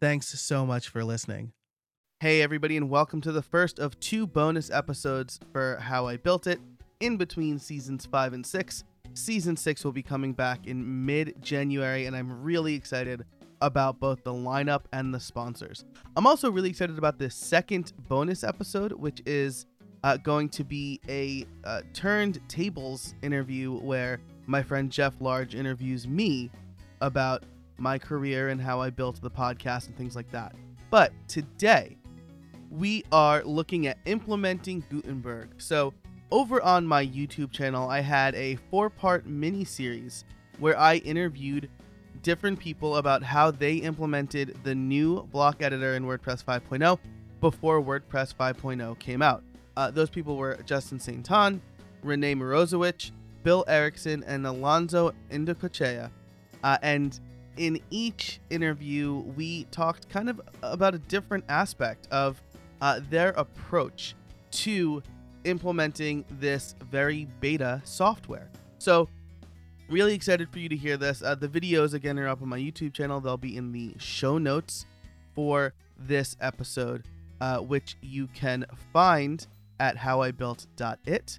Thanks 0.00 0.28
so 0.28 0.64
much 0.64 0.88
for 0.88 1.02
listening. 1.02 1.50
Hey, 2.20 2.40
everybody, 2.40 2.76
and 2.76 2.88
welcome 2.88 3.20
to 3.22 3.32
the 3.32 3.42
first 3.42 3.80
of 3.80 3.98
two 3.98 4.28
bonus 4.28 4.70
episodes 4.70 5.40
for 5.52 5.76
How 5.78 6.06
I 6.06 6.16
Built 6.16 6.46
It 6.46 6.60
in 7.00 7.16
between 7.16 7.58
seasons 7.58 8.06
five 8.06 8.32
and 8.32 8.46
six. 8.46 8.84
Season 9.14 9.56
six 9.56 9.84
will 9.84 9.90
be 9.90 10.04
coming 10.04 10.34
back 10.34 10.68
in 10.68 11.04
mid 11.04 11.34
January, 11.42 12.06
and 12.06 12.14
I'm 12.14 12.44
really 12.44 12.76
excited 12.76 13.24
about 13.60 13.98
both 13.98 14.22
the 14.22 14.32
lineup 14.32 14.82
and 14.92 15.12
the 15.12 15.18
sponsors. 15.18 15.84
I'm 16.16 16.28
also 16.28 16.48
really 16.48 16.70
excited 16.70 16.96
about 16.96 17.18
this 17.18 17.34
second 17.34 17.92
bonus 18.08 18.44
episode, 18.44 18.92
which 18.92 19.20
is 19.26 19.66
uh, 20.04 20.16
going 20.18 20.48
to 20.50 20.62
be 20.62 21.00
a 21.08 21.44
uh, 21.64 21.82
turned 21.92 22.38
tables 22.48 23.16
interview 23.22 23.76
where 23.80 24.20
my 24.46 24.62
friend 24.62 24.92
Jeff 24.92 25.20
Large 25.20 25.56
interviews 25.56 26.06
me 26.06 26.52
about 27.00 27.42
my 27.78 27.98
career 27.98 28.48
and 28.48 28.60
how 28.60 28.80
I 28.80 28.90
built 28.90 29.20
the 29.20 29.30
podcast 29.30 29.86
and 29.86 29.96
things 29.96 30.16
like 30.16 30.30
that. 30.30 30.54
But 30.90 31.12
today, 31.28 31.96
we 32.70 33.04
are 33.12 33.42
looking 33.44 33.86
at 33.86 33.98
implementing 34.04 34.84
Gutenberg. 34.90 35.50
So, 35.58 35.94
over 36.30 36.60
on 36.60 36.86
my 36.86 37.06
YouTube 37.06 37.52
channel, 37.52 37.88
I 37.88 38.00
had 38.00 38.34
a 38.34 38.56
four 38.70 38.90
part 38.90 39.26
mini 39.26 39.64
series 39.64 40.24
where 40.58 40.78
I 40.78 40.96
interviewed 40.96 41.70
different 42.22 42.58
people 42.58 42.96
about 42.96 43.22
how 43.22 43.50
they 43.50 43.76
implemented 43.76 44.56
the 44.64 44.74
new 44.74 45.22
block 45.32 45.62
editor 45.62 45.94
in 45.94 46.04
WordPress 46.04 46.44
5.0 46.44 46.98
before 47.40 47.82
WordPress 47.82 48.34
5.0 48.34 48.98
came 48.98 49.22
out. 49.22 49.42
Uh, 49.76 49.90
those 49.90 50.10
people 50.10 50.36
were 50.36 50.58
Justin 50.66 50.98
Sainton, 50.98 51.60
Rene 52.02 52.34
Morozowich, 52.34 53.12
Bill 53.44 53.64
Erickson, 53.68 54.24
and 54.26 54.46
Alonso 54.46 55.12
Indacochea. 55.30 56.10
Uh, 56.64 56.78
and 56.82 57.20
in 57.58 57.80
each 57.90 58.40
interview, 58.50 59.16
we 59.36 59.64
talked 59.64 60.08
kind 60.08 60.30
of 60.30 60.40
about 60.62 60.94
a 60.94 60.98
different 60.98 61.44
aspect 61.48 62.08
of 62.10 62.40
uh, 62.80 63.00
their 63.10 63.30
approach 63.30 64.14
to 64.50 65.02
implementing 65.44 66.24
this 66.30 66.74
very 66.90 67.26
beta 67.40 67.82
software. 67.84 68.48
So, 68.78 69.08
really 69.88 70.14
excited 70.14 70.50
for 70.50 70.58
you 70.58 70.68
to 70.68 70.76
hear 70.76 70.96
this. 70.96 71.22
Uh, 71.22 71.34
the 71.34 71.48
videos, 71.48 71.94
again, 71.94 72.18
are 72.18 72.28
up 72.28 72.42
on 72.42 72.48
my 72.48 72.58
YouTube 72.58 72.94
channel. 72.94 73.20
They'll 73.20 73.36
be 73.36 73.56
in 73.56 73.72
the 73.72 73.94
show 73.98 74.38
notes 74.38 74.86
for 75.34 75.74
this 75.98 76.36
episode, 76.40 77.04
uh, 77.40 77.58
which 77.58 77.96
you 78.00 78.28
can 78.28 78.66
find 78.92 79.46
at 79.80 79.96
howibuilt.it. 79.96 81.38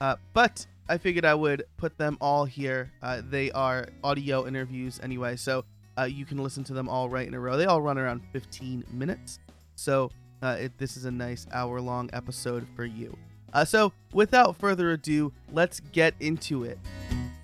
Uh, 0.00 0.16
but 0.32 0.66
I 0.86 0.98
figured 0.98 1.24
I 1.24 1.34
would 1.34 1.64
put 1.78 1.96
them 1.96 2.18
all 2.20 2.44
here. 2.44 2.92
Uh, 3.02 3.22
they 3.26 3.50
are 3.52 3.86
audio 4.02 4.46
interviews 4.46 5.00
anyway, 5.02 5.36
so 5.36 5.64
uh, 5.98 6.02
you 6.02 6.26
can 6.26 6.36
listen 6.36 6.62
to 6.64 6.74
them 6.74 6.90
all 6.90 7.08
right 7.08 7.26
in 7.26 7.32
a 7.32 7.40
row. 7.40 7.56
They 7.56 7.64
all 7.64 7.80
run 7.80 7.96
around 7.96 8.20
15 8.32 8.84
minutes, 8.92 9.38
so 9.76 10.10
uh, 10.42 10.56
it, 10.60 10.76
this 10.76 10.98
is 10.98 11.06
a 11.06 11.10
nice 11.10 11.46
hour 11.54 11.80
long 11.80 12.10
episode 12.12 12.66
for 12.76 12.84
you. 12.84 13.16
Uh, 13.54 13.64
so, 13.64 13.94
without 14.12 14.58
further 14.58 14.92
ado, 14.92 15.32
let's 15.52 15.80
get 15.80 16.12
into 16.20 16.64
it. 16.64 16.78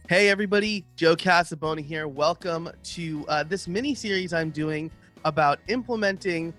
Hey, 0.07 0.29
everybody, 0.29 0.85
Joe 0.97 1.17
Casabona 1.17 1.83
here. 1.83 2.09
Welcome 2.09 2.69
to 2.83 3.25
uh, 3.27 3.45
this 3.45 3.67
mini 3.67 3.95
series 3.95 4.35
I'm 4.35 4.51
doing 4.51 4.91
about 5.25 5.61
implementing 5.69 6.53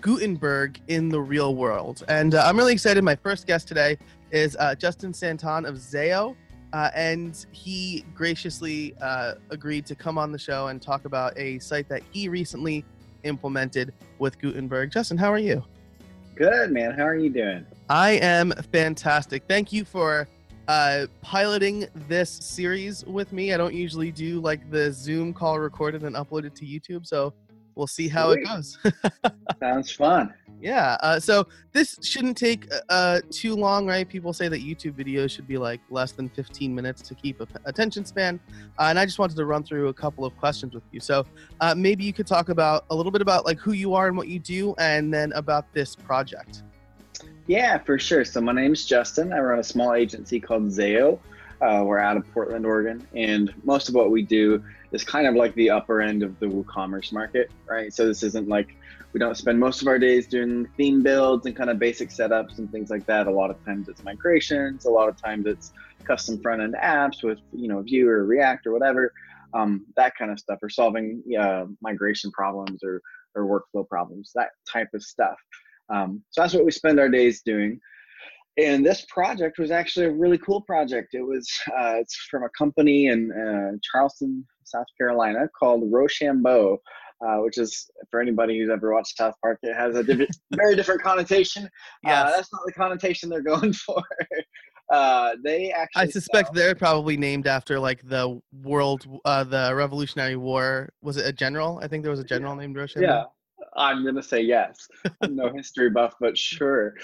Gutenberg 0.00 0.80
in 0.88 1.08
the 1.08 1.20
real 1.20 1.54
world. 1.54 2.02
And 2.08 2.34
uh, 2.34 2.44
I'm 2.46 2.56
really 2.56 2.72
excited. 2.72 3.02
My 3.04 3.16
first 3.16 3.46
guest 3.46 3.68
today 3.68 3.98
is 4.34 4.56
uh, 4.58 4.74
Justin 4.74 5.12
Sainton 5.12 5.64
of 5.64 5.76
Zao. 5.76 6.36
Uh, 6.72 6.90
and 6.96 7.46
he 7.52 8.04
graciously 8.14 8.96
uh, 9.00 9.34
agreed 9.50 9.86
to 9.86 9.94
come 9.94 10.18
on 10.18 10.32
the 10.32 10.38
show 10.38 10.66
and 10.66 10.82
talk 10.82 11.04
about 11.04 11.32
a 11.38 11.56
site 11.60 11.88
that 11.88 12.02
he 12.10 12.28
recently 12.28 12.84
implemented 13.22 13.94
with 14.18 14.40
Gutenberg. 14.40 14.90
Justin, 14.90 15.16
how 15.16 15.32
are 15.32 15.38
you? 15.38 15.62
Good, 16.34 16.72
man. 16.72 16.90
How 16.90 17.04
are 17.04 17.14
you 17.14 17.30
doing? 17.30 17.64
I 17.88 18.12
am 18.12 18.52
fantastic. 18.72 19.44
Thank 19.46 19.72
you 19.72 19.84
for 19.84 20.26
uh, 20.66 21.06
piloting 21.22 21.86
this 22.08 22.30
series 22.30 23.04
with 23.04 23.32
me. 23.32 23.54
I 23.54 23.56
don't 23.56 23.74
usually 23.74 24.10
do 24.10 24.40
like 24.40 24.68
the 24.68 24.92
Zoom 24.92 25.32
call 25.32 25.60
recorded 25.60 26.02
and 26.02 26.16
uploaded 26.16 26.54
to 26.56 26.64
YouTube, 26.64 27.06
so 27.06 27.32
we'll 27.76 27.86
see 27.86 28.08
how 28.08 28.32
Sweet. 28.32 28.40
it 28.40 28.46
goes. 28.46 28.78
Sounds 29.60 29.92
fun. 29.92 30.34
Yeah. 30.64 30.96
Uh, 31.02 31.20
so 31.20 31.46
this 31.72 31.98
shouldn't 32.00 32.38
take 32.38 32.72
uh, 32.88 33.20
too 33.30 33.54
long, 33.54 33.86
right? 33.86 34.08
People 34.08 34.32
say 34.32 34.48
that 34.48 34.62
YouTube 34.62 34.94
videos 34.94 35.30
should 35.30 35.46
be 35.46 35.58
like 35.58 35.78
less 35.90 36.12
than 36.12 36.30
15 36.30 36.74
minutes 36.74 37.02
to 37.02 37.14
keep 37.14 37.42
a 37.42 37.46
attention 37.66 38.06
span. 38.06 38.40
Uh, 38.78 38.84
and 38.84 38.98
I 38.98 39.04
just 39.04 39.18
wanted 39.18 39.36
to 39.36 39.44
run 39.44 39.62
through 39.62 39.88
a 39.88 39.92
couple 39.92 40.24
of 40.24 40.34
questions 40.38 40.72
with 40.72 40.82
you. 40.90 41.00
So 41.00 41.26
uh, 41.60 41.74
maybe 41.74 42.02
you 42.02 42.14
could 42.14 42.26
talk 42.26 42.48
about 42.48 42.86
a 42.88 42.94
little 42.94 43.12
bit 43.12 43.20
about 43.20 43.44
like 43.44 43.58
who 43.58 43.72
you 43.72 43.92
are 43.92 44.08
and 44.08 44.16
what 44.16 44.28
you 44.28 44.38
do, 44.38 44.74
and 44.78 45.12
then 45.12 45.32
about 45.32 45.70
this 45.74 45.94
project. 45.94 46.62
Yeah, 47.46 47.76
for 47.76 47.98
sure. 47.98 48.24
So 48.24 48.40
my 48.40 48.52
name 48.52 48.72
is 48.72 48.86
Justin. 48.86 49.34
I 49.34 49.40
run 49.40 49.58
a 49.58 49.64
small 49.64 49.92
agency 49.92 50.40
called 50.40 50.68
Zao. 50.68 51.18
Uh, 51.60 51.82
we're 51.84 51.98
out 51.98 52.16
of 52.16 52.24
Portland, 52.32 52.64
Oregon, 52.64 53.06
and 53.14 53.52
most 53.64 53.90
of 53.90 53.94
what 53.94 54.10
we 54.10 54.22
do 54.22 54.64
is 54.92 55.04
kind 55.04 55.26
of 55.26 55.34
like 55.34 55.54
the 55.56 55.68
upper 55.68 56.00
end 56.00 56.22
of 56.22 56.38
the 56.40 56.46
WooCommerce 56.46 57.12
market, 57.12 57.50
right? 57.68 57.92
So 57.92 58.06
this 58.06 58.22
isn't 58.22 58.48
like 58.48 58.76
we 59.14 59.20
don't 59.20 59.36
spend 59.36 59.60
most 59.60 59.80
of 59.80 59.86
our 59.86 59.98
days 59.98 60.26
doing 60.26 60.68
theme 60.76 61.00
builds 61.00 61.46
and 61.46 61.54
kind 61.54 61.70
of 61.70 61.78
basic 61.78 62.10
setups 62.10 62.58
and 62.58 62.70
things 62.72 62.90
like 62.90 63.06
that. 63.06 63.28
A 63.28 63.30
lot 63.30 63.48
of 63.48 63.64
times 63.64 63.88
it's 63.88 64.02
migrations. 64.02 64.86
A 64.86 64.90
lot 64.90 65.08
of 65.08 65.16
times 65.16 65.46
it's 65.46 65.72
custom 66.02 66.38
front 66.42 66.60
end 66.60 66.74
apps 66.82 67.22
with 67.22 67.38
you 67.52 67.68
know 67.68 67.80
Vue 67.80 68.08
or 68.08 68.26
React 68.26 68.66
or 68.66 68.72
whatever, 68.72 69.12
um, 69.54 69.86
that 69.96 70.14
kind 70.18 70.32
of 70.32 70.40
stuff, 70.40 70.58
or 70.60 70.68
solving 70.68 71.22
uh, 71.40 71.64
migration 71.80 72.32
problems 72.32 72.82
or 72.82 73.00
or 73.36 73.44
workflow 73.46 73.88
problems, 73.88 74.32
that 74.34 74.50
type 74.70 74.88
of 74.94 75.02
stuff. 75.02 75.36
Um, 75.88 76.22
so 76.30 76.42
that's 76.42 76.54
what 76.54 76.64
we 76.64 76.72
spend 76.72 76.98
our 76.98 77.08
days 77.08 77.40
doing. 77.42 77.80
And 78.56 78.84
this 78.86 79.04
project 79.08 79.58
was 79.58 79.70
actually 79.70 80.06
a 80.06 80.12
really 80.12 80.38
cool 80.38 80.60
project. 80.62 81.14
It 81.14 81.22
was 81.22 81.48
uh, 81.68 81.94
it's 81.98 82.16
from 82.28 82.42
a 82.42 82.48
company 82.58 83.06
in 83.06 83.30
uh, 83.30 83.78
Charleston, 83.92 84.44
South 84.64 84.86
Carolina 84.98 85.48
called 85.58 85.84
Rochambeau, 85.92 86.80
uh, 87.20 87.36
which 87.38 87.58
is 87.58 87.90
for 88.10 88.20
anybody 88.20 88.58
who's 88.58 88.70
ever 88.70 88.92
watched 88.92 89.16
South 89.16 89.34
Park, 89.42 89.58
it 89.62 89.74
has 89.74 89.96
a 89.96 90.02
div- 90.02 90.28
very 90.54 90.76
different 90.76 91.02
connotation. 91.02 91.68
Yeah, 92.02 92.22
uh, 92.22 92.30
that's 92.30 92.52
not 92.52 92.62
the 92.66 92.72
connotation 92.72 93.28
they're 93.28 93.42
going 93.42 93.72
for. 93.72 94.02
Uh, 94.92 95.34
they 95.42 95.70
actually. 95.72 96.02
I 96.02 96.06
suspect 96.06 96.48
sell- 96.48 96.54
they're 96.54 96.74
probably 96.74 97.16
named 97.16 97.46
after 97.46 97.78
like 97.78 98.06
the 98.08 98.40
world, 98.62 99.06
uh, 99.24 99.44
the 99.44 99.72
Revolutionary 99.74 100.36
War. 100.36 100.90
Was 101.02 101.16
it 101.16 101.26
a 101.26 101.32
general? 101.32 101.78
I 101.82 101.88
think 101.88 102.02
there 102.02 102.10
was 102.10 102.20
a 102.20 102.24
general 102.24 102.54
yeah. 102.54 102.60
named 102.60 102.76
Rochambeau. 102.76 103.08
Yeah, 103.08 103.24
I'm 103.76 104.04
gonna 104.04 104.22
say 104.22 104.40
yes. 104.40 104.86
no 105.28 105.52
history 105.56 105.90
buff, 105.90 106.14
but 106.20 106.36
sure. 106.36 106.94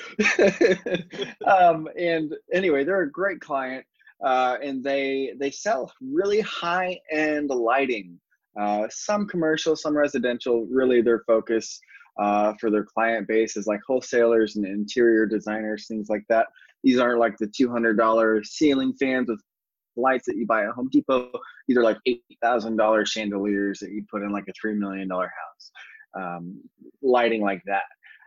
um, 1.46 1.88
and 1.98 2.34
anyway, 2.52 2.84
they're 2.84 3.02
a 3.02 3.10
great 3.10 3.40
client, 3.40 3.84
uh, 4.24 4.58
and 4.62 4.84
they 4.84 5.32
they 5.38 5.50
sell 5.50 5.92
really 6.00 6.40
high 6.40 6.98
end 7.10 7.50
lighting. 7.50 8.20
Uh, 8.60 8.86
some 8.90 9.26
commercial, 9.26 9.74
some 9.74 9.96
residential. 9.96 10.66
Really, 10.70 11.00
their 11.00 11.22
focus 11.26 11.80
uh, 12.20 12.52
for 12.60 12.70
their 12.70 12.84
client 12.84 13.26
base 13.26 13.56
is 13.56 13.66
like 13.66 13.80
wholesalers 13.86 14.56
and 14.56 14.66
interior 14.66 15.26
designers, 15.26 15.86
things 15.86 16.08
like 16.08 16.24
that. 16.28 16.46
These 16.84 16.98
aren't 16.98 17.20
like 17.20 17.36
the 17.38 17.50
two 17.56 17.70
hundred 17.70 17.96
dollar 17.96 18.42
ceiling 18.44 18.92
fans 19.00 19.28
with 19.28 19.40
lights 19.96 20.26
that 20.26 20.36
you 20.36 20.46
buy 20.46 20.64
at 20.64 20.70
Home 20.70 20.88
Depot. 20.92 21.30
These 21.68 21.78
are 21.78 21.82
like 21.82 21.98
eight 22.06 22.22
thousand 22.42 22.76
dollar 22.76 23.06
chandeliers 23.06 23.78
that 23.80 23.90
you 23.90 24.04
put 24.10 24.22
in 24.22 24.30
like 24.30 24.44
a 24.48 24.52
three 24.60 24.74
million 24.74 25.08
dollar 25.08 25.30
house 25.42 25.70
um, 26.14 26.60
lighting 27.02 27.42
like 27.42 27.62
that. 27.66 27.82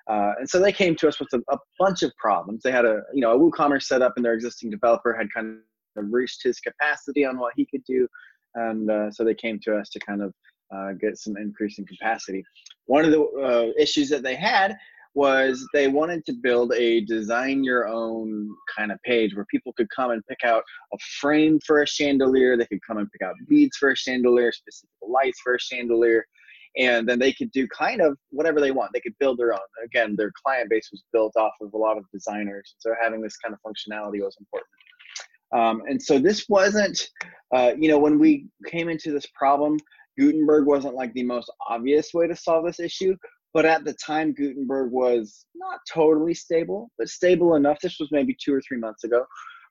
Uh, 0.07 0.33
and 0.39 0.49
so 0.49 0.59
they 0.59 0.71
came 0.71 0.95
to 0.97 1.07
us 1.07 1.19
with 1.19 1.29
a, 1.33 1.41
a, 1.49 1.57
bunch 1.79 2.03
of 2.03 2.11
problems. 2.17 2.61
They 2.61 2.71
had 2.71 2.83
a, 2.83 3.01
you 3.13 3.21
know, 3.21 3.31
a 3.31 3.39
WooCommerce 3.39 3.83
setup 3.83 4.13
and 4.17 4.25
their 4.25 4.33
existing 4.33 4.69
developer 4.69 5.13
had 5.13 5.27
kind 5.33 5.59
of 5.95 6.05
reached 6.11 6.43
his 6.43 6.59
capacity 6.59 7.23
on 7.23 7.39
what 7.39 7.53
he 7.55 7.65
could 7.65 7.83
do. 7.85 8.07
And 8.55 8.89
uh, 8.89 9.11
so 9.11 9.23
they 9.23 9.35
came 9.35 9.59
to 9.63 9.75
us 9.75 9.89
to 9.89 9.99
kind 9.99 10.21
of 10.21 10.33
uh, 10.73 10.93
get 10.93 11.17
some 11.17 11.37
increase 11.37 11.79
in 11.79 11.85
capacity. 11.85 12.43
One 12.85 13.05
of 13.05 13.11
the 13.11 13.21
uh, 13.21 13.81
issues 13.81 14.09
that 14.09 14.23
they 14.23 14.35
had 14.35 14.75
was 15.15 15.67
they 15.73 15.87
wanted 15.87 16.25
to 16.25 16.33
build 16.33 16.73
a 16.73 17.01
design 17.01 17.63
your 17.63 17.87
own 17.87 18.49
kind 18.75 18.91
of 18.91 18.99
page 19.03 19.35
where 19.35 19.45
people 19.45 19.71
could 19.73 19.87
come 19.95 20.09
and 20.09 20.25
pick 20.27 20.43
out 20.43 20.63
a 20.91 20.97
frame 21.19 21.59
for 21.65 21.83
a 21.83 21.87
chandelier. 21.87 22.57
They 22.57 22.65
could 22.65 22.81
come 22.85 22.97
and 22.97 23.11
pick 23.11 23.21
out 23.27 23.35
beads 23.47 23.77
for 23.77 23.91
a 23.91 23.95
chandelier, 23.95 24.51
specific 24.51 24.89
lights 25.07 25.39
for 25.43 25.53
a 25.53 25.59
chandelier 25.59 26.25
and 26.77 27.07
then 27.07 27.19
they 27.19 27.33
could 27.33 27.51
do 27.51 27.67
kind 27.67 28.01
of 28.01 28.17
whatever 28.31 28.59
they 28.59 28.71
want. 28.71 28.91
They 28.93 28.99
could 28.99 29.17
build 29.19 29.37
their 29.37 29.53
own. 29.53 29.59
Again, 29.83 30.15
their 30.17 30.31
client 30.43 30.69
base 30.69 30.89
was 30.91 31.03
built 31.11 31.35
off 31.35 31.53
of 31.61 31.73
a 31.73 31.77
lot 31.77 31.97
of 31.97 32.05
designers, 32.11 32.75
so 32.79 32.93
having 33.01 33.21
this 33.21 33.37
kind 33.37 33.53
of 33.53 33.59
functionality 33.59 34.21
was 34.21 34.35
important. 34.39 34.69
Um, 35.55 35.83
and 35.87 36.01
so 36.01 36.17
this 36.17 36.45
wasn't, 36.49 36.99
uh, 37.55 37.73
you 37.77 37.89
know, 37.89 37.99
when 37.99 38.19
we 38.19 38.47
came 38.67 38.89
into 38.89 39.11
this 39.11 39.27
problem, 39.35 39.77
Gutenberg 40.19 40.65
wasn't 40.65 40.95
like 40.95 41.13
the 41.13 41.23
most 41.23 41.51
obvious 41.69 42.13
way 42.13 42.27
to 42.27 42.35
solve 42.35 42.65
this 42.65 42.79
issue. 42.79 43.15
But 43.53 43.65
at 43.65 43.85
the 43.85 43.93
time, 43.93 44.33
Gutenberg 44.33 44.91
was 44.91 45.45
not 45.55 45.79
totally 45.91 46.33
stable, 46.33 46.89
but 46.97 47.07
stable 47.07 47.55
enough. 47.55 47.79
This 47.79 47.97
was 47.99 48.09
maybe 48.11 48.35
two 48.43 48.53
or 48.53 48.61
three 48.61 48.79
months 48.79 49.03
ago. 49.03 49.25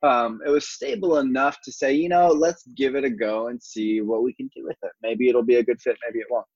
Um, 0.05 0.41
it 0.47 0.51
was 0.51 0.69
stable 0.69 1.19
enough 1.19 1.59
to 1.65 1.73
say, 1.73 1.93
you 1.93 2.09
know, 2.09 2.29
let's 2.29 2.65
give 2.77 2.95
it 2.97 3.05
a 3.05 3.11
go 3.11 3.49
and 3.49 3.63
see 3.63 4.01
what 4.01 4.23
we 4.23 4.35
can 4.35 4.49
do 4.55 4.65
with 4.65 4.77
it. 4.83 4.93
Maybe 5.03 5.29
it'll 5.29 5.45
be 5.45 5.57
a 5.57 5.63
good 5.65 5.81
fit, 5.81 5.97
maybe 6.07 6.21
it 6.21 6.27
won't. 6.31 6.47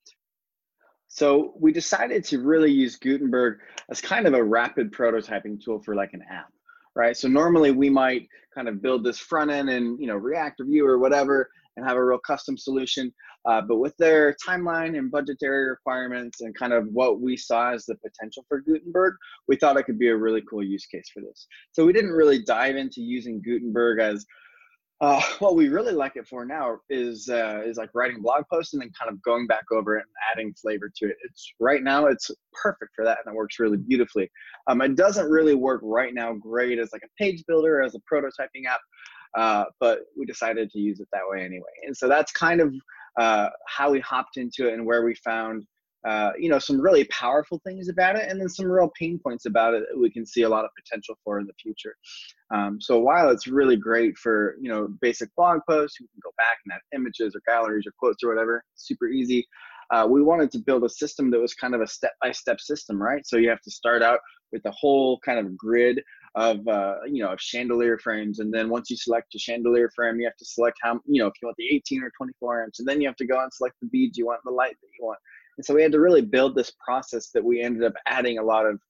So 1.09 1.55
we 1.59 1.73
decided 1.73 2.25
to 2.25 2.41
really 2.41 2.73
use 2.73 2.97
Gutenberg 2.97 3.59
as 3.89 4.01
kind 4.01 4.27
of 4.27 4.35
a 4.35 4.43
rapid 4.43 4.93
prototyping 4.93 5.63
tool 5.63 5.81
for 5.81 5.95
like 5.95 6.13
an 6.13 6.23
app, 6.31 6.51
right? 6.97 7.17
So 7.17 7.29
normally 7.29 7.71
we 7.71 7.91
might 7.91 8.27
kind 8.55 8.69
of 8.69 8.83
build 8.83 9.05
this 9.05 9.19
front 9.19 9.51
end 9.51 9.69
and 9.69 10.01
you 10.01 10.07
know 10.07 10.17
React 10.17 10.61
or 10.61 10.65
Vue 10.65 10.87
or 10.87 10.99
whatever, 10.99 11.49
and 11.77 11.87
have 11.87 11.97
a 11.97 12.05
real 12.05 12.19
custom 12.19 12.57
solution. 12.57 13.13
Uh, 13.45 13.61
but 13.61 13.77
with 13.77 13.97
their 13.99 14.35
timeline 14.45 14.99
and 14.99 15.11
budgetary 15.11 15.69
requirements 15.69 16.41
and 16.41 16.57
kind 16.59 16.73
of 16.73 16.89
what 16.89 17.21
we 17.21 17.37
saw 17.37 17.73
as 17.73 17.85
the 17.85 17.95
potential 17.97 18.45
for 18.49 18.61
Gutenberg, 18.61 19.15
we 19.47 19.57
thought 19.57 19.77
it 19.77 19.85
could 19.85 19.99
be 19.99 20.09
a 20.09 20.17
really 20.17 20.43
cool 20.51 20.65
use 20.65 20.87
case 20.87 21.09
for 21.15 21.21
this. 21.21 21.47
So 21.71 21.87
we 21.87 21.93
didn't 21.93 22.11
really 22.11 22.43
dive 22.43 22.75
into 22.75 23.03
using 23.03 23.41
Gutenberg 23.41 24.01
as 24.01 24.27
uh, 25.01 25.21
what 25.39 25.57
we 25.57 25.69
really 25.69 25.93
like 25.93 26.17
it 26.17 26.27
for 26.27 26.45
now 26.45 26.79
is 26.89 27.29
uh, 27.29 27.63
is 27.65 27.77
like 27.77 27.91
writing 27.95 28.23
blog 28.23 28.45
posts 28.53 28.73
and 28.73 28.83
then 28.83 28.91
kind 28.99 29.11
of 29.11 29.23
going 29.23 29.47
back 29.47 29.65
over 29.73 29.97
it 29.97 30.03
and 30.03 30.11
adding 30.33 30.55
flavor 30.55 30.91
to 30.97 31.07
it. 31.07 31.17
It's 31.25 31.53
right 31.61 31.83
now 31.83 32.07
it's 32.07 32.31
perfect 32.53 32.93
for 32.95 33.05
that 33.05 33.19
and 33.25 33.35
it 33.35 33.37
works 33.37 33.59
really 33.59 33.79
beautifully. 33.79 34.31
Um, 34.67 34.81
it 34.81 34.97
doesn't 34.97 35.29
really 35.29 35.55
work 35.55 35.81
right 35.85 36.15
now 36.15 36.33
great 36.35 36.79
as 36.79 36.91
like 36.93 37.03
a 37.05 37.23
page 37.23 37.45
builder 37.47 37.83
as 37.83 37.95
a 37.95 38.01
prototyping 38.13 38.67
app, 38.69 38.81
uh, 39.37 39.65
but 39.81 40.01
we 40.19 40.25
decided 40.25 40.71
to 40.71 40.79
use 40.79 41.01
it 41.01 41.09
that 41.13 41.23
way 41.29 41.45
anyway. 41.45 41.65
And 41.87 41.97
so 41.97 42.09
that's 42.09 42.33
kind 42.33 42.61
of 42.61 42.75
uh, 43.19 43.49
how 43.67 43.91
we 43.91 44.01
hopped 44.01 44.37
into 44.37 44.69
it 44.69 44.75
and 44.75 44.85
where 44.85 45.05
we 45.05 45.15
found 45.17 45.65
uh, 46.07 46.31
you 46.39 46.49
know 46.49 46.59
some 46.59 46.81
really 46.81 47.05
powerful 47.05 47.61
things 47.65 47.89
about 47.89 48.17
it 48.17 48.31
and 48.31 48.41
then 48.41 48.49
some 48.49 48.67
real 48.67 48.91
pain 48.99 49.19
points 49.23 49.47
about 49.47 49.75
it 49.75 49.83
that 49.89 49.99
we 49.99 50.11
can 50.11 50.25
see 50.25 50.43
a 50.43 50.49
lot 50.49 50.65
of 50.65 50.71
potential 50.81 51.17
for 51.25 51.41
in 51.41 51.47
the 51.47 51.53
future. 51.61 51.97
Um, 52.55 52.81
so 52.81 53.01
while 53.01 53.31
it's 53.31 53.49
really 53.49 53.77
great 53.77 54.17
for 54.17 54.57
you 54.61 54.71
know 54.71 54.89
basic 55.01 55.35
blog 55.35 55.61
posts 55.69 55.99
you 55.99 56.07
can 56.07 56.21
go 56.23 56.31
back 56.39 56.59
and 56.65 56.73
add 56.75 56.97
images 56.97 57.35
or 57.35 57.41
galleries 57.47 57.87
or 57.87 57.93
quotes 57.99 58.23
or 58.23 58.29
whatever 58.29 58.65
super 58.77 59.09
easy. 59.09 59.47
Uh, 59.93 60.05
we 60.09 60.21
wanted 60.21 60.51
to 60.51 60.59
build 60.59 60.83
a 60.83 60.89
system 60.89 61.31
that 61.31 61.39
was 61.39 61.55
kind 61.55 61.73
of 61.73 61.81
a 61.81 61.87
step-by-step 61.87 62.61
system 62.61 63.01
right? 63.01 63.27
So 63.27 63.37
you 63.37 63.49
have 63.49 63.61
to 63.63 63.71
start 63.71 64.03
out 64.03 64.21
with 64.53 64.65
a 64.65 64.71
whole 64.71 65.19
kind 65.25 65.39
of 65.39 65.57
grid 65.57 66.03
of 66.37 66.67
uh, 66.69 66.97
you 67.07 67.23
know 67.23 67.31
of 67.31 67.41
chandelier 67.41 67.99
frames 67.99 68.39
and 68.39 68.53
then 68.53 68.69
once 68.69 68.91
you 68.91 68.97
select 68.97 69.35
a 69.35 69.39
chandelier 69.39 69.91
frame 69.97 70.21
you 70.21 70.27
have 70.27 70.37
to 70.37 70.45
select 70.45 70.77
how 70.83 71.01
you 71.07 71.21
know 71.21 71.27
if 71.27 71.33
you 71.41 71.47
want 71.47 71.57
the 71.57 71.75
18 71.75 72.03
or 72.03 72.13
24 72.17 72.65
inch 72.65 72.75
and 72.79 72.87
then 72.87 73.01
you 73.01 73.09
have 73.09 73.17
to 73.17 73.27
go 73.27 73.41
and 73.41 73.53
select 73.53 73.75
the 73.81 73.89
beads 73.89 74.19
you 74.19 74.27
want 74.27 74.41
the 74.45 74.51
light 74.51 74.77
that 74.81 74.89
you 74.99 75.05
want 75.05 75.19
and 75.57 75.65
so 75.65 75.75
we 75.75 75.83
had 75.83 75.93
to 75.93 76.01
really 76.01 76.23
build 76.23 76.55
this 76.55 76.73
process 76.85 77.31
that 77.31 77.45
we 77.45 77.63
ended 77.63 77.85
up 77.85 77.95
adding 78.07 78.39
a 78.39 78.43
lot 78.43 78.67
of 78.67 78.81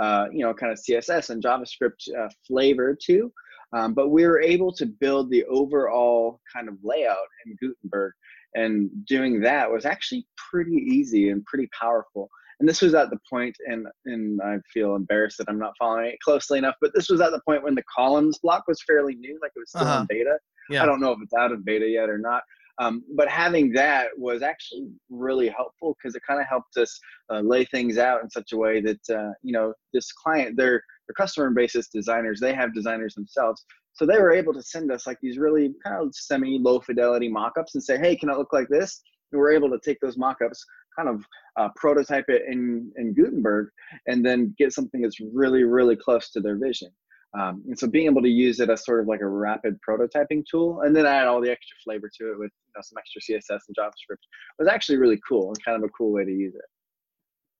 uh, 0.00 0.26
you 0.30 0.40
know 0.44 0.52
kind 0.52 0.72
of 0.72 0.78
css 0.78 1.30
and 1.30 1.42
javascript 1.42 2.08
uh, 2.18 2.28
flavor 2.46 2.96
to 3.00 3.32
um, 3.72 3.94
but 3.94 4.08
we 4.08 4.24
were 4.24 4.40
able 4.40 4.72
to 4.72 4.86
build 4.86 5.30
the 5.30 5.44
overall 5.44 6.40
kind 6.54 6.68
of 6.68 6.76
layout 6.82 7.16
in 7.46 7.56
gutenberg 7.60 8.12
and 8.54 8.90
doing 9.06 9.40
that 9.40 9.70
was 9.70 9.84
actually 9.84 10.26
pretty 10.50 10.76
easy 10.76 11.30
and 11.30 11.44
pretty 11.44 11.68
powerful 11.78 12.28
and 12.60 12.68
this 12.68 12.82
was 12.82 12.94
at 12.94 13.10
the 13.10 13.18
point 13.28 13.56
and 13.66 13.86
and 14.04 14.40
i 14.42 14.56
feel 14.72 14.96
embarrassed 14.96 15.38
that 15.38 15.48
i'm 15.48 15.58
not 15.58 15.72
following 15.78 16.06
it 16.06 16.20
closely 16.20 16.58
enough 16.58 16.74
but 16.80 16.90
this 16.94 17.08
was 17.08 17.20
at 17.20 17.30
the 17.30 17.40
point 17.46 17.62
when 17.62 17.74
the 17.74 17.84
columns 17.94 18.38
block 18.38 18.64
was 18.68 18.82
fairly 18.86 19.14
new 19.14 19.38
like 19.42 19.52
it 19.56 19.60
was 19.60 19.70
still 19.70 19.82
uh-huh. 19.82 20.00
in 20.00 20.06
beta 20.08 20.38
yeah. 20.68 20.82
i 20.82 20.86
don't 20.86 21.00
know 21.00 21.12
if 21.12 21.18
it's 21.22 21.34
out 21.34 21.52
of 21.52 21.64
beta 21.64 21.88
yet 21.88 22.10
or 22.10 22.18
not 22.18 22.42
um, 22.78 23.02
but 23.16 23.28
having 23.28 23.72
that 23.72 24.08
was 24.16 24.42
actually 24.42 24.88
really 25.10 25.48
helpful 25.48 25.96
because 25.96 26.14
it 26.14 26.22
kind 26.26 26.40
of 26.40 26.46
helped 26.46 26.76
us 26.76 26.98
uh, 27.32 27.40
lay 27.40 27.64
things 27.64 27.98
out 27.98 28.22
in 28.22 28.30
such 28.30 28.52
a 28.52 28.56
way 28.56 28.80
that 28.80 29.00
uh, 29.10 29.32
you 29.42 29.52
know 29.52 29.72
this 29.92 30.12
client 30.12 30.56
their 30.56 30.82
their 31.08 31.14
customer 31.16 31.50
base 31.50 31.74
is 31.74 31.88
designers 31.88 32.40
they 32.40 32.54
have 32.54 32.74
designers 32.74 33.14
themselves 33.14 33.64
so 33.94 34.04
they 34.04 34.18
were 34.18 34.32
able 34.32 34.52
to 34.52 34.62
send 34.62 34.92
us 34.92 35.06
like 35.06 35.18
these 35.22 35.38
really 35.38 35.72
kind 35.84 35.96
of 36.02 36.14
semi 36.14 36.58
low 36.58 36.80
fidelity 36.80 37.28
mock-ups 37.28 37.74
and 37.74 37.82
say 37.82 37.98
hey 37.98 38.16
can 38.16 38.28
it 38.28 38.36
look 38.36 38.52
like 38.52 38.68
this 38.68 39.02
and 39.32 39.40
we're 39.40 39.52
able 39.52 39.70
to 39.70 39.78
take 39.84 39.98
those 40.00 40.18
mock-ups 40.18 40.64
kind 40.96 41.08
of 41.08 41.24
uh, 41.56 41.68
prototype 41.76 42.24
it 42.28 42.42
in, 42.48 42.90
in 42.96 43.14
Gutenberg 43.14 43.68
and 44.06 44.24
then 44.24 44.54
get 44.58 44.72
something 44.72 45.02
that's 45.02 45.20
really, 45.20 45.62
really 45.64 45.96
close 45.96 46.30
to 46.30 46.40
their 46.40 46.56
vision. 46.56 46.88
Um, 47.34 47.62
and 47.66 47.78
so 47.78 47.86
being 47.86 48.06
able 48.06 48.22
to 48.22 48.28
use 48.28 48.60
it 48.60 48.70
as 48.70 48.84
sort 48.84 49.00
of 49.00 49.08
like 49.08 49.20
a 49.20 49.26
rapid 49.26 49.78
prototyping 49.86 50.44
tool 50.50 50.82
and 50.82 50.96
then 50.96 51.06
add 51.06 51.26
all 51.26 51.40
the 51.40 51.50
extra 51.50 51.76
flavor 51.84 52.10
to 52.18 52.32
it 52.32 52.38
with 52.38 52.50
you 52.50 52.72
know, 52.74 52.82
some 52.82 52.98
extra 52.98 53.20
CSS 53.20 53.60
and 53.68 53.76
JavaScript 53.78 54.22
was 54.58 54.68
actually 54.68 54.98
really 54.98 55.20
cool 55.28 55.48
and 55.48 55.64
kind 55.64 55.76
of 55.76 55.88
a 55.88 55.92
cool 55.92 56.12
way 56.12 56.24
to 56.24 56.30
use 56.30 56.54
it. 56.54 56.64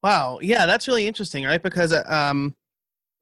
Wow. 0.02 0.38
Yeah, 0.40 0.66
that's 0.66 0.88
really 0.88 1.06
interesting, 1.06 1.44
right? 1.44 1.62
Because, 1.62 1.92
uh, 1.92 2.04
um, 2.06 2.54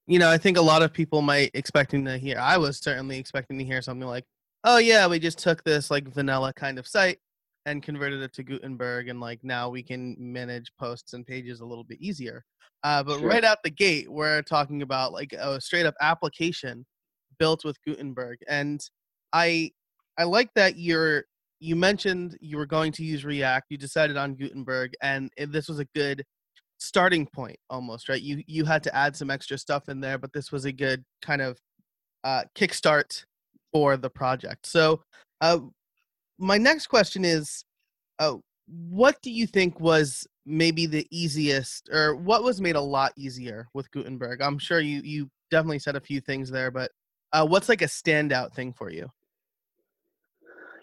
you 0.06 0.18
know, 0.18 0.30
I 0.30 0.38
think 0.38 0.58
a 0.58 0.62
lot 0.62 0.82
of 0.82 0.92
people 0.92 1.22
might 1.22 1.50
expecting 1.54 2.04
to 2.04 2.18
hear, 2.18 2.38
I 2.38 2.58
was 2.58 2.78
certainly 2.78 3.18
expecting 3.18 3.58
to 3.58 3.64
hear 3.64 3.80
something 3.80 4.06
like, 4.06 4.24
oh, 4.64 4.78
yeah, 4.78 5.06
we 5.06 5.18
just 5.18 5.38
took 5.38 5.64
this 5.64 5.90
like 5.90 6.06
vanilla 6.08 6.52
kind 6.52 6.78
of 6.78 6.86
site 6.86 7.18
and 7.66 7.82
converted 7.82 8.20
it 8.20 8.32
to 8.34 8.42
Gutenberg, 8.42 9.08
and 9.08 9.20
like 9.20 9.40
now 9.42 9.68
we 9.68 9.82
can 9.82 10.16
manage 10.18 10.70
posts 10.78 11.12
and 11.12 11.26
pages 11.26 11.60
a 11.60 11.66
little 11.66 11.84
bit 11.84 12.00
easier. 12.00 12.44
Uh, 12.82 13.02
but 13.02 13.18
sure. 13.18 13.28
right 13.28 13.44
out 13.44 13.62
the 13.62 13.70
gate, 13.70 14.10
we're 14.10 14.42
talking 14.42 14.82
about 14.82 15.12
like 15.12 15.32
a 15.32 15.60
straight 15.60 15.86
up 15.86 15.94
application 16.00 16.84
built 17.38 17.64
with 17.64 17.76
Gutenberg, 17.86 18.38
and 18.48 18.80
I 19.32 19.70
I 20.18 20.24
like 20.24 20.50
that 20.54 20.76
you're 20.76 21.24
you 21.60 21.76
mentioned 21.76 22.36
you 22.40 22.58
were 22.58 22.66
going 22.66 22.92
to 22.92 23.04
use 23.04 23.24
React, 23.24 23.66
you 23.70 23.78
decided 23.78 24.16
on 24.16 24.34
Gutenberg, 24.34 24.92
and 25.02 25.30
this 25.48 25.68
was 25.68 25.78
a 25.78 25.86
good 25.94 26.24
starting 26.78 27.26
point 27.26 27.56
almost, 27.70 28.08
right? 28.08 28.20
You 28.20 28.42
you 28.46 28.64
had 28.64 28.82
to 28.84 28.94
add 28.94 29.16
some 29.16 29.30
extra 29.30 29.56
stuff 29.56 29.88
in 29.88 30.00
there, 30.00 30.18
but 30.18 30.32
this 30.32 30.52
was 30.52 30.64
a 30.66 30.72
good 30.72 31.04
kind 31.22 31.40
of 31.40 31.58
uh, 32.24 32.44
kickstart 32.54 33.24
for 33.72 33.96
the 33.96 34.10
project. 34.10 34.66
So, 34.66 35.02
uh, 35.40 35.58
my 36.38 36.58
next 36.58 36.88
question 36.88 37.24
is 37.24 37.64
uh, 38.18 38.34
what 38.66 39.20
do 39.22 39.30
you 39.30 39.46
think 39.46 39.78
was 39.80 40.26
maybe 40.46 40.86
the 40.86 41.06
easiest 41.10 41.88
or 41.92 42.16
what 42.16 42.42
was 42.42 42.60
made 42.60 42.76
a 42.76 42.80
lot 42.80 43.12
easier 43.16 43.68
with 43.74 43.90
gutenberg? 43.90 44.42
I'm 44.42 44.58
sure 44.58 44.80
you 44.80 45.00
you 45.02 45.30
definitely 45.50 45.78
said 45.78 45.96
a 45.96 46.00
few 46.00 46.20
things 46.20 46.50
there 46.50 46.70
but 46.70 46.90
uh, 47.32 47.46
what's 47.46 47.68
like 47.68 47.82
a 47.82 47.86
standout 47.86 48.52
thing 48.54 48.72
for 48.72 48.90
you? 48.90 49.10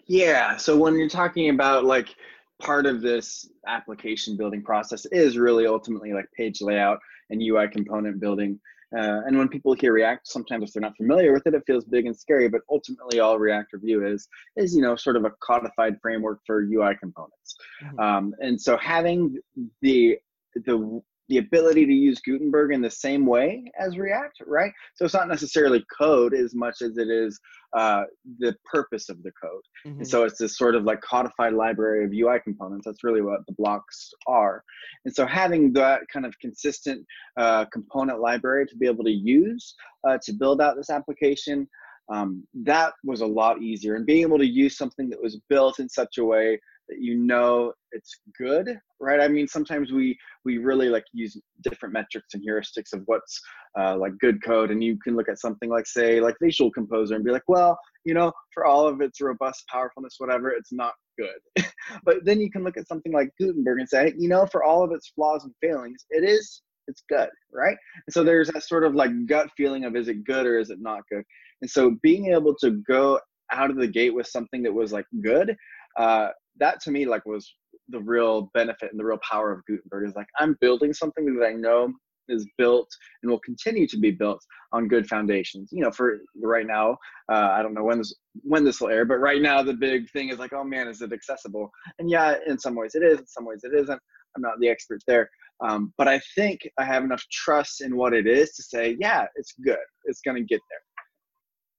Yeah 0.06 0.56
so 0.56 0.76
when 0.76 0.96
you're 0.96 1.08
talking 1.08 1.50
about 1.50 1.84
like 1.84 2.14
part 2.60 2.86
of 2.86 3.00
this 3.00 3.48
application 3.66 4.36
building 4.36 4.62
process 4.62 5.04
is 5.06 5.36
really 5.36 5.66
ultimately 5.66 6.12
like 6.12 6.26
page 6.36 6.60
layout 6.60 6.98
and 7.30 7.42
ui 7.42 7.68
component 7.68 8.20
building 8.20 8.58
uh, 8.96 9.22
and 9.26 9.38
when 9.38 9.48
people 9.48 9.72
hear 9.72 9.92
React, 9.92 10.26
sometimes 10.26 10.68
if 10.68 10.72
they're 10.74 10.80
not 10.80 10.96
familiar 10.96 11.32
with 11.32 11.46
it, 11.46 11.54
it 11.54 11.62
feels 11.66 11.84
big 11.84 12.06
and 12.06 12.16
scary. 12.16 12.48
But 12.48 12.62
ultimately, 12.70 13.20
all 13.20 13.38
React 13.38 13.74
Vue 13.82 14.06
is 14.06 14.28
is 14.56 14.74
you 14.74 14.82
know 14.82 14.96
sort 14.96 15.16
of 15.16 15.24
a 15.24 15.32
codified 15.40 15.96
framework 16.02 16.40
for 16.46 16.62
UI 16.62 16.94
components. 17.00 17.56
Mm-hmm. 17.82 18.00
Um, 18.00 18.34
and 18.40 18.60
so 18.60 18.76
having 18.76 19.38
the 19.80 20.18
the 20.66 21.02
the 21.28 21.38
ability 21.38 21.86
to 21.86 21.92
use 21.92 22.20
Gutenberg 22.20 22.72
in 22.72 22.82
the 22.82 22.90
same 22.90 23.26
way 23.26 23.64
as 23.78 23.96
React, 23.96 24.42
right? 24.46 24.72
So 24.94 25.04
it's 25.04 25.14
not 25.14 25.28
necessarily 25.28 25.84
code 25.96 26.34
as 26.34 26.54
much 26.54 26.82
as 26.82 26.98
it 26.98 27.08
is 27.08 27.38
uh, 27.76 28.04
the 28.38 28.54
purpose 28.64 29.08
of 29.08 29.22
the 29.22 29.30
code. 29.42 29.62
Mm-hmm. 29.86 29.98
And 29.98 30.08
so 30.08 30.24
it's 30.24 30.38
this 30.38 30.58
sort 30.58 30.74
of 30.74 30.84
like 30.84 31.00
codified 31.00 31.54
library 31.54 32.04
of 32.04 32.12
UI 32.12 32.40
components. 32.42 32.84
That's 32.84 33.04
really 33.04 33.22
what 33.22 33.46
the 33.46 33.54
blocks 33.54 34.10
are. 34.26 34.62
And 35.04 35.14
so 35.14 35.26
having 35.26 35.72
that 35.74 36.00
kind 36.12 36.26
of 36.26 36.38
consistent 36.38 37.06
uh, 37.36 37.64
component 37.66 38.20
library 38.20 38.66
to 38.66 38.76
be 38.76 38.86
able 38.86 39.04
to 39.04 39.12
use 39.12 39.74
uh, 40.06 40.18
to 40.24 40.32
build 40.32 40.60
out 40.60 40.76
this 40.76 40.90
application, 40.90 41.68
um, 42.12 42.46
that 42.64 42.92
was 43.04 43.20
a 43.20 43.26
lot 43.26 43.62
easier. 43.62 43.94
And 43.94 44.04
being 44.04 44.22
able 44.22 44.38
to 44.38 44.46
use 44.46 44.76
something 44.76 45.08
that 45.10 45.22
was 45.22 45.40
built 45.48 45.78
in 45.78 45.88
such 45.88 46.18
a 46.18 46.24
way 46.24 46.58
that 46.88 46.98
you 47.00 47.16
know 47.16 47.72
it's 47.92 48.20
good 48.38 48.78
right? 49.02 49.20
I 49.20 49.28
mean 49.28 49.48
sometimes 49.48 49.92
we 49.92 50.16
we 50.44 50.58
really 50.58 50.88
like 50.88 51.04
use 51.12 51.38
different 51.62 51.92
metrics 51.92 52.34
and 52.34 52.42
heuristics 52.46 52.92
of 52.92 53.02
what's 53.06 53.40
uh, 53.78 53.96
like 53.96 54.16
good 54.18 54.42
code 54.44 54.70
and 54.70 54.82
you 54.82 54.96
can 55.02 55.16
look 55.16 55.28
at 55.28 55.40
something 55.40 55.68
like 55.68 55.86
say 55.86 56.20
like 56.20 56.36
visual 56.40 56.70
composer 56.70 57.16
and 57.16 57.24
be 57.24 57.32
like 57.32 57.48
well 57.48 57.76
you 58.04 58.14
know 58.14 58.32
for 58.54 58.64
all 58.64 58.86
of 58.86 59.00
its 59.00 59.20
robust 59.20 59.64
powerfulness 59.68 60.14
whatever 60.18 60.50
it's 60.50 60.72
not 60.72 60.94
good. 61.18 61.64
But 62.04 62.24
then 62.24 62.40
you 62.40 62.50
can 62.50 62.62
look 62.62 62.76
at 62.76 62.86
something 62.86 63.12
like 63.12 63.30
gutenberg 63.40 63.80
and 63.80 63.88
say 63.88 64.14
you 64.16 64.28
know 64.28 64.46
for 64.46 64.62
all 64.62 64.84
of 64.84 64.92
its 64.92 65.12
flaws 65.14 65.44
and 65.44 65.52
failings 65.60 66.04
it 66.10 66.24
is 66.24 66.62
it's 66.88 67.02
good 67.08 67.28
right? 67.52 67.76
And 68.06 68.12
so 68.12 68.22
there's 68.24 68.48
that 68.48 68.62
sort 68.64 68.84
of 68.84 68.94
like 68.94 69.10
gut 69.26 69.48
feeling 69.56 69.84
of 69.84 69.96
is 69.96 70.08
it 70.08 70.24
good 70.24 70.46
or 70.46 70.58
is 70.58 70.70
it 70.70 70.78
not 70.80 71.02
good? 71.10 71.24
And 71.60 71.70
so 71.70 71.96
being 72.02 72.32
able 72.32 72.54
to 72.56 72.82
go 72.88 73.20
out 73.52 73.70
of 73.70 73.76
the 73.76 73.86
gate 73.86 74.14
with 74.14 74.26
something 74.26 74.62
that 74.62 74.72
was 74.72 74.92
like 74.92 75.04
good 75.22 75.54
uh, 75.98 76.28
that 76.58 76.80
to 76.82 76.90
me 76.90 77.06
like 77.06 77.24
was 77.26 77.54
the 77.88 78.00
real 78.00 78.50
benefit 78.54 78.90
and 78.90 79.00
the 79.00 79.04
real 79.04 79.18
power 79.28 79.52
of 79.52 79.64
Gutenberg 79.66 80.08
is 80.08 80.14
like 80.14 80.26
I'm 80.38 80.56
building 80.60 80.92
something 80.92 81.34
that 81.36 81.46
I 81.46 81.52
know 81.52 81.92
is 82.28 82.46
built 82.56 82.88
and 83.22 83.30
will 83.30 83.40
continue 83.40 83.86
to 83.88 83.98
be 83.98 84.10
built 84.10 84.40
on 84.72 84.88
good 84.88 85.06
foundations. 85.08 85.70
You 85.72 85.82
know, 85.82 85.90
for 85.90 86.20
right 86.40 86.66
now, 86.66 86.96
uh, 87.30 87.50
I 87.52 87.62
don't 87.62 87.74
know 87.74 87.84
when 87.84 87.98
this 87.98 88.14
when 88.42 88.64
this 88.64 88.80
will 88.80 88.88
air, 88.88 89.04
but 89.04 89.16
right 89.16 89.42
now 89.42 89.62
the 89.62 89.74
big 89.74 90.08
thing 90.10 90.28
is 90.28 90.38
like, 90.38 90.52
oh 90.52 90.64
man, 90.64 90.88
is 90.88 91.02
it 91.02 91.12
accessible? 91.12 91.70
And 91.98 92.10
yeah, 92.10 92.36
in 92.46 92.58
some 92.58 92.74
ways 92.74 92.94
it 92.94 93.02
is, 93.02 93.18
in 93.18 93.26
some 93.26 93.44
ways 93.44 93.60
it 93.64 93.74
isn't. 93.74 94.00
I'm 94.34 94.42
not 94.42 94.58
the 94.60 94.68
expert 94.68 95.02
there, 95.06 95.28
um, 95.60 95.92
but 95.98 96.08
I 96.08 96.20
think 96.34 96.60
I 96.78 96.84
have 96.84 97.04
enough 97.04 97.22
trust 97.30 97.82
in 97.82 97.96
what 97.96 98.14
it 98.14 98.26
is 98.26 98.52
to 98.54 98.62
say, 98.62 98.96
yeah, 98.98 99.26
it's 99.36 99.52
good. 99.64 99.76
It's 100.04 100.20
going 100.22 100.36
to 100.36 100.42
get 100.42 100.60
there. 100.70 100.78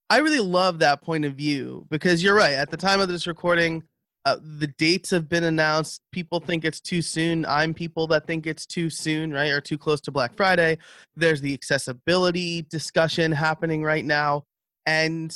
I 0.10 0.18
really 0.18 0.40
love 0.40 0.80
that 0.80 1.02
point 1.02 1.26
of 1.26 1.34
view 1.34 1.88
because 1.90 2.22
you're 2.22 2.36
right. 2.36 2.54
At 2.54 2.70
the 2.70 2.78
time 2.78 3.02
of 3.02 3.08
this 3.08 3.26
recording, 3.26 3.82
uh, 4.26 4.38
the 4.60 4.68
dates 4.78 5.10
have 5.10 5.28
been 5.28 5.44
announced. 5.44 6.02
People 6.12 6.40
think 6.40 6.64
it's 6.64 6.80
too 6.80 7.02
soon. 7.02 7.46
I'm 7.46 7.74
people 7.74 8.08
that 8.08 8.26
think 8.26 8.48
it's 8.48 8.66
too 8.66 8.90
soon, 8.90 9.34
right? 9.34 9.52
Or 9.52 9.60
too 9.60 9.78
close 9.78 10.00
to 10.02 10.12
Black 10.12 10.34
Friday. 10.36 10.78
There's 11.16 11.42
the 11.42 11.54
accessibility 11.54 12.62
discussion 12.64 13.32
happening 13.32 13.84
right 13.84 14.06
now. 14.06 14.46
And 14.86 15.36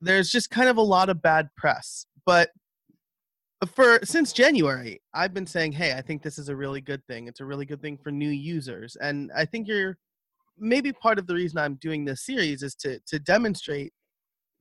there's 0.00 0.30
just 0.30 0.50
kind 0.50 0.68
of 0.68 0.76
a 0.76 0.82
lot 0.82 1.08
of 1.08 1.20
bad 1.20 1.48
press. 1.56 2.06
But 2.24 2.50
for 3.74 3.98
since 4.04 4.32
January, 4.32 5.02
I've 5.12 5.34
been 5.34 5.46
saying, 5.46 5.72
hey, 5.72 5.94
I 5.94 6.00
think 6.00 6.22
this 6.22 6.38
is 6.38 6.48
a 6.48 6.56
really 6.56 6.80
good 6.80 7.04
thing. 7.06 7.26
It's 7.26 7.40
a 7.40 7.44
really 7.44 7.66
good 7.66 7.82
thing 7.82 7.98
for 7.98 8.10
new 8.10 8.30
users. 8.30 8.96
And 8.96 9.30
I 9.36 9.44
think 9.44 9.66
you're 9.66 9.98
maybe 10.56 10.92
part 10.92 11.18
of 11.18 11.26
the 11.26 11.34
reason 11.34 11.58
I'm 11.58 11.74
doing 11.76 12.04
this 12.04 12.24
series 12.24 12.62
is 12.62 12.74
to 12.76 13.00
to 13.08 13.18
demonstrate 13.18 13.92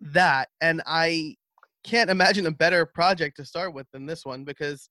that. 0.02 0.50
And 0.60 0.82
I 0.86 1.36
can't 1.84 2.10
imagine 2.10 2.46
a 2.46 2.52
better 2.52 2.86
project 2.86 3.38
to 3.38 3.46
start 3.46 3.74
with 3.74 3.88
than 3.94 4.06
this 4.06 4.26
one 4.26 4.44
because 4.44 4.90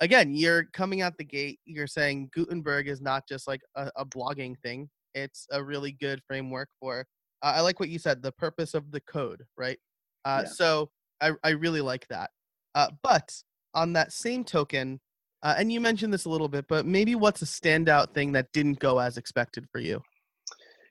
again 0.00 0.34
you're 0.34 0.64
coming 0.72 1.02
out 1.02 1.16
the 1.18 1.24
gate 1.24 1.58
you're 1.64 1.86
saying 1.86 2.30
gutenberg 2.34 2.88
is 2.88 3.00
not 3.00 3.22
just 3.28 3.46
like 3.46 3.60
a, 3.76 3.90
a 3.96 4.04
blogging 4.04 4.58
thing 4.60 4.88
it's 5.14 5.46
a 5.52 5.62
really 5.62 5.92
good 5.92 6.20
framework 6.26 6.68
for 6.80 7.00
uh, 7.42 7.52
i 7.56 7.60
like 7.60 7.78
what 7.78 7.88
you 7.88 7.98
said 7.98 8.22
the 8.22 8.32
purpose 8.32 8.74
of 8.74 8.90
the 8.90 9.00
code 9.00 9.44
right? 9.56 9.78
Uh, 10.24 10.42
yeah. 10.44 10.50
so 10.50 10.90
I, 11.20 11.32
I 11.42 11.50
really 11.50 11.80
like 11.80 12.06
that. 12.08 12.30
Uh, 12.74 12.88
but 13.02 13.34
on 13.74 13.92
that 13.94 14.12
same 14.12 14.44
token 14.44 15.00
uh, 15.42 15.54
and 15.56 15.72
you 15.72 15.80
mentioned 15.80 16.12
this 16.12 16.24
a 16.24 16.28
little 16.28 16.48
bit 16.48 16.66
but 16.68 16.86
maybe 16.86 17.14
what's 17.14 17.42
a 17.42 17.46
standout 17.46 18.12
thing 18.14 18.32
that 18.32 18.52
didn't 18.52 18.78
go 18.78 18.98
as 18.98 19.16
expected 19.16 19.66
for 19.72 19.80
you 19.80 20.02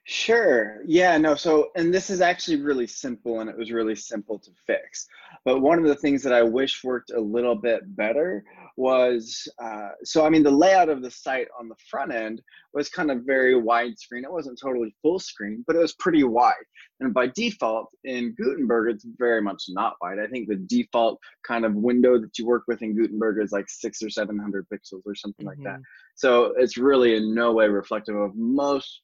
Sure. 0.04 0.78
Yeah, 0.86 1.16
no. 1.18 1.34
So, 1.34 1.70
and 1.76 1.92
this 1.92 2.10
is 2.10 2.20
actually 2.20 2.60
really 2.60 2.86
simple 2.86 3.40
and 3.40 3.50
it 3.50 3.56
was 3.56 3.70
really 3.70 3.94
simple 3.94 4.38
to 4.38 4.50
fix. 4.66 5.06
But 5.44 5.60
one 5.60 5.78
of 5.78 5.84
the 5.84 5.94
things 5.94 6.22
that 6.22 6.32
I 6.32 6.42
wish 6.42 6.82
worked 6.82 7.10
a 7.10 7.20
little 7.20 7.54
bit 7.54 7.82
better 7.96 8.44
was 8.76 9.46
uh, 9.62 9.90
so, 10.02 10.24
I 10.24 10.30
mean, 10.30 10.42
the 10.42 10.50
layout 10.50 10.88
of 10.88 11.02
the 11.02 11.10
site 11.10 11.48
on 11.58 11.68
the 11.68 11.76
front 11.88 12.12
end 12.12 12.40
was 12.72 12.88
kind 12.88 13.10
of 13.10 13.24
very 13.24 13.54
widescreen. 13.54 14.24
It 14.24 14.32
wasn't 14.32 14.58
totally 14.60 14.94
full 15.02 15.18
screen, 15.18 15.64
but 15.66 15.76
it 15.76 15.80
was 15.80 15.94
pretty 15.94 16.24
wide. 16.24 16.54
And 17.00 17.12
by 17.12 17.28
default 17.28 17.88
in 18.04 18.34
Gutenberg, 18.34 18.94
it's 18.94 19.06
very 19.18 19.42
much 19.42 19.64
not 19.68 19.94
wide. 20.00 20.18
I 20.18 20.26
think 20.26 20.48
the 20.48 20.56
default 20.56 21.18
kind 21.46 21.64
of 21.64 21.74
window 21.74 22.18
that 22.18 22.38
you 22.38 22.46
work 22.46 22.64
with 22.66 22.82
in 22.82 22.96
Gutenberg 22.96 23.42
is 23.42 23.52
like 23.52 23.68
six 23.68 24.02
or 24.02 24.10
700 24.10 24.66
pixels 24.72 25.02
or 25.04 25.14
something 25.14 25.46
mm-hmm. 25.46 25.62
like 25.62 25.64
that. 25.64 25.74
Mm-hmm. 25.74 26.16
So 26.16 26.54
it's 26.56 26.76
really 26.76 27.16
in 27.16 27.34
no 27.34 27.52
way 27.52 27.68
reflective 27.68 28.16
of 28.16 28.34
most 28.34 29.02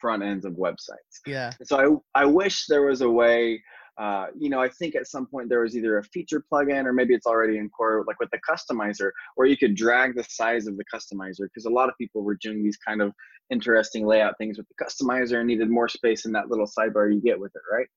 front 0.00 0.22
ends 0.22 0.44
of 0.44 0.54
websites. 0.54 1.20
Yeah. 1.26 1.50
So 1.62 2.02
I, 2.14 2.22
I 2.22 2.24
wish 2.24 2.66
there 2.66 2.82
was 2.82 3.00
a 3.00 3.10
way, 3.10 3.62
uh, 3.98 4.26
you 4.38 4.48
know, 4.48 4.60
I 4.60 4.68
think 4.68 4.94
at 4.94 5.08
some 5.08 5.26
point 5.26 5.48
there 5.48 5.62
was 5.62 5.76
either 5.76 5.98
a 5.98 6.04
feature 6.04 6.44
plugin 6.52 6.86
or 6.86 6.92
maybe 6.92 7.14
it's 7.14 7.26
already 7.26 7.58
in 7.58 7.68
core, 7.68 8.04
like 8.06 8.20
with 8.20 8.30
the 8.30 8.38
customizer, 8.48 9.10
where 9.34 9.46
you 9.48 9.56
could 9.56 9.74
drag 9.74 10.14
the 10.14 10.24
size 10.24 10.68
of 10.68 10.76
the 10.76 10.84
customizer 10.84 11.42
because 11.42 11.64
a 11.64 11.70
lot 11.70 11.88
of 11.88 11.98
people 11.98 12.22
were 12.22 12.36
doing 12.36 12.62
these 12.62 12.76
kind 12.76 13.02
of 13.02 13.12
interesting 13.50 14.06
layout 14.06 14.38
things 14.38 14.56
with 14.56 14.66
the 14.68 14.84
customizer 14.84 15.38
and 15.38 15.48
needed 15.48 15.68
more 15.68 15.88
space 15.88 16.26
in 16.26 16.32
that 16.32 16.48
little 16.48 16.66
sidebar 16.66 17.12
you 17.12 17.20
get 17.20 17.40
with 17.40 17.52
it, 17.56 17.62
right? 17.72 17.88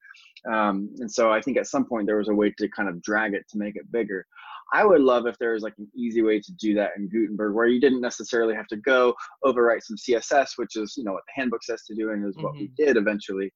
Um, 0.52 0.90
and 0.98 1.12
so 1.12 1.32
I 1.32 1.40
think 1.40 1.58
at 1.58 1.68
some 1.68 1.86
point 1.86 2.08
there 2.08 2.18
was 2.18 2.30
a 2.30 2.34
way 2.34 2.52
to 2.58 2.68
kind 2.70 2.90
of 2.90 3.02
drag 3.04 3.34
it 3.34 3.48
to 3.50 3.60
make 3.60 3.76
it 3.76 3.92
bigger. 3.92 4.26
I 4.74 4.86
would 4.86 5.02
love 5.02 5.28
if 5.28 5.38
there 5.38 5.54
was 5.54 5.64
like 5.64 5.78
an 5.78 5.88
easy 5.94 6.22
way 6.22 6.40
to 6.40 6.52
do 6.54 6.74
that 6.76 6.92
in 6.96 7.10
Gutenberg 7.10 7.54
where 7.54 7.68
you 7.68 7.82
didn't 7.82 8.02
necessarily 8.02 8.56
have 8.56 8.68
to 8.68 8.78
go 8.78 9.14
overwrite 9.44 9.84
some 9.84 9.98
CSS, 9.98 10.52
which 10.56 10.78
is, 10.78 10.96
you 10.98 11.04
know, 11.04 11.12
what 11.12 11.24
the 11.28 11.42
handbook 11.42 11.64
says 11.64 11.84
to 11.84 11.96
do 11.96 12.12
and 12.12 12.26
is 12.26 12.36
mm-hmm. 12.36 12.44
what 12.44 12.54
we 12.54 12.68
mm-hmm. 12.68 12.86
did 12.86 12.98
eventually, 12.98 13.52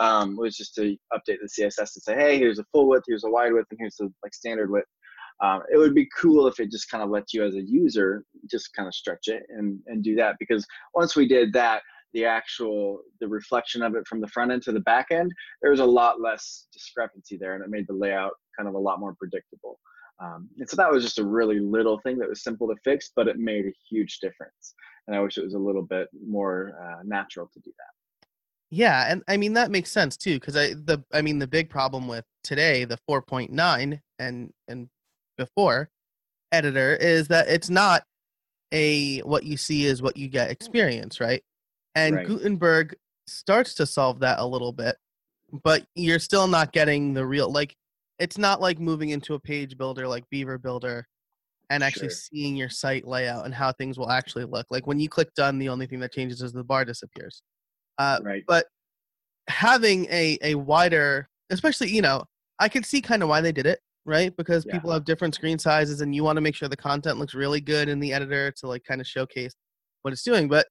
um, 0.00 0.36
was 0.36 0.56
just 0.56 0.74
to 0.74 0.96
update 1.12 1.38
the 1.40 1.48
CSS 1.48 1.92
to 1.92 2.00
say, 2.00 2.14
hey, 2.14 2.38
here's 2.38 2.58
a 2.58 2.64
full 2.72 2.88
width, 2.88 3.04
here's 3.06 3.24
a 3.24 3.30
wide 3.30 3.52
width, 3.52 3.68
and 3.70 3.78
here's 3.78 3.96
the 3.96 4.12
like 4.24 4.34
standard 4.34 4.70
width. 4.70 4.88
Um, 5.42 5.62
it 5.72 5.78
would 5.78 5.94
be 5.94 6.08
cool 6.16 6.46
if 6.48 6.58
it 6.58 6.70
just 6.70 6.90
kind 6.90 7.02
of 7.02 7.10
let 7.10 7.32
you 7.32 7.44
as 7.44 7.54
a 7.54 7.62
user 7.62 8.24
just 8.50 8.74
kind 8.74 8.86
of 8.86 8.94
stretch 8.94 9.28
it 9.28 9.44
and, 9.48 9.78
and 9.86 10.02
do 10.02 10.14
that 10.16 10.36
because 10.38 10.66
once 10.94 11.16
we 11.16 11.26
did 11.26 11.52
that, 11.54 11.82
the 12.12 12.24
actual 12.24 13.02
the 13.20 13.28
reflection 13.28 13.82
of 13.82 13.94
it 13.94 14.06
from 14.06 14.20
the 14.20 14.28
front 14.28 14.50
end 14.50 14.62
to 14.62 14.72
the 14.72 14.80
back 14.80 15.06
end, 15.12 15.30
there 15.62 15.70
was 15.70 15.80
a 15.80 15.84
lot 15.84 16.20
less 16.20 16.66
discrepancy 16.72 17.36
there 17.38 17.54
and 17.54 17.62
it 17.62 17.70
made 17.70 17.86
the 17.86 17.94
layout 17.94 18.32
kind 18.56 18.68
of 18.68 18.74
a 18.74 18.78
lot 18.78 19.00
more 19.00 19.14
predictable. 19.14 19.78
Um, 20.22 20.48
and 20.58 20.68
so 20.68 20.76
that 20.76 20.90
was 20.90 21.04
just 21.04 21.18
a 21.18 21.24
really 21.24 21.60
little 21.60 21.98
thing 22.00 22.18
that 22.18 22.28
was 22.28 22.42
simple 22.42 22.68
to 22.68 22.74
fix, 22.84 23.10
but 23.14 23.28
it 23.28 23.38
made 23.38 23.64
a 23.64 23.72
huge 23.88 24.18
difference. 24.20 24.74
And 25.06 25.16
I 25.16 25.20
wish 25.20 25.38
it 25.38 25.44
was 25.44 25.54
a 25.54 25.58
little 25.58 25.82
bit 25.82 26.08
more 26.26 26.72
uh, 26.82 27.02
natural 27.04 27.48
to 27.54 27.60
do 27.60 27.70
that. 27.70 27.99
Yeah, 28.70 29.06
and 29.08 29.22
I 29.26 29.36
mean 29.36 29.54
that 29.54 29.70
makes 29.70 29.90
sense 29.90 30.16
too, 30.16 30.38
because 30.38 30.56
I 30.56 30.74
the 30.74 31.02
I 31.12 31.22
mean 31.22 31.38
the 31.38 31.48
big 31.48 31.68
problem 31.68 32.06
with 32.06 32.24
today 32.44 32.84
the 32.84 32.98
4.9 33.08 34.00
and 34.18 34.52
and 34.68 34.88
before 35.36 35.90
editor 36.52 36.96
is 36.96 37.28
that 37.28 37.48
it's 37.48 37.70
not 37.70 38.04
a 38.72 39.18
what 39.20 39.44
you 39.44 39.56
see 39.56 39.86
is 39.86 40.02
what 40.02 40.16
you 40.16 40.28
get 40.28 40.50
experience, 40.50 41.20
right? 41.20 41.42
And 41.96 42.16
right. 42.16 42.26
Gutenberg 42.26 42.94
starts 43.26 43.74
to 43.74 43.86
solve 43.86 44.20
that 44.20 44.38
a 44.38 44.46
little 44.46 44.72
bit, 44.72 44.96
but 45.64 45.84
you're 45.96 46.18
still 46.20 46.46
not 46.46 46.72
getting 46.72 47.14
the 47.14 47.26
real 47.26 47.50
like 47.50 47.74
it's 48.20 48.38
not 48.38 48.60
like 48.60 48.78
moving 48.78 49.10
into 49.10 49.34
a 49.34 49.40
page 49.40 49.76
builder 49.78 50.06
like 50.06 50.28
Beaver 50.30 50.58
Builder 50.58 51.06
and 51.70 51.82
actually 51.82 52.08
sure. 52.08 52.18
seeing 52.32 52.56
your 52.56 52.68
site 52.68 53.06
layout 53.06 53.46
and 53.46 53.54
how 53.54 53.72
things 53.72 53.98
will 53.98 54.10
actually 54.10 54.44
look. 54.44 54.66
Like 54.70 54.86
when 54.86 55.00
you 55.00 55.08
click 55.08 55.32
done, 55.34 55.58
the 55.58 55.70
only 55.70 55.86
thing 55.86 56.00
that 56.00 56.12
changes 56.12 56.42
is 56.42 56.52
the 56.52 56.62
bar 56.62 56.84
disappears. 56.84 57.42
Uh, 58.00 58.18
right. 58.22 58.44
But 58.46 58.66
having 59.48 60.06
a 60.06 60.38
a 60.42 60.54
wider, 60.54 61.28
especially 61.50 61.90
you 61.90 62.00
know, 62.00 62.24
I 62.58 62.68
could 62.68 62.86
see 62.86 63.02
kind 63.02 63.22
of 63.22 63.28
why 63.28 63.42
they 63.42 63.52
did 63.52 63.66
it, 63.66 63.80
right? 64.06 64.34
Because 64.38 64.64
yeah. 64.64 64.72
people 64.72 64.90
have 64.90 65.04
different 65.04 65.34
screen 65.34 65.58
sizes, 65.58 66.00
and 66.00 66.14
you 66.14 66.24
want 66.24 66.38
to 66.38 66.40
make 66.40 66.54
sure 66.54 66.68
the 66.68 66.76
content 66.76 67.18
looks 67.18 67.34
really 67.34 67.60
good 67.60 67.90
in 67.90 68.00
the 68.00 68.14
editor 68.14 68.52
to 68.52 68.66
like 68.66 68.84
kind 68.84 69.02
of 69.02 69.06
showcase 69.06 69.54
what 70.00 70.12
it's 70.12 70.22
doing. 70.22 70.48
But 70.48 70.66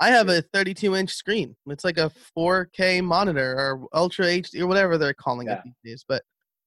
I 0.00 0.08
have 0.08 0.30
a 0.30 0.40
32 0.54 0.96
inch 0.96 1.10
screen. 1.10 1.54
It's 1.66 1.84
like 1.84 1.98
a 1.98 2.10
4K 2.36 3.04
monitor 3.04 3.52
or 3.52 3.86
Ultra 3.92 4.24
HD 4.24 4.62
or 4.62 4.66
whatever 4.66 4.96
they're 4.96 5.12
calling 5.12 5.48
yeah. 5.48 5.58
it 5.58 5.64
these 5.64 5.92
days. 5.92 6.04
But 6.08 6.22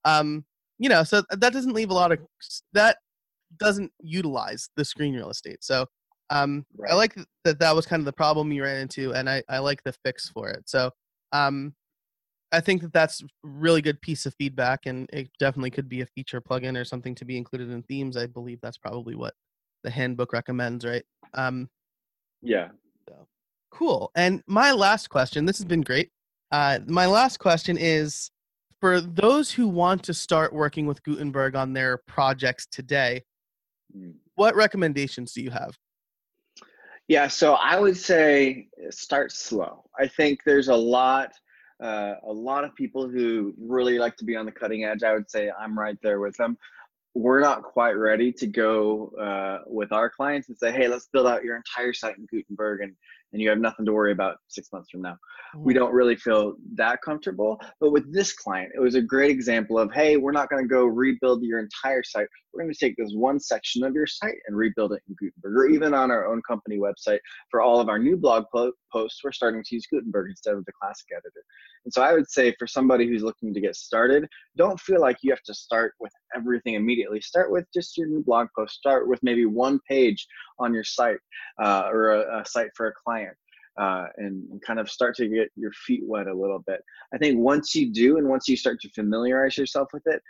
um, 0.05 0.45
you 0.77 0.87
know, 0.87 1.03
so 1.03 1.23
that 1.31 1.51
doesn't 1.51 1.73
leave 1.73 1.89
a 1.89 1.95
lot 1.95 2.11
of 2.11 2.19
that 2.73 2.97
doesn't 3.57 3.91
utilize 4.01 4.69
the 4.75 4.85
screen 4.85 5.15
real 5.15 5.31
estate. 5.31 5.63
So 5.63 5.87
um, 6.29 6.65
right. 6.77 6.91
I 6.91 6.95
like 6.95 7.15
that 7.43 7.59
that 7.59 7.75
was 7.75 7.85
kind 7.85 7.99
of 7.99 8.05
the 8.05 8.13
problem 8.13 8.51
you 8.51 8.63
ran 8.63 8.81
into, 8.81 9.13
and 9.13 9.29
I, 9.29 9.43
I 9.49 9.59
like 9.59 9.83
the 9.83 9.93
fix 10.03 10.29
for 10.29 10.49
it. 10.49 10.63
So 10.65 10.91
um, 11.31 11.73
I 12.51 12.61
think 12.61 12.81
that 12.81 12.93
that's 12.93 13.23
really 13.43 13.81
good 13.81 14.01
piece 14.01 14.25
of 14.25 14.33
feedback, 14.35 14.85
and 14.85 15.09
it 15.13 15.29
definitely 15.39 15.71
could 15.71 15.89
be 15.89 16.01
a 16.01 16.05
feature 16.07 16.41
plugin 16.41 16.79
or 16.79 16.85
something 16.85 17.15
to 17.15 17.25
be 17.25 17.37
included 17.37 17.69
in 17.69 17.83
themes. 17.83 18.17
I 18.17 18.27
believe 18.27 18.59
that's 18.61 18.77
probably 18.77 19.15
what 19.15 19.33
the 19.83 19.91
handbook 19.91 20.33
recommends, 20.33 20.85
right? 20.85 21.03
Um, 21.33 21.69
yeah. 22.41 22.69
So, 23.07 23.27
cool. 23.71 24.11
And 24.15 24.41
my 24.47 24.71
last 24.71 25.09
question. 25.09 25.45
This 25.45 25.57
has 25.57 25.65
been 25.65 25.81
great. 25.81 26.09
Uh, 26.51 26.79
my 26.87 27.05
last 27.05 27.37
question 27.37 27.77
is 27.77 28.31
for 28.79 29.01
those 29.01 29.51
who 29.51 29.67
want 29.67 30.03
to 30.03 30.13
start 30.13 30.53
working 30.53 30.85
with 30.85 31.03
Gutenberg 31.03 31.55
on 31.55 31.73
their 31.73 31.97
projects 32.07 32.67
today, 32.67 33.23
mm. 33.95 34.13
what 34.35 34.55
recommendations 34.55 35.33
do 35.33 35.41
you 35.41 35.49
have? 35.49 35.75
Yeah, 37.07 37.27
so 37.27 37.53
I 37.53 37.79
would 37.79 37.97
say 37.97 38.67
start 38.89 39.31
slow. 39.31 39.83
I 39.97 40.07
think 40.07 40.39
there's 40.43 40.69
a 40.69 40.75
lot, 40.75 41.33
uh, 41.81 42.15
a 42.23 42.33
lot 42.33 42.63
of 42.63 42.73
people 42.75 43.07
who 43.07 43.53
really 43.59 43.99
like 43.99 44.17
to 44.17 44.25
be 44.25 44.35
on 44.35 44.45
the 44.45 44.51
cutting 44.51 44.85
edge. 44.85 45.03
I 45.03 45.13
would 45.13 45.29
say 45.29 45.51
I'm 45.51 45.77
right 45.77 45.97
there 46.01 46.19
with 46.19 46.35
them. 46.37 46.57
We're 47.13 47.41
not 47.41 47.61
quite 47.63 47.93
ready 47.93 48.31
to 48.33 48.47
go 48.47 49.09
uh, 49.19 49.59
with 49.67 49.91
our 49.91 50.09
clients 50.09 50.49
and 50.49 50.57
say, 50.57 50.71
"Hey, 50.71 50.87
let's 50.87 51.07
build 51.07 51.27
out 51.27 51.43
your 51.43 51.55
entire 51.55 51.93
site 51.93 52.17
in 52.17 52.25
Gutenberg 52.25 52.81
and 52.81 52.95
and 53.35 53.41
you 53.41 53.49
have 53.49 53.59
nothing 53.59 53.85
to 53.85 53.91
worry 53.91 54.13
about 54.13 54.37
six 54.47 54.71
months 54.71 54.89
from 54.89 55.01
now. 55.01 55.17
We 55.57 55.73
hmm. 55.73 55.79
don't 55.79 55.93
really 55.93 56.15
feel 56.15 56.55
that 56.75 57.01
comfortable. 57.03 57.59
But 57.81 57.91
with 57.91 58.11
this 58.13 58.31
client, 58.31 58.71
it 58.73 58.79
was 58.79 58.95
a 58.95 59.01
great 59.01 59.29
example 59.29 59.77
of 59.77 59.91
hey, 59.91 60.15
we're 60.15 60.31
not 60.31 60.49
going 60.49 60.63
to 60.63 60.69
go 60.69 60.85
rebuild 60.85 61.43
your 61.43 61.59
entire 61.59 62.01
site. 62.01 62.27
We're 62.53 62.63
going 62.63 62.73
to 62.73 62.79
take 62.79 62.95
this 62.95 63.11
one 63.13 63.41
section 63.41 63.83
of 63.83 63.93
your 63.93 64.07
site 64.07 64.37
and 64.47 64.55
rebuild 64.55 64.93
it 64.93 65.03
in 65.09 65.15
Gutenberg, 65.19 65.53
or 65.53 65.67
hmm. 65.67 65.75
even 65.75 65.93
on 65.93 66.11
our 66.11 66.27
own 66.27 66.41
company 66.47 66.77
website 66.77 67.19
for 67.51 67.61
all 67.61 67.81
of 67.81 67.89
our 67.89 67.99
new 67.99 68.15
blog 68.15 68.45
po- 68.53 68.71
posts, 68.95 69.21
we're 69.23 69.31
starting 69.31 69.63
to 69.63 69.75
use 69.75 69.85
Gutenberg 69.91 70.29
instead 70.29 70.53
of 70.53 70.63
the 70.65 70.71
classic 70.71 71.07
editor. 71.11 71.43
And 71.83 71.93
so 71.93 72.01
I 72.01 72.13
would 72.13 72.29
say 72.29 72.55
for 72.57 72.67
somebody 72.67 73.07
who's 73.07 73.23
looking 73.23 73.53
to 73.53 73.59
get 73.59 73.75
started, 73.75 74.27
don't 74.55 74.79
feel 74.79 75.01
like 75.01 75.17
you 75.21 75.31
have 75.31 75.43
to 75.43 75.53
start 75.53 75.93
with 75.99 76.11
everything 76.35 76.75
immediately. 76.75 77.21
Start 77.21 77.51
with 77.51 77.65
just 77.73 77.97
your 77.97 78.07
new 78.07 78.23
blog 78.23 78.47
post. 78.57 78.75
Start 78.75 79.07
with 79.07 79.19
maybe 79.21 79.45
one 79.45 79.79
page 79.89 80.25
on 80.59 80.73
your 80.73 80.83
site 80.83 81.17
uh, 81.61 81.89
or 81.91 82.13
a, 82.13 82.41
a 82.41 82.45
site 82.45 82.69
for 82.75 82.87
a 82.87 82.93
client. 83.03 83.35
Uh, 83.77 84.05
and, 84.15 84.49
and, 84.51 84.61
kind 84.61 84.79
of 84.79 84.89
start 84.89 85.13
to 85.13 85.27
get 85.27 85.49
your 85.57 85.71
feet 85.85 85.99
wet 86.05 86.27
a 86.27 86.33
little 86.33 86.63
bit. 86.65 86.79
I 87.13 87.17
think 87.17 87.37
once 87.37 87.75
you 87.75 87.91
do, 87.91 88.17
and 88.17 88.25
once 88.25 88.47
you 88.47 88.55
start 88.55 88.79
to 88.79 88.89
familiarize 88.91 89.57
yourself 89.57 89.89
with 89.91 90.03
it, 90.05 90.21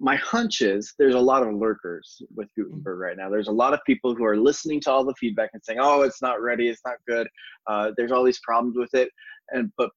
my 0.00 0.16
hunch 0.16 0.60
is 0.60 0.94
there's 0.98 1.14
a 1.14 1.20
lot 1.20 1.46
of 1.46 1.54
lurkers 1.54 2.20
with 2.34 2.48
mm. 2.48 2.64
Gutenberg 2.64 2.98
right 2.98 3.16
now. 3.16 3.30
There's 3.30 3.48
a 3.48 3.52
lot 3.52 3.74
of 3.74 3.80
people 3.86 4.14
who 4.14 4.24
are 4.24 4.36
listening 4.36 4.80
to 4.82 4.90
all 4.90 5.04
the 5.04 5.14
feedback 5.14 5.50
and 5.52 5.62
saying, 5.64 5.78
"Oh, 5.80 6.02
it's 6.02 6.22
not 6.22 6.42
ready. 6.42 6.68
It's 6.68 6.82
not 6.84 6.96
good. 7.06 7.28
Uh, 7.66 7.92
there's 7.96 8.12
all 8.12 8.24
these 8.24 8.40
problems 8.40 8.76
with 8.76 8.92
it," 8.94 9.10
and 9.50 9.72
but 9.76 9.90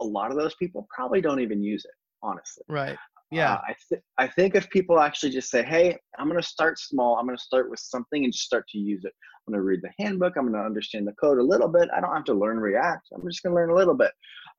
a 0.00 0.04
lot 0.04 0.30
of 0.30 0.36
those 0.36 0.54
people 0.56 0.86
probably 0.94 1.20
don't 1.20 1.40
even 1.40 1.62
use 1.62 1.84
it, 1.84 1.94
honestly. 2.22 2.64
Right. 2.68 2.98
Yeah. 3.30 3.54
Uh, 3.54 3.60
I 3.68 3.74
th- 3.88 4.02
I 4.18 4.26
think 4.26 4.54
if 4.54 4.68
people 4.70 5.00
actually 5.00 5.30
just 5.30 5.50
say, 5.50 5.62
"Hey, 5.62 5.96
I'm 6.18 6.28
going 6.28 6.40
to 6.40 6.46
start 6.46 6.78
small. 6.78 7.16
I'm 7.16 7.26
going 7.26 7.36
to 7.36 7.42
start 7.42 7.70
with 7.70 7.80
something 7.80 8.24
and 8.24 8.32
just 8.32 8.44
start 8.44 8.66
to 8.70 8.78
use 8.78 9.04
it. 9.04 9.12
I'm 9.46 9.52
going 9.52 9.60
to 9.60 9.64
read 9.64 9.82
the 9.82 10.04
handbook. 10.04 10.34
I'm 10.36 10.44
going 10.44 10.60
to 10.60 10.66
understand 10.66 11.06
the 11.06 11.12
code 11.12 11.38
a 11.38 11.42
little 11.42 11.68
bit. 11.68 11.88
I 11.94 12.00
don't 12.00 12.14
have 12.14 12.24
to 12.24 12.34
learn 12.34 12.58
React. 12.58 13.08
I'm 13.14 13.28
just 13.28 13.42
going 13.42 13.52
to 13.52 13.56
learn 13.56 13.70
a 13.70 13.74
little 13.74 13.94
bit." 13.94 14.10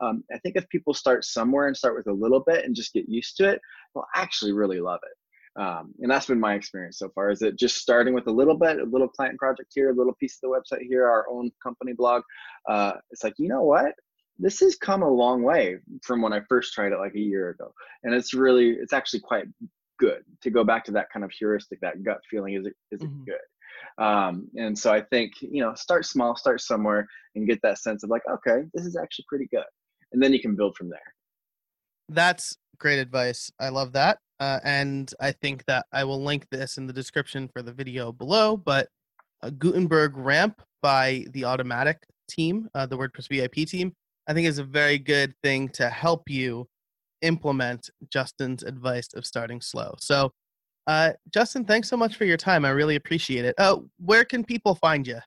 Um, 0.02 0.24
I 0.34 0.38
think 0.40 0.56
if 0.56 0.68
people 0.70 0.94
start 0.94 1.26
somewhere 1.26 1.68
and 1.68 1.76
start 1.78 1.96
with 1.96 2.08
a 2.08 2.14
little 2.14 2.42
bit 2.42 2.66
and 2.66 2.76
just 2.76 2.94
get 2.94 3.08
used 3.08 3.38
to 3.38 3.50
it, 3.50 3.62
they'll 3.94 4.06
actually 4.16 4.52
really 4.52 4.80
love 4.80 5.00
it. 5.04 5.18
Um, 5.58 5.94
and 6.02 6.12
that's 6.12 6.26
been 6.26 6.40
my 6.40 6.56
experience 6.56 7.00
so 7.00 7.10
far. 7.16 7.32
Is 7.32 7.42
it 7.42 7.58
just 7.58 7.78
starting 7.78 8.14
with 8.14 8.28
a 8.28 8.32
little 8.32 8.58
bit, 8.58 8.80
a 8.80 8.84
little 8.84 9.08
client 9.08 9.40
project 9.40 9.72
here, 9.74 9.90
a 9.90 9.96
little 9.96 10.16
piece 10.16 10.38
of 10.38 10.42
the 10.42 10.48
website 10.50 10.86
here, 10.86 11.08
our 11.08 11.26
own 11.30 11.50
company 11.64 11.94
blog. 11.94 12.24
Uh, 12.68 12.94
it's 13.12 13.24
like 13.24 13.36
you 13.38 13.48
know 13.48 13.64
what, 13.64 13.94
this 14.38 14.60
has 14.60 14.76
come 14.76 15.02
a 15.02 15.10
long 15.10 15.44
way 15.44 15.78
from 16.04 16.22
when 16.22 16.34
I 16.34 16.42
first 16.50 16.74
tried 16.74 16.92
it 16.92 17.00
like 17.00 17.16
a 17.16 17.20
year 17.20 17.50
ago, 17.50 17.74
and 18.04 18.14
it's 18.14 18.34
really, 18.34 18.72
it's 18.72 18.92
actually 18.92 19.22
quite 19.22 19.46
good 19.98 20.24
to 20.42 20.50
go 20.50 20.66
back 20.66 20.84
to 20.86 20.92
that 20.92 21.10
kind 21.10 21.24
of 21.24 21.32
heuristic, 21.32 21.80
that 21.80 22.04
gut 22.04 22.20
feeling. 22.30 22.56
Is 22.56 22.66
it 22.66 22.74
is 22.92 23.02
it 23.02 23.10
mm-hmm. 23.10 23.24
good? 23.24 24.04
Um, 24.04 24.50
and 24.58 24.78
so 24.78 24.92
I 24.92 25.02
think 25.04 25.36
you 25.40 25.62
know, 25.62 25.74
start 25.76 26.06
small, 26.06 26.36
start 26.36 26.60
somewhere, 26.60 27.08
and 27.36 27.48
get 27.48 27.62
that 27.62 27.80
sense 27.80 28.04
of 28.04 28.10
like, 28.10 28.24
okay, 28.30 28.68
this 28.74 28.86
is 28.86 28.98
actually 28.98 29.26
pretty 29.30 29.48
good 29.50 29.64
and 30.16 30.24
then 30.24 30.32
you 30.32 30.40
can 30.40 30.56
build 30.56 30.78
from 30.78 30.90
there. 30.90 31.14
That's 32.08 32.56
great 32.80 33.00
advice. 33.00 33.52
I 33.60 33.68
love 33.68 33.92
that. 33.94 34.20
Uh, 34.40 34.60
and 34.64 35.12
I 35.20 35.34
think 35.34 35.66
that 35.66 35.86
I 35.92 36.06
will 36.06 36.24
link 36.24 36.48
this 36.50 36.78
in 36.78 36.88
the 36.88 36.94
description 36.94 37.50
for 37.50 37.62
the 37.62 37.74
video 37.74 38.14
below. 38.14 38.56
But 38.56 38.88
a 39.42 39.52
Gutenberg 39.52 40.16
ramp 40.16 40.62
by 40.82 41.26
the 41.32 41.42
Automattic 41.42 41.98
team, 42.30 42.70
uh, 42.76 42.86
the 42.86 42.98
WordPress 42.98 43.28
VIP 43.28 43.68
team, 43.68 43.94
I 44.28 44.34
think 44.34 44.48
is 44.48 44.58
a 44.58 44.64
very 44.64 44.98
good 44.98 45.34
thing 45.44 45.68
to 45.70 45.90
help 45.90 46.30
you 46.30 46.66
implement 47.22 47.90
Justin's 48.10 48.64
advice 48.64 49.10
of 49.16 49.26
starting 49.26 49.60
slow. 49.60 49.96
So, 50.00 50.32
uh, 50.88 51.12
Justin, 51.34 51.66
thanks 51.66 51.90
so 51.90 51.98
much 51.98 52.16
for 52.16 52.24
your 52.24 52.38
time. 52.38 52.64
I 52.64 52.70
really 52.70 52.96
appreciate 52.96 53.44
it. 53.44 53.56
Uh, 53.58 53.80
where 53.98 54.24
can 54.24 54.46
people 54.46 54.76
find 54.76 55.06
you? 55.06 55.20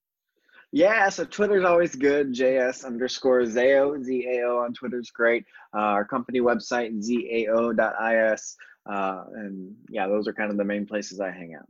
Yeah, 0.70 1.08
so 1.08 1.25
Twitter's 1.25 1.64
always 1.64 1.94
good. 1.94 2.34
JS 2.34 2.84
underscore 2.84 3.40
Zao, 3.42 4.02
Z-A-O 4.04 4.58
on 4.58 4.75
Twitter's 4.75 5.10
great. 5.10 5.46
Uh, 5.75 5.80
our 5.80 6.04
company 6.04 6.40
website, 6.40 6.92
zao.is. 7.02 8.56
Uh, 8.84 9.25
and 9.34 9.75
yeah, 9.88 10.06
those 10.06 10.28
are 10.28 10.34
kind 10.34 10.50
of 10.50 10.58
the 10.58 10.64
main 10.64 10.84
places 10.84 11.20
I 11.20 11.30
hang 11.30 11.54
out. 11.54 11.66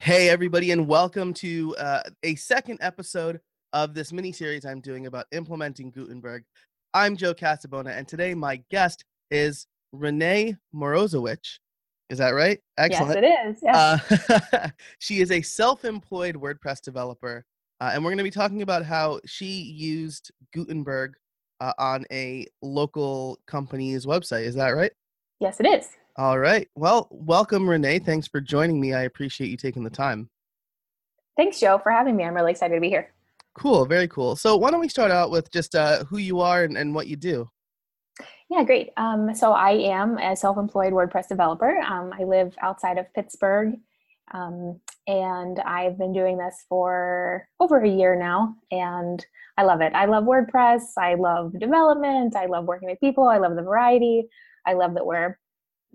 Hey, 0.00 0.28
everybody, 0.28 0.70
and 0.70 0.86
welcome 0.86 1.32
to 1.34 1.74
uh, 1.78 2.02
a 2.22 2.34
second 2.34 2.78
episode 2.82 3.40
of 3.72 3.94
this 3.94 4.12
mini 4.12 4.32
series 4.32 4.66
I'm 4.66 4.82
doing 4.82 5.06
about 5.06 5.26
implementing 5.32 5.90
Gutenberg. 5.90 6.44
I'm 6.92 7.16
Joe 7.16 7.32
Casabona, 7.32 7.96
and 7.96 8.06
today 8.06 8.34
my 8.34 8.62
guest 8.70 9.06
is 9.30 9.66
Rene 9.92 10.56
Morozowich. 10.74 11.58
Is 12.10 12.18
that 12.18 12.30
right? 12.30 12.58
Excellent. 12.76 13.22
Yes, 13.22 13.32
it 13.44 13.48
is. 13.48 13.62
Yeah. 13.62 13.98
Uh, 14.52 14.68
she 14.98 15.20
is 15.20 15.30
a 15.30 15.40
self-employed 15.40 16.34
WordPress 16.34 16.82
developer, 16.82 17.44
uh, 17.80 17.92
and 17.94 18.04
we're 18.04 18.10
going 18.10 18.18
to 18.18 18.24
be 18.24 18.32
talking 18.32 18.62
about 18.62 18.84
how 18.84 19.20
she 19.26 19.46
used 19.46 20.32
Gutenberg 20.52 21.14
uh, 21.60 21.72
on 21.78 22.04
a 22.10 22.48
local 22.62 23.38
company's 23.46 24.06
website. 24.06 24.42
Is 24.42 24.56
that 24.56 24.70
right? 24.70 24.90
Yes, 25.38 25.60
it 25.60 25.66
is. 25.66 25.90
All 26.16 26.40
right. 26.40 26.68
Well, 26.74 27.06
welcome, 27.12 27.70
Rene. 27.70 28.00
Thanks 28.00 28.26
for 28.26 28.40
joining 28.40 28.80
me. 28.80 28.92
I 28.92 29.02
appreciate 29.02 29.48
you 29.48 29.56
taking 29.56 29.84
the 29.84 29.90
time. 29.90 30.28
Thanks, 31.36 31.60
Joe, 31.60 31.78
for 31.78 31.92
having 31.92 32.16
me. 32.16 32.24
I'm 32.24 32.34
really 32.34 32.50
excited 32.50 32.74
to 32.74 32.80
be 32.80 32.88
here. 32.88 33.12
Cool. 33.54 33.86
Very 33.86 34.08
cool. 34.08 34.34
So, 34.34 34.56
why 34.56 34.72
don't 34.72 34.80
we 34.80 34.88
start 34.88 35.12
out 35.12 35.30
with 35.30 35.48
just 35.52 35.76
uh, 35.76 36.02
who 36.04 36.18
you 36.18 36.40
are 36.40 36.64
and, 36.64 36.76
and 36.76 36.92
what 36.92 37.06
you 37.06 37.14
do? 37.14 37.48
Yeah, 38.50 38.64
great. 38.64 38.90
Um, 38.96 39.32
so 39.32 39.52
I 39.52 39.70
am 39.70 40.18
a 40.18 40.34
self-employed 40.34 40.92
WordPress 40.92 41.28
developer. 41.28 41.78
Um, 41.78 42.12
I 42.12 42.24
live 42.24 42.56
outside 42.60 42.98
of 42.98 43.12
Pittsburgh, 43.14 43.74
um, 44.34 44.80
and 45.06 45.60
I've 45.60 45.96
been 45.96 46.12
doing 46.12 46.36
this 46.36 46.64
for 46.68 47.46
over 47.60 47.78
a 47.78 47.88
year 47.88 48.16
now, 48.16 48.56
and 48.72 49.24
I 49.56 49.62
love 49.62 49.80
it. 49.82 49.92
I 49.94 50.06
love 50.06 50.24
WordPress. 50.24 50.82
I 50.98 51.14
love 51.14 51.56
development. 51.60 52.34
I 52.34 52.46
love 52.46 52.64
working 52.64 52.88
with 52.88 52.98
people. 52.98 53.28
I 53.28 53.38
love 53.38 53.54
the 53.54 53.62
variety. 53.62 54.26
I 54.66 54.72
love 54.72 54.94
that 54.94 55.06
we're 55.06 55.38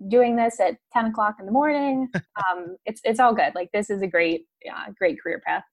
doing 0.08 0.34
this 0.34 0.58
at 0.58 0.78
10 0.94 1.06
o'clock 1.06 1.36
in 1.38 1.46
the 1.46 1.52
morning. 1.52 2.08
Um, 2.50 2.76
it's 2.84 3.00
it's 3.02 3.18
all 3.18 3.34
good. 3.34 3.54
Like 3.54 3.70
this 3.72 3.88
is 3.88 4.02
a 4.02 4.06
great, 4.06 4.46
yeah, 4.62 4.84
great 4.98 5.18
career 5.18 5.40
path. 5.44 5.64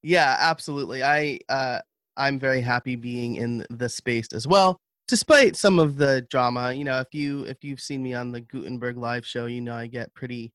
Yeah, 0.00 0.36
absolutely. 0.38 1.02
I 1.02 1.40
uh, 1.48 1.80
I'm 2.16 2.38
very 2.38 2.60
happy 2.60 2.94
being 2.94 3.34
in 3.34 3.66
the 3.68 3.88
space 3.88 4.28
as 4.32 4.46
well 4.46 4.80
despite 5.08 5.56
some 5.56 5.78
of 5.78 5.96
the 5.96 6.22
drama, 6.30 6.72
you 6.72 6.84
know, 6.84 7.00
if 7.00 7.12
you 7.12 7.42
if 7.44 7.64
you've 7.64 7.80
seen 7.80 8.02
me 8.02 8.14
on 8.14 8.30
the 8.30 8.42
Gutenberg 8.42 8.96
live 8.96 9.26
show, 9.26 9.46
you 9.46 9.60
know 9.60 9.74
I 9.74 9.88
get 9.88 10.14
pretty 10.14 10.52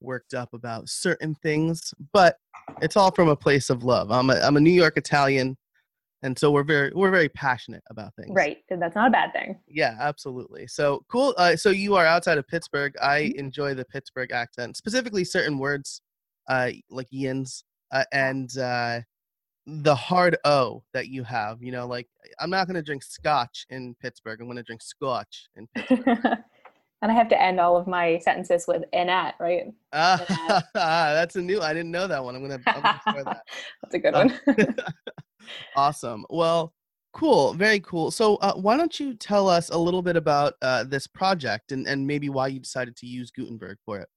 worked 0.00 0.34
up 0.34 0.52
about 0.52 0.88
certain 0.88 1.34
things, 1.36 1.94
but 2.12 2.36
it's 2.80 2.96
all 2.96 3.12
from 3.12 3.28
a 3.28 3.36
place 3.36 3.70
of 3.70 3.84
love. 3.84 4.10
I'm 4.10 4.30
a 4.30 4.34
I'm 4.40 4.56
a 4.56 4.60
New 4.60 4.70
York 4.70 4.96
Italian, 4.96 5.56
and 6.22 6.36
so 6.36 6.50
we're 6.50 6.64
very 6.64 6.90
we're 6.94 7.10
very 7.10 7.28
passionate 7.28 7.84
about 7.90 8.14
things. 8.16 8.34
Right, 8.34 8.58
that's 8.68 8.96
not 8.96 9.08
a 9.08 9.10
bad 9.10 9.32
thing. 9.32 9.60
Yeah, 9.68 9.96
absolutely. 10.00 10.66
So 10.66 11.04
cool. 11.08 11.34
Uh, 11.36 11.54
so 11.54 11.70
you 11.70 11.94
are 11.94 12.06
outside 12.06 12.38
of 12.38 12.48
Pittsburgh. 12.48 12.94
I 13.00 13.20
mm-hmm. 13.20 13.38
enjoy 13.38 13.74
the 13.74 13.84
Pittsburgh 13.84 14.32
accent, 14.32 14.76
specifically 14.76 15.24
certain 15.24 15.58
words, 15.58 16.00
uh, 16.48 16.70
like 16.90 17.08
yins, 17.10 17.64
uh, 17.92 18.04
and 18.12 18.56
uh, 18.58 19.00
the 19.66 19.94
hard 19.94 20.36
O 20.44 20.82
that 20.92 21.08
you 21.08 21.22
have. 21.24 21.62
You 21.62 21.72
know, 21.72 21.86
like 21.86 22.08
I'm 22.40 22.50
not 22.50 22.66
going 22.66 22.76
to 22.76 22.82
drink 22.82 23.02
scotch 23.02 23.66
in 23.70 23.94
Pittsburgh. 24.00 24.40
I'm 24.40 24.46
going 24.46 24.56
to 24.56 24.62
drink 24.62 24.82
scotch 24.82 25.48
in 25.56 25.66
Pittsburgh. 25.74 26.18
and 27.02 27.10
I 27.10 27.14
have 27.14 27.28
to 27.28 27.40
end 27.40 27.60
all 27.60 27.76
of 27.76 27.86
my 27.86 28.18
sentences 28.18 28.64
with 28.66 28.84
"in 28.92 29.08
at," 29.08 29.34
right? 29.40 29.66
Ah, 29.92 30.62
that's 30.74 31.36
a 31.36 31.42
new. 31.42 31.60
I 31.60 31.72
didn't 31.72 31.90
know 31.90 32.06
that 32.06 32.22
one. 32.22 32.36
I'm 32.36 32.42
gonna. 32.42 32.60
I'm 32.66 32.82
gonna 33.04 33.24
that. 33.24 33.42
that's 33.82 33.94
a 33.94 33.98
good 33.98 34.14
one. 34.14 34.38
awesome. 35.76 36.24
Well, 36.30 36.72
cool. 37.12 37.54
Very 37.54 37.80
cool. 37.80 38.10
So, 38.10 38.36
uh, 38.36 38.54
why 38.54 38.76
don't 38.76 38.98
you 38.98 39.14
tell 39.14 39.48
us 39.48 39.70
a 39.70 39.78
little 39.78 40.02
bit 40.02 40.16
about 40.16 40.54
uh, 40.62 40.84
this 40.84 41.06
project 41.06 41.72
and 41.72 41.86
and 41.86 42.06
maybe 42.06 42.28
why 42.28 42.48
you 42.48 42.60
decided 42.60 42.96
to 42.96 43.06
use 43.06 43.30
Gutenberg 43.30 43.78
for 43.84 43.98
it? 43.98 44.08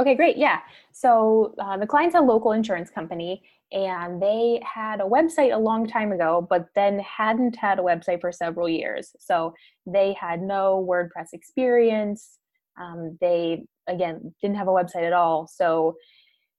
Okay, 0.00 0.14
great. 0.14 0.36
Yeah. 0.36 0.60
So 0.92 1.54
uh, 1.58 1.76
the 1.76 1.86
client's 1.86 2.14
a 2.14 2.20
local 2.20 2.52
insurance 2.52 2.90
company, 2.90 3.42
and 3.72 4.20
they 4.20 4.60
had 4.64 5.00
a 5.00 5.04
website 5.04 5.54
a 5.54 5.58
long 5.58 5.86
time 5.86 6.12
ago, 6.12 6.46
but 6.48 6.66
then 6.74 6.98
hadn't 7.00 7.56
had 7.56 7.78
a 7.78 7.82
website 7.82 8.20
for 8.20 8.32
several 8.32 8.68
years. 8.68 9.14
So 9.18 9.54
they 9.86 10.14
had 10.18 10.40
no 10.40 10.84
WordPress 10.88 11.28
experience. 11.32 12.38
Um, 12.80 13.18
they, 13.20 13.64
again, 13.86 14.34
didn't 14.40 14.56
have 14.56 14.68
a 14.68 14.72
website 14.72 15.06
at 15.06 15.12
all. 15.12 15.46
So 15.46 15.96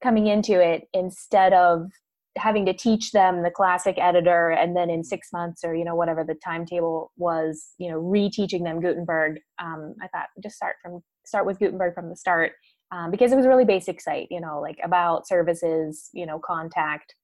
coming 0.01 0.27
into 0.27 0.59
it, 0.61 0.83
instead 0.93 1.53
of 1.53 1.89
having 2.37 2.65
to 2.65 2.73
teach 2.73 3.11
them 3.11 3.43
the 3.43 3.51
classic 3.51 3.95
editor 3.99 4.49
and 4.49 4.75
then 4.75 4.89
in 4.89 5.03
six 5.03 5.29
months 5.31 5.63
or 5.63 5.75
you 5.75 5.85
know 5.85 5.93
whatever 5.95 6.23
the 6.23 6.35
timetable 6.43 7.11
was 7.15 7.73
you 7.77 7.91
know 7.91 8.01
reteaching 8.01 8.63
them 8.63 8.81
gutenberg 8.81 9.37
um, 9.61 9.93
i 10.01 10.07
thought 10.07 10.25
just 10.41 10.55
start 10.55 10.75
from 10.81 10.99
start 11.25 11.45
with 11.45 11.59
gutenberg 11.59 11.93
from 11.93 12.09
the 12.09 12.15
start 12.15 12.53
um, 12.93 13.09
because 13.09 13.31
it 13.31 13.35
was 13.35 13.45
a 13.45 13.49
really 13.49 13.65
basic 13.65 13.99
site, 13.99 14.27
you 14.29 14.39
know, 14.39 14.61
like 14.61 14.77
about 14.83 15.27
services, 15.27 16.09
you 16.13 16.27
know, 16.27 16.37
contact, 16.37 17.15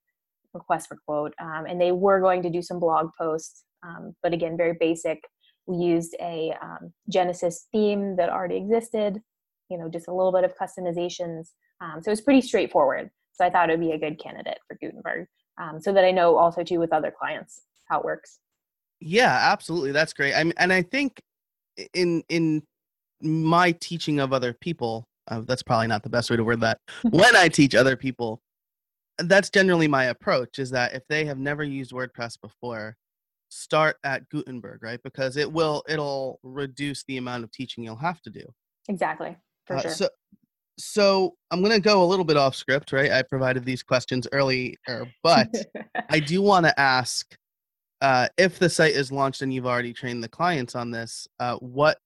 request 0.54 0.88
for 0.88 0.98
quote. 1.06 1.34
Um, 1.40 1.66
and 1.68 1.80
they 1.80 1.92
were 1.92 2.20
going 2.20 2.42
to 2.42 2.50
do 2.50 2.62
some 2.62 2.80
blog 2.80 3.12
posts, 3.18 3.64
um, 3.84 4.16
but 4.24 4.34
again, 4.34 4.58
very 4.58 4.76
basic. 4.80 5.24
We 5.68 5.78
used 5.78 6.16
a 6.20 6.56
um, 6.62 6.92
Genesis 7.08 7.68
theme 7.72 8.16
that 8.16 8.30
already 8.30 8.58
existed, 8.58 9.22
you 9.70 9.78
know, 9.78 9.88
just 9.90 10.08
a 10.08 10.14
little 10.14 10.32
bit 10.32 10.44
of 10.44 10.58
customizations. 10.58 11.50
Um, 11.82 12.02
so 12.02 12.10
it 12.10 12.14
was 12.14 12.22
pretty 12.22 12.42
straightforward. 12.42 13.12
So 13.34 13.46
I 13.46 13.52
thought 13.52 13.70
it 13.70 13.74
would 13.74 13.88
be 13.88 13.92
a 13.92 14.00
good 14.00 14.20
candidate 14.20 14.58
for 14.68 14.76
Gutenberg 14.82 15.28
um, 15.62 15.80
so 15.80 15.94
that 15.94 16.04
I 16.04 16.10
know 16.10 16.36
also 16.36 16.64
too 16.64 16.80
with 16.80 16.92
other 16.92 17.14
clients 17.18 17.62
how 17.88 18.00
it 18.00 18.06
works. 18.06 18.40
Yeah, 19.00 19.38
absolutely. 19.40 19.92
That's 19.92 20.14
great. 20.14 20.34
I 20.34 20.44
mean, 20.44 20.54
and 20.58 20.74
I 20.74 20.82
think 20.82 21.22
in 21.94 22.24
in 22.28 22.64
my 23.22 23.72
teaching 23.74 24.20
of 24.20 24.34
other 24.34 24.54
people 24.54 25.06
uh, 25.30 25.42
that's 25.42 25.64
probably 25.64 25.88
not 25.88 26.04
the 26.04 26.10
best 26.10 26.30
way 26.30 26.36
to 26.36 26.44
word 26.44 26.62
that. 26.62 26.80
when 27.10 27.36
I 27.36 27.48
teach 27.48 27.76
other 27.76 27.96
people, 27.96 28.42
that's 29.20 29.50
generally 29.50 29.88
my 29.88 30.06
approach 30.06 30.60
is 30.60 30.70
that 30.72 30.94
if 30.94 31.04
they 31.10 31.26
have 31.26 31.38
never 31.38 31.64
used 31.64 31.92
WordPress 31.92 32.40
before, 32.42 32.98
start 33.50 33.98
at 34.04 34.28
Gutenberg, 34.30 34.84
right? 34.84 35.00
Because 35.04 35.38
it 35.38 35.52
will 35.52 35.84
it'll 35.88 36.40
reduce 36.44 37.04
the 37.06 37.18
amount 37.18 37.44
of 37.44 37.52
teaching 37.52 37.84
you'll 37.84 37.96
have 37.96 38.22
to 38.22 38.30
do. 38.30 38.44
Exactly. 38.88 39.36
For 39.66 39.76
Uh, 39.78 39.82
sure. 39.82 39.92
So 39.92 40.10
so 40.78 41.36
I'm 41.52 41.62
gonna 41.62 41.80
go 41.80 42.04
a 42.04 42.06
little 42.06 42.26
bit 42.26 42.38
off 42.38 42.56
script, 42.56 42.92
right? 42.94 43.12
I 43.12 43.22
provided 43.24 43.66
these 43.66 43.84
questions 43.84 44.28
earlier, 44.32 44.76
but 45.24 45.50
I 46.10 46.20
do 46.20 46.42
want 46.42 46.66
to 46.66 46.80
ask 46.80 47.36
uh, 48.02 48.30
if 48.38 48.60
the 48.60 48.70
site 48.70 48.94
is 48.94 49.12
launched 49.12 49.42
and 49.42 49.54
you've 49.54 49.66
already 49.66 49.92
trained 49.92 50.24
the 50.24 50.30
clients 50.30 50.76
on 50.76 50.90
this, 50.90 51.28
uh, 51.40 51.58
what 51.58 51.98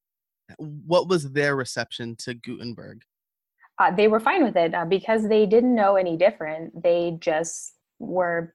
what 0.58 1.08
was 1.08 1.32
their 1.32 1.56
reception 1.56 2.16
to 2.18 2.34
Gutenberg? 2.34 3.02
Uh, 3.80 3.92
they 3.96 4.08
were 4.08 4.20
fine 4.20 4.44
with 4.44 4.56
it 4.56 4.74
uh, 4.74 4.86
because 4.86 5.28
they 5.28 5.46
didn't 5.46 5.76
know 5.76 5.96
any 5.96 6.16
different. 6.18 6.82
They 6.82 7.18
just 7.20 7.74
were, 8.00 8.54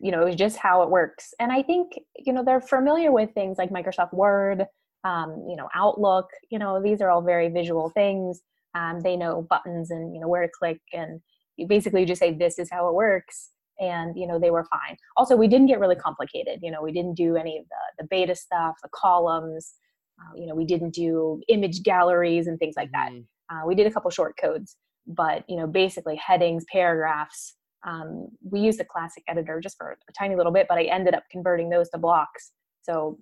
you 0.00 0.10
know, 0.10 0.22
it 0.22 0.26
was 0.26 0.36
just 0.36 0.56
how 0.56 0.82
it 0.82 0.90
works. 0.90 1.32
And 1.38 1.52
I 1.52 1.62
think, 1.62 1.92
you 2.16 2.32
know, 2.32 2.44
they're 2.44 2.60
familiar 2.60 3.12
with 3.12 3.32
things 3.34 3.58
like 3.58 3.70
Microsoft 3.70 4.12
Word, 4.12 4.66
um, 5.04 5.46
you 5.48 5.56
know, 5.56 5.68
Outlook. 5.74 6.26
You 6.50 6.58
know, 6.58 6.82
these 6.82 7.00
are 7.00 7.10
all 7.10 7.22
very 7.22 7.48
visual 7.48 7.90
things. 7.90 8.40
Um, 8.74 9.00
they 9.00 9.16
know 9.16 9.46
buttons 9.50 9.90
and 9.90 10.14
you 10.14 10.20
know 10.20 10.28
where 10.28 10.42
to 10.46 10.52
click, 10.56 10.78
and 10.92 11.20
you 11.56 11.66
basically 11.66 12.04
just 12.04 12.20
say 12.20 12.32
this 12.32 12.56
is 12.58 12.68
how 12.70 12.88
it 12.88 12.94
works. 12.94 13.50
And 13.80 14.16
you 14.16 14.26
know 14.28 14.38
they 14.38 14.50
were 14.50 14.64
fine. 14.70 14.96
Also, 15.16 15.34
we 15.36 15.48
didn't 15.48 15.66
get 15.66 15.80
really 15.80 15.96
complicated. 15.96 16.60
You 16.62 16.70
know, 16.70 16.80
we 16.82 16.92
didn't 16.92 17.14
do 17.14 17.36
any 17.36 17.58
of 17.58 17.64
the 17.68 18.02
the 18.02 18.08
beta 18.08 18.36
stuff, 18.36 18.76
the 18.82 18.88
columns. 18.94 19.74
Uh, 20.20 20.36
you 20.36 20.46
know, 20.46 20.54
we 20.54 20.64
didn't 20.66 20.94
do 20.94 21.40
image 21.48 21.82
galleries 21.82 22.46
and 22.46 22.58
things 22.58 22.74
like 22.76 22.90
that. 22.92 23.10
Mhm. 23.10 23.24
Uh, 23.50 23.66
we 23.66 23.74
did 23.74 23.86
a 23.86 23.90
couple 23.90 24.10
short 24.10 24.36
codes, 24.40 24.76
but 25.06 25.44
you 25.48 25.56
know, 25.56 25.66
basically 25.66 26.16
headings, 26.16 26.64
paragraphs. 26.70 27.56
Um, 27.86 28.28
we 28.42 28.60
used 28.60 28.78
the 28.78 28.84
classic 28.84 29.24
editor 29.26 29.60
just 29.60 29.76
for 29.76 29.96
a 30.08 30.12
tiny 30.12 30.36
little 30.36 30.52
bit, 30.52 30.66
but 30.68 30.78
I 30.78 30.84
ended 30.84 31.14
up 31.14 31.24
converting 31.30 31.70
those 31.70 31.88
to 31.90 31.98
blocks. 31.98 32.52
So 32.82 33.18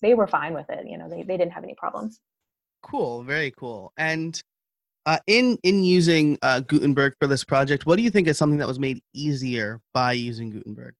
they 0.00 0.14
were 0.14 0.26
fine 0.26 0.54
with 0.54 0.66
it. 0.68 0.86
You 0.86 0.98
know, 0.98 1.08
they, 1.08 1.22
they 1.22 1.36
didn't 1.36 1.52
have 1.52 1.64
any 1.64 1.74
problems. 1.74 2.20
Cool, 2.82 3.22
very 3.22 3.52
cool. 3.56 3.92
And 3.96 4.40
uh, 5.06 5.18
in 5.26 5.58
in 5.62 5.82
using 5.82 6.38
uh, 6.42 6.60
Gutenberg 6.60 7.14
for 7.20 7.26
this 7.26 7.44
project, 7.44 7.86
what 7.86 7.96
do 7.96 8.02
you 8.02 8.10
think 8.10 8.28
is 8.28 8.38
something 8.38 8.58
that 8.58 8.68
was 8.68 8.78
made 8.78 9.00
easier 9.14 9.80
by 9.92 10.12
using 10.12 10.50
Gutenberg? 10.50 10.94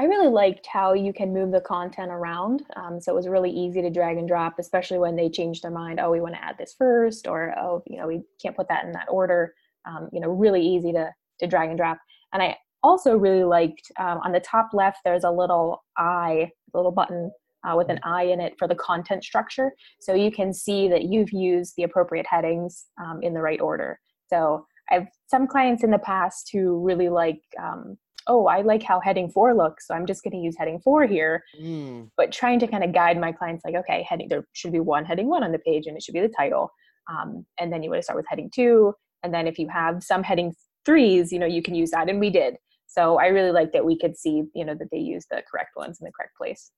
I 0.00 0.04
really 0.04 0.28
liked 0.28 0.66
how 0.66 0.92
you 0.92 1.12
can 1.12 1.32
move 1.32 1.52
the 1.52 1.60
content 1.60 2.10
around. 2.10 2.64
Um, 2.74 3.00
so 3.00 3.12
it 3.12 3.14
was 3.14 3.28
really 3.28 3.50
easy 3.50 3.80
to 3.80 3.90
drag 3.90 4.16
and 4.16 4.26
drop, 4.26 4.58
especially 4.58 4.98
when 4.98 5.14
they 5.14 5.30
changed 5.30 5.62
their 5.62 5.70
mind. 5.70 6.00
Oh, 6.00 6.10
we 6.10 6.20
want 6.20 6.34
to 6.34 6.44
add 6.44 6.58
this 6.58 6.74
first, 6.76 7.28
or 7.28 7.54
oh, 7.58 7.82
you 7.86 7.98
know, 7.98 8.08
we 8.08 8.22
can't 8.42 8.56
put 8.56 8.68
that 8.68 8.84
in 8.84 8.92
that 8.92 9.06
order. 9.08 9.54
Um, 9.86 10.08
you 10.12 10.20
know, 10.20 10.30
really 10.30 10.66
easy 10.66 10.92
to 10.92 11.12
to 11.40 11.46
drag 11.46 11.68
and 11.68 11.78
drop. 11.78 11.98
And 12.32 12.42
I 12.42 12.56
also 12.82 13.16
really 13.16 13.44
liked 13.44 13.90
um, 13.98 14.20
on 14.24 14.32
the 14.32 14.40
top 14.40 14.70
left. 14.72 14.98
There's 15.04 15.24
a 15.24 15.30
little 15.30 15.84
eye, 15.96 16.50
little 16.72 16.92
button 16.92 17.30
uh, 17.64 17.76
with 17.76 17.88
an 17.88 18.00
eye 18.02 18.24
in 18.24 18.40
it 18.40 18.54
for 18.58 18.68
the 18.68 18.74
content 18.74 19.24
structure. 19.24 19.72
So 20.00 20.14
you 20.14 20.30
can 20.30 20.52
see 20.52 20.88
that 20.88 21.04
you've 21.04 21.32
used 21.32 21.74
the 21.76 21.84
appropriate 21.84 22.26
headings 22.28 22.86
um, 23.02 23.20
in 23.22 23.34
the 23.34 23.40
right 23.40 23.60
order. 23.60 23.98
So 24.28 24.66
I've 24.90 25.06
some 25.28 25.46
clients 25.46 25.82
in 25.82 25.90
the 25.90 25.98
past 25.98 26.50
who 26.52 26.84
really 26.84 27.08
like 27.08 27.40
um, 27.60 27.96
oh, 28.26 28.46
I 28.46 28.62
like 28.62 28.82
how 28.82 29.00
heading 29.00 29.28
four 29.28 29.54
looks, 29.54 29.86
so 29.86 29.94
I'm 29.94 30.06
just 30.06 30.22
going 30.22 30.32
to 30.32 30.38
use 30.38 30.56
heading 30.56 30.80
four 30.80 31.06
here. 31.06 31.42
Mm, 31.60 32.10
But 32.16 32.32
trying 32.32 32.58
to 32.60 32.66
kind 32.66 32.84
of 32.84 32.92
guide 32.92 33.18
my 33.18 33.32
clients, 33.32 33.64
like, 33.64 33.74
okay, 33.74 34.06
heading 34.08 34.28
there 34.28 34.46
should 34.52 34.72
be 34.72 34.80
one 34.80 35.04
heading 35.04 35.28
one 35.28 35.44
on 35.44 35.52
the 35.52 35.58
page, 35.58 35.86
and 35.86 35.96
it 35.96 36.02
should 36.02 36.14
be 36.14 36.20
the 36.20 36.28
title. 36.28 36.70
Um, 37.10 37.44
and 37.58 37.72
then 37.72 37.82
you 37.82 37.90
want 37.90 38.00
to 38.00 38.04
start 38.04 38.16
with 38.16 38.26
heading 38.28 38.50
two, 38.54 38.94
and 39.22 39.32
then 39.32 39.46
if 39.46 39.58
you 39.58 39.68
have 39.68 40.02
some 40.02 40.22
heading 40.22 40.54
threes, 40.84 41.32
you 41.32 41.38
know, 41.38 41.46
you 41.46 41.62
can 41.62 41.74
use 41.74 41.90
that, 41.90 42.08
and 42.08 42.20
we 42.20 42.30
did. 42.30 42.56
So 42.86 43.18
I 43.18 43.26
really 43.26 43.50
like 43.50 43.72
that 43.72 43.84
we 43.84 43.98
could 43.98 44.16
see, 44.16 44.44
you 44.54 44.64
know, 44.64 44.74
that 44.74 44.88
they 44.92 44.98
use 44.98 45.26
the 45.30 45.42
correct 45.50 45.70
ones 45.76 45.98
in 46.00 46.04
the 46.04 46.12
correct 46.12 46.36
place. 46.36 46.70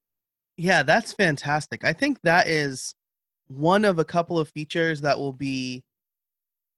Yeah, 0.57 0.83
that's 0.83 1.13
fantastic. 1.13 1.85
I 1.85 1.93
think 1.93 2.19
that 2.23 2.47
is 2.47 2.95
one 3.49 3.85
of 3.85 3.99
a 3.99 4.05
couple 4.05 4.39
of 4.39 4.49
features 4.49 5.03
that 5.03 5.19
will 5.19 5.33
be 5.33 5.85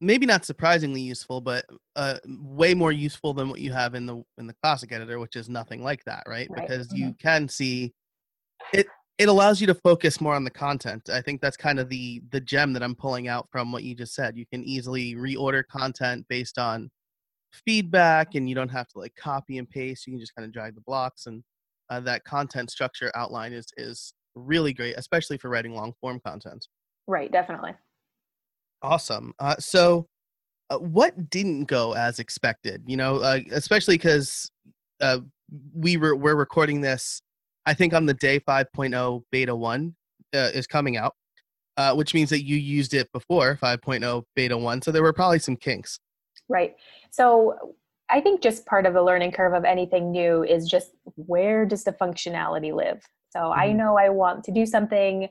maybe 0.00 0.26
not 0.26 0.44
surprisingly 0.44 1.00
useful, 1.00 1.40
but 1.40 1.64
uh, 1.96 2.18
way 2.26 2.74
more 2.74 2.92
useful 2.92 3.34
than 3.34 3.48
what 3.48 3.60
you 3.60 3.72
have 3.72 3.94
in 3.94 4.06
the 4.06 4.22
in 4.38 4.46
the 4.46 4.54
classic 4.62 4.92
editor, 4.92 5.18
which 5.18 5.36
is 5.36 5.48
nothing 5.48 5.82
like 5.82 6.04
that, 6.04 6.22
right? 6.26 6.48
Right, 6.50 6.68
Because 6.68 6.92
you 6.92 7.14
can 7.20 7.48
see 7.48 7.92
it. 8.72 8.86
It 9.18 9.28
allows 9.28 9.60
you 9.60 9.66
to 9.66 9.74
focus 9.74 10.20
more 10.20 10.34
on 10.34 10.44
the 10.44 10.50
content. 10.50 11.10
I 11.12 11.20
think 11.20 11.40
that's 11.40 11.56
kind 11.56 11.80
of 11.80 11.88
the 11.88 12.22
the 12.30 12.40
gem 12.40 12.72
that 12.74 12.82
I'm 12.82 12.94
pulling 12.94 13.26
out 13.28 13.48
from 13.50 13.72
what 13.72 13.82
you 13.82 13.94
just 13.94 14.14
said. 14.14 14.36
You 14.36 14.46
can 14.46 14.62
easily 14.64 15.14
reorder 15.16 15.64
content 15.66 16.24
based 16.28 16.58
on 16.58 16.90
feedback, 17.66 18.36
and 18.36 18.48
you 18.48 18.54
don't 18.54 18.68
have 18.68 18.88
to 18.88 18.98
like 18.98 19.14
copy 19.16 19.58
and 19.58 19.68
paste. 19.68 20.06
You 20.06 20.12
can 20.12 20.20
just 20.20 20.34
kind 20.36 20.46
of 20.46 20.52
drag 20.52 20.76
the 20.76 20.82
blocks, 20.82 21.26
and 21.26 21.42
uh, 21.90 22.00
that 22.00 22.24
content 22.24 22.70
structure 22.70 23.10
outline 23.16 23.52
is 23.52 23.66
is 23.76 24.12
really 24.36 24.72
great, 24.72 24.94
especially 24.96 25.38
for 25.38 25.50
writing 25.50 25.74
long 25.74 25.92
form 26.00 26.20
content. 26.24 26.68
Right, 27.08 27.32
definitely. 27.32 27.72
Awesome. 28.82 29.32
Uh, 29.38 29.56
so, 29.58 30.06
uh, 30.70 30.78
what 30.78 31.30
didn't 31.30 31.64
go 31.64 31.94
as 31.94 32.18
expected? 32.18 32.82
You 32.86 32.96
know, 32.96 33.16
uh, 33.16 33.40
especially 33.52 33.96
because 33.96 34.50
uh, 35.00 35.20
we 35.74 35.96
were 35.96 36.14
we're 36.14 36.36
recording 36.36 36.80
this. 36.80 37.22
I 37.66 37.74
think 37.74 37.92
on 37.92 38.06
the 38.06 38.14
day 38.14 38.40
5.0 38.40 39.22
beta 39.30 39.54
one 39.54 39.94
uh, 40.34 40.50
is 40.54 40.66
coming 40.66 40.96
out, 40.96 41.14
uh, 41.76 41.94
which 41.94 42.14
means 42.14 42.30
that 42.30 42.44
you 42.44 42.56
used 42.56 42.94
it 42.94 43.10
before 43.12 43.58
5.0 43.62 44.22
beta 44.34 44.56
one. 44.56 44.80
So 44.80 44.90
there 44.90 45.02
were 45.02 45.12
probably 45.12 45.38
some 45.38 45.56
kinks. 45.56 45.98
Right. 46.48 46.76
So 47.10 47.74
I 48.10 48.20
think 48.20 48.40
just 48.40 48.64
part 48.64 48.86
of 48.86 48.94
the 48.94 49.02
learning 49.02 49.32
curve 49.32 49.52
of 49.52 49.64
anything 49.64 50.10
new 50.10 50.44
is 50.44 50.66
just 50.66 50.92
where 51.16 51.66
does 51.66 51.84
the 51.84 51.92
functionality 51.92 52.74
live? 52.74 53.02
So 53.30 53.52
I 53.52 53.68
Mhm. 53.68 53.76
know 53.76 53.98
I 53.98 54.08
want 54.08 54.44
to 54.44 54.52
do 54.52 54.64
something. 54.64 55.28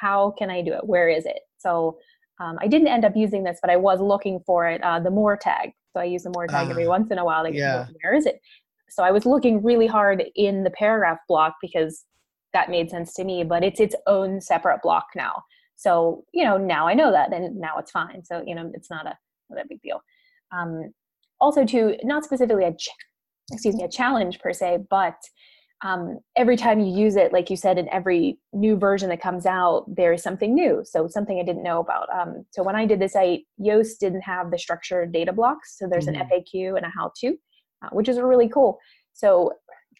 How 0.00 0.30
can 0.32 0.50
I 0.50 0.62
do 0.62 0.72
it? 0.72 0.86
Where 0.86 1.08
is 1.08 1.26
it? 1.26 1.40
So 1.58 1.98
um, 2.40 2.58
I 2.60 2.68
didn't 2.68 2.88
end 2.88 3.04
up 3.04 3.16
using 3.16 3.44
this, 3.44 3.58
but 3.60 3.70
I 3.70 3.76
was 3.76 4.00
looking 4.00 4.40
for 4.46 4.68
it, 4.68 4.82
uh, 4.82 5.00
the 5.00 5.10
more 5.10 5.36
tag. 5.36 5.72
So 5.92 6.00
I 6.00 6.04
use 6.04 6.24
the 6.24 6.30
more 6.34 6.46
tag 6.46 6.68
every 6.68 6.84
Ah, 6.86 6.90
once 6.90 7.10
in 7.10 7.18
a 7.18 7.24
while. 7.24 7.42
Like, 7.42 7.54
yeah. 7.54 7.86
where 8.02 8.14
is 8.14 8.26
it? 8.26 8.40
So 8.88 9.02
I 9.02 9.10
was 9.10 9.24
looking 9.26 9.62
really 9.62 9.86
hard 9.86 10.22
in 10.36 10.62
the 10.62 10.70
paragraph 10.70 11.18
block 11.28 11.54
because 11.62 12.04
that 12.52 12.70
made 12.70 12.90
sense 12.90 13.14
to 13.14 13.24
me, 13.24 13.44
but 13.44 13.64
it's 13.64 13.80
its 13.80 13.94
own 14.06 14.40
separate 14.40 14.82
block 14.82 15.06
now. 15.14 15.42
So, 15.76 16.24
you 16.32 16.44
know, 16.44 16.56
now 16.56 16.86
I 16.86 16.94
know 16.94 17.10
that 17.12 17.32
and 17.32 17.56
now 17.56 17.78
it's 17.78 17.90
fine. 17.90 18.24
So, 18.24 18.42
you 18.46 18.54
know, 18.54 18.70
it's 18.74 18.90
not 18.90 19.06
a, 19.06 19.16
not 19.50 19.64
a 19.64 19.68
big 19.68 19.80
deal. 19.82 20.00
Um, 20.56 20.92
also 21.40 21.64
to 21.64 21.96
not 22.02 22.24
specifically 22.24 22.64
a, 22.64 22.72
ch- 22.74 22.88
excuse 23.52 23.74
me, 23.74 23.84
a 23.84 23.88
challenge 23.88 24.38
per 24.38 24.52
se, 24.52 24.86
but 24.88 25.16
um, 25.84 26.18
every 26.36 26.56
time 26.56 26.80
you 26.80 26.96
use 26.96 27.16
it, 27.16 27.32
like 27.32 27.50
you 27.50 27.56
said, 27.56 27.78
in 27.78 27.88
every 27.90 28.38
new 28.52 28.76
version 28.76 29.10
that 29.10 29.20
comes 29.20 29.44
out, 29.44 29.84
there 29.94 30.12
is 30.12 30.22
something 30.22 30.54
new. 30.54 30.82
So 30.84 31.06
something 31.06 31.38
I 31.38 31.42
didn't 31.42 31.62
know 31.62 31.80
about. 31.80 32.08
Um, 32.14 32.46
so 32.50 32.62
when 32.62 32.76
I 32.76 32.86
did 32.86 32.98
this, 32.98 33.12
site, 33.12 33.44
Yoast 33.60 33.98
didn't 33.98 34.22
have 34.22 34.50
the 34.50 34.58
structured 34.58 35.12
data 35.12 35.32
blocks. 35.32 35.76
So 35.78 35.86
there's 35.86 36.06
Mhm. 36.06 36.20
an 36.20 36.28
FAQ 36.28 36.76
and 36.76 36.86
a 36.86 36.88
how-to, 36.88 37.36
uh, 37.82 37.90
which 37.92 38.08
is 38.08 38.18
really 38.18 38.48
cool. 38.48 38.78
So 39.12 39.52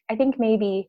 I 0.08 0.16
think 0.16 0.38
maybe 0.38 0.88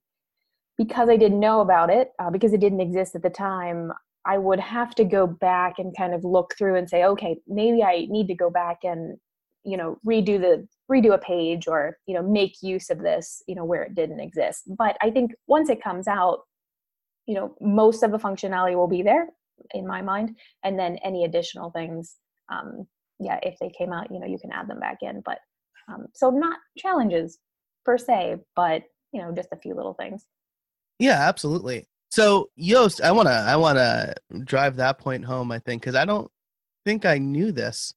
because 0.77 1.09
I 1.09 1.17
didn't 1.17 1.39
know 1.39 1.61
about 1.61 1.89
it, 1.89 2.11
uh, 2.19 2.29
because 2.29 2.53
it 2.53 2.59
didn't 2.61 2.81
exist 2.81 3.15
at 3.15 3.23
the 3.23 3.29
time, 3.29 3.91
I 4.25 4.37
would 4.37 4.59
have 4.59 4.93
to 4.95 5.05
go 5.05 5.25
back 5.27 5.79
and 5.79 5.95
kind 5.97 6.13
of 6.13 6.23
look 6.23 6.53
through 6.57 6.75
and 6.75 6.89
say, 6.89 7.03
okay, 7.03 7.39
maybe 7.47 7.83
I 7.83 8.07
need 8.09 8.27
to 8.27 8.35
go 8.35 8.49
back 8.49 8.79
and 8.83 9.17
you 9.63 9.75
know 9.75 9.97
redo 10.05 10.39
the 10.39 10.67
redo 10.91 11.13
a 11.13 11.17
page 11.17 11.67
or 11.67 11.97
you 12.05 12.13
know 12.13 12.23
make 12.23 12.61
use 12.61 12.89
of 12.89 12.99
this 12.99 13.43
you 13.47 13.55
know 13.55 13.65
where 13.65 13.83
it 13.83 13.95
didn't 13.95 14.19
exist 14.19 14.63
but 14.77 14.97
i 15.01 15.09
think 15.09 15.31
once 15.47 15.69
it 15.69 15.83
comes 15.83 16.07
out 16.07 16.39
you 17.25 17.35
know 17.35 17.55
most 17.59 18.03
of 18.03 18.11
the 18.11 18.17
functionality 18.17 18.75
will 18.75 18.87
be 18.87 19.01
there 19.01 19.27
in 19.73 19.85
my 19.85 20.01
mind 20.01 20.35
and 20.63 20.79
then 20.79 20.97
any 21.03 21.25
additional 21.25 21.71
things 21.71 22.15
um 22.49 22.87
yeah 23.19 23.39
if 23.43 23.57
they 23.59 23.69
came 23.69 23.91
out 23.91 24.09
you 24.11 24.19
know 24.19 24.27
you 24.27 24.39
can 24.39 24.51
add 24.51 24.67
them 24.67 24.79
back 24.79 24.99
in 25.01 25.21
but 25.25 25.39
um 25.89 26.05
so 26.13 26.29
not 26.29 26.59
challenges 26.77 27.39
per 27.83 27.97
se 27.97 28.37
but 28.55 28.83
you 29.11 29.21
know 29.21 29.31
just 29.33 29.49
a 29.51 29.57
few 29.57 29.73
little 29.73 29.93
things 29.93 30.25
Yeah, 30.99 31.27
absolutely. 31.27 31.87
So 32.09 32.49
Yoast, 32.59 33.01
I 33.01 33.11
wanna 33.11 33.45
I 33.47 33.55
wanna 33.55 34.13
drive 34.43 34.77
that 34.77 34.97
point 34.97 35.25
home. 35.25 35.51
I 35.51 35.59
think 35.59 35.81
because 35.81 35.95
I 35.95 36.05
don't 36.05 36.31
think 36.85 37.05
I 37.05 37.17
knew 37.17 37.51
this. 37.51 37.93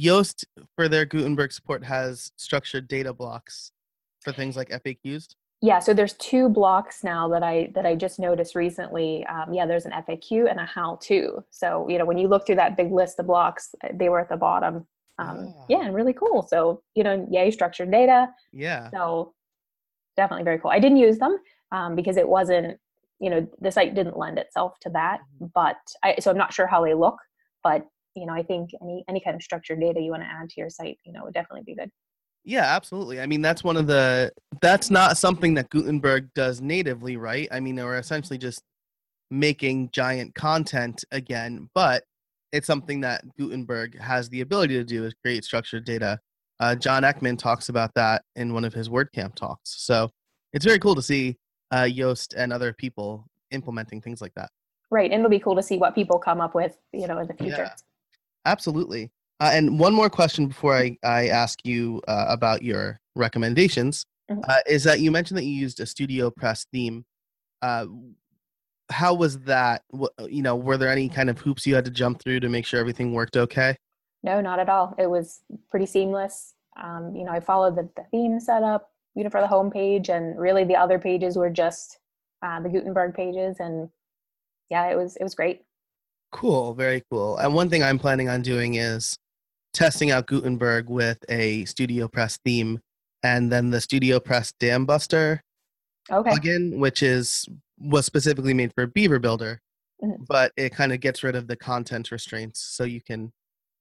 Yoast 0.00 0.44
for 0.76 0.88
their 0.88 1.04
Gutenberg 1.04 1.52
support 1.52 1.84
has 1.84 2.32
structured 2.36 2.88
data 2.88 3.12
blocks 3.12 3.72
for 4.20 4.32
things 4.32 4.56
like 4.56 4.68
FAQs. 4.70 5.34
yeah 5.60 5.78
so 5.80 5.92
there's 5.94 6.14
two 6.14 6.48
blocks 6.48 7.02
now 7.04 7.28
that 7.28 7.42
i 7.42 7.70
that 7.74 7.84
i 7.86 7.94
just 7.94 8.18
noticed 8.18 8.54
recently. 8.54 9.24
Um, 9.26 9.52
yeah 9.52 9.66
there's 9.66 9.84
an 9.86 9.92
faq 9.92 10.50
and 10.50 10.60
a 10.60 10.64
how 10.64 10.98
to. 11.02 11.44
So 11.50 11.86
you 11.88 11.98
know 11.98 12.04
when 12.04 12.18
you 12.18 12.28
look 12.28 12.46
through 12.46 12.56
that 12.56 12.76
big 12.76 12.90
list 12.92 13.18
of 13.20 13.26
blocks 13.26 13.74
they 13.94 14.08
were 14.08 14.20
at 14.20 14.28
the 14.28 14.36
bottom. 14.36 14.86
Um, 15.18 15.54
Ah. 15.56 15.64
yeah 15.68 15.84
and 15.84 15.94
really 15.94 16.12
cool. 16.14 16.42
So 16.48 16.82
you 16.94 17.04
know 17.04 17.26
yay 17.30 17.50
structured 17.50 17.90
data. 17.90 18.28
Yeah. 18.52 18.90
so 18.90 19.34
definitely 20.16 20.44
very 20.44 20.58
cool. 20.58 20.70
I 20.70 20.78
didn't 20.78 20.98
use 20.98 21.18
them 21.18 21.36
um, 21.72 21.96
because 21.96 22.16
it 22.16 22.28
wasn't 22.28 22.78
you 23.20 23.30
know 23.30 23.46
the 23.60 23.70
site 23.70 23.94
didn't 23.94 24.16
lend 24.18 24.36
itself 24.38 24.72
to 24.80 24.90
that 24.90 25.20
but 25.54 25.76
i 26.02 26.16
so 26.18 26.28
i'm 26.30 26.36
not 26.36 26.52
sure 26.52 26.66
how 26.66 26.84
they 26.84 26.92
look 26.92 27.16
but 27.62 27.86
you 28.14 28.26
know 28.26 28.32
i 28.32 28.42
think 28.42 28.70
any 28.82 29.04
any 29.08 29.20
kind 29.20 29.34
of 29.34 29.42
structured 29.42 29.80
data 29.80 30.00
you 30.00 30.10
want 30.10 30.22
to 30.22 30.28
add 30.28 30.48
to 30.48 30.60
your 30.60 30.70
site 30.70 30.98
you 31.04 31.12
know 31.12 31.24
would 31.24 31.34
definitely 31.34 31.62
be 31.64 31.74
good 31.74 31.90
Yeah, 32.44 32.64
absolutely. 32.64 33.20
I 33.20 33.26
mean, 33.26 33.40
that's 33.40 33.62
one 33.62 33.76
of 33.76 33.86
the 33.86 34.32
that's 34.60 34.90
not 34.90 35.16
something 35.16 35.54
that 35.54 35.70
Gutenberg 35.70 36.28
does 36.34 36.60
natively, 36.60 37.16
right? 37.16 37.46
I 37.52 37.60
mean, 37.60 37.76
we're 37.76 37.98
essentially 37.98 38.36
just 38.36 38.62
making 39.30 39.90
giant 39.92 40.34
content 40.34 41.04
again, 41.12 41.70
but 41.72 42.02
it's 42.52 42.66
something 42.66 43.00
that 43.00 43.24
Gutenberg 43.38 43.98
has 43.98 44.28
the 44.28 44.42
ability 44.42 44.74
to 44.74 44.84
do 44.84 45.04
is 45.04 45.14
create 45.14 45.44
structured 45.44 45.84
data. 45.84 46.18
Uh, 46.60 46.74
John 46.74 47.02
Eckman 47.02 47.38
talks 47.38 47.68
about 47.68 47.94
that 47.94 48.22
in 48.36 48.52
one 48.52 48.64
of 48.64 48.74
his 48.74 48.88
WordCamp 48.88 49.34
talks. 49.34 49.74
So 49.86 50.10
it's 50.52 50.64
very 50.64 50.78
cool 50.78 50.94
to 50.94 51.02
see 51.02 51.38
uh, 51.70 51.84
Yoast 51.84 52.34
and 52.36 52.52
other 52.52 52.72
people 52.72 53.26
implementing 53.50 54.00
things 54.00 54.20
like 54.20 54.34
that. 54.34 54.50
Right, 54.90 55.10
and 55.10 55.20
it'll 55.20 55.30
be 55.30 55.38
cool 55.38 55.56
to 55.56 55.62
see 55.62 55.78
what 55.78 55.94
people 55.94 56.18
come 56.18 56.40
up 56.40 56.54
with, 56.54 56.76
you 56.92 57.06
know, 57.06 57.18
in 57.18 57.26
the 57.26 57.34
future. 57.34 57.62
Yeah, 57.62 57.74
absolutely. 58.44 59.10
Uh, 59.40 59.50
and 59.52 59.78
one 59.78 59.92
more 59.94 60.08
question 60.10 60.46
before 60.46 60.76
I, 60.76 60.96
I 61.02 61.28
ask 61.28 61.58
you 61.64 62.00
uh, 62.08 62.26
about 62.28 62.62
your 62.62 63.00
recommendations 63.16 64.04
Mhm. 64.30 64.44
uh, 64.48 64.60
is 64.66 64.84
that 64.84 65.00
you 65.00 65.10
mentioned 65.10 65.36
that 65.38 65.44
you 65.44 65.52
used 65.52 65.80
a 65.80 65.86
Studio 65.86 66.30
Press 66.30 66.64
theme. 66.72 67.04
Uh, 67.60 67.86
how 68.90 69.14
was 69.14 69.40
that? 69.40 69.82
Wh- 69.92 70.06
You 70.28 70.42
know, 70.42 70.54
were 70.56 70.76
there 70.76 70.88
any 70.90 71.08
kind 71.08 71.28
of 71.28 71.38
hoops 71.38 71.66
you 71.66 71.74
had 71.74 71.84
to 71.86 71.90
jump 71.90 72.22
through 72.22 72.40
to 72.40 72.48
make 72.48 72.64
sure 72.66 72.78
everything 72.78 73.12
worked 73.12 73.36
okay? 73.36 73.76
No, 74.22 74.40
not 74.40 74.60
at 74.60 74.68
all. 74.68 74.94
It 74.98 75.08
was 75.10 75.40
pretty 75.70 75.86
seamless. 75.86 76.54
Um, 76.80 77.14
you 77.16 77.24
know, 77.24 77.32
I 77.32 77.40
followed 77.40 77.74
the, 77.76 77.88
the 77.96 78.04
theme 78.10 78.38
setup, 78.38 78.90
you 79.14 79.24
know, 79.24 79.30
for 79.30 79.40
the 79.40 79.46
home 79.48 79.70
page, 79.70 80.08
and 80.08 80.38
really 80.38 80.64
the 80.64 80.76
other 80.76 80.98
pages 80.98 81.36
were 81.36 81.50
just 81.50 81.98
uh, 82.42 82.60
the 82.60 82.68
Gutenberg 82.68 83.14
pages, 83.14 83.56
and 83.60 83.88
yeah, 84.70 84.88
it 84.90 84.96
was 84.96 85.16
it 85.16 85.22
was 85.24 85.34
great. 85.34 85.64
Cool, 86.32 86.74
very 86.74 87.02
cool. 87.10 87.36
And 87.36 87.54
one 87.54 87.68
thing 87.68 87.82
I'm 87.82 87.98
planning 87.98 88.28
on 88.28 88.42
doing 88.42 88.74
is 88.74 89.18
testing 89.74 90.10
out 90.10 90.26
Gutenberg 90.26 90.88
with 90.88 91.18
a 91.28 91.64
Studio 91.66 92.08
Press 92.08 92.38
theme 92.44 92.80
and 93.22 93.50
then 93.52 93.70
the 93.70 93.80
Studio 93.80 94.18
Press 94.18 94.52
Dam 94.58 94.84
Buster 94.84 95.42
Okay, 96.10 96.30
plugin, 96.30 96.78
which 96.78 97.02
is 97.02 97.46
was 97.78 98.06
specifically 98.06 98.54
made 98.54 98.72
for 98.74 98.86
Beaver 98.86 99.18
Builder, 99.18 99.60
Mhm. 100.02 100.26
but 100.26 100.52
it 100.56 100.70
kind 100.74 100.92
of 100.92 101.00
gets 101.00 101.22
rid 101.22 101.36
of 101.36 101.46
the 101.46 101.56
content 101.56 102.10
restraints, 102.10 102.60
so 102.60 102.84
you 102.84 103.00
can 103.00 103.32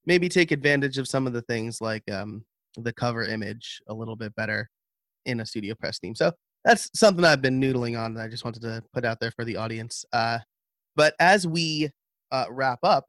maybe 0.06 0.28
take 0.30 0.52
advantage 0.52 0.98
of 0.98 1.08
some 1.08 1.26
of 1.28 1.34
the 1.34 1.42
things 1.44 1.82
like 1.82 2.10
um, 2.12 2.44
the 2.78 2.94
cover 2.94 3.24
image 3.24 3.82
a 3.88 3.94
little 3.94 4.16
bit 4.16 4.34
better 4.36 4.70
in 5.26 5.40
a 5.40 5.46
Studio 5.46 5.74
Press 5.76 6.00
theme. 6.00 6.16
So 6.16 6.32
that's 6.64 6.90
something 6.98 7.24
I've 7.26 7.42
been 7.42 7.60
noodling 7.62 8.00
on. 8.00 8.14
That 8.16 8.26
I 8.26 8.28
just 8.28 8.44
wanted 8.46 8.62
to 8.64 8.84
put 8.94 9.06
out 9.06 9.20
there 9.20 9.32
for 9.32 9.46
the 9.46 9.56
audience. 9.58 10.06
Uh, 10.14 10.40
but 10.96 11.16
as 11.20 11.48
we 11.48 11.90
uh, 12.32 12.46
wrap 12.50 12.80
up, 12.84 13.08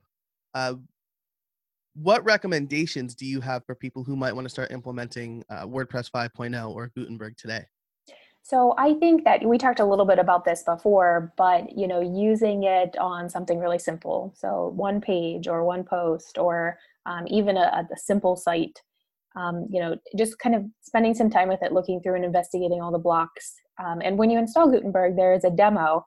uh, 0.54 0.74
what 1.94 2.24
recommendations 2.24 3.14
do 3.14 3.26
you 3.26 3.40
have 3.40 3.64
for 3.66 3.74
people 3.74 4.02
who 4.02 4.16
might 4.16 4.32
want 4.32 4.44
to 4.46 4.50
start 4.50 4.70
implementing 4.70 5.44
uh, 5.50 5.66
WordPress 5.66 6.11
5.0 6.11 6.74
or 6.74 6.90
Gutenberg 6.96 7.37
today? 7.37 7.64
so 8.42 8.74
I 8.76 8.94
think 8.94 9.24
that 9.24 9.44
we 9.44 9.56
talked 9.56 9.78
a 9.78 9.85
little 9.85 10.04
bit 10.04 10.18
about 10.18 10.44
this 10.44 10.64
before, 10.64 11.32
but 11.37 11.76
you 11.76 11.87
know, 11.87 12.00
using 12.00 12.64
it 12.64 12.98
on 12.98 13.30
something 13.30 13.58
really 13.58 13.78
simple, 13.78 14.35
so 14.37 14.72
one 14.74 15.00
page 15.00 15.46
or 15.46 15.64
one 15.64 15.85
post 15.85 16.38
or 16.38 16.76
um, 17.06 17.24
even 17.28 17.56
a, 17.56 17.87
a 17.90 17.96
simple 17.96 18.37
site. 18.37 18.80
Um, 19.35 19.66
you 19.70 19.80
know, 19.80 19.96
just 20.18 20.38
kind 20.40 20.54
of 20.54 20.64
spending 20.82 21.14
some 21.14 21.30
time 21.30 21.48
with 21.48 21.62
it, 21.62 21.72
looking 21.72 22.00
through 22.02 22.16
and 22.16 22.24
investigating 22.24 22.82
all 22.82 22.92
the 22.92 22.98
blocks. 22.98 23.54
Um, 23.82 24.02
and 24.04 24.18
when 24.18 24.28
you 24.28 24.38
install 24.38 24.68
Gutenberg, 24.68 25.16
there 25.16 25.32
is 25.32 25.44
a 25.44 25.50
demo, 25.50 26.04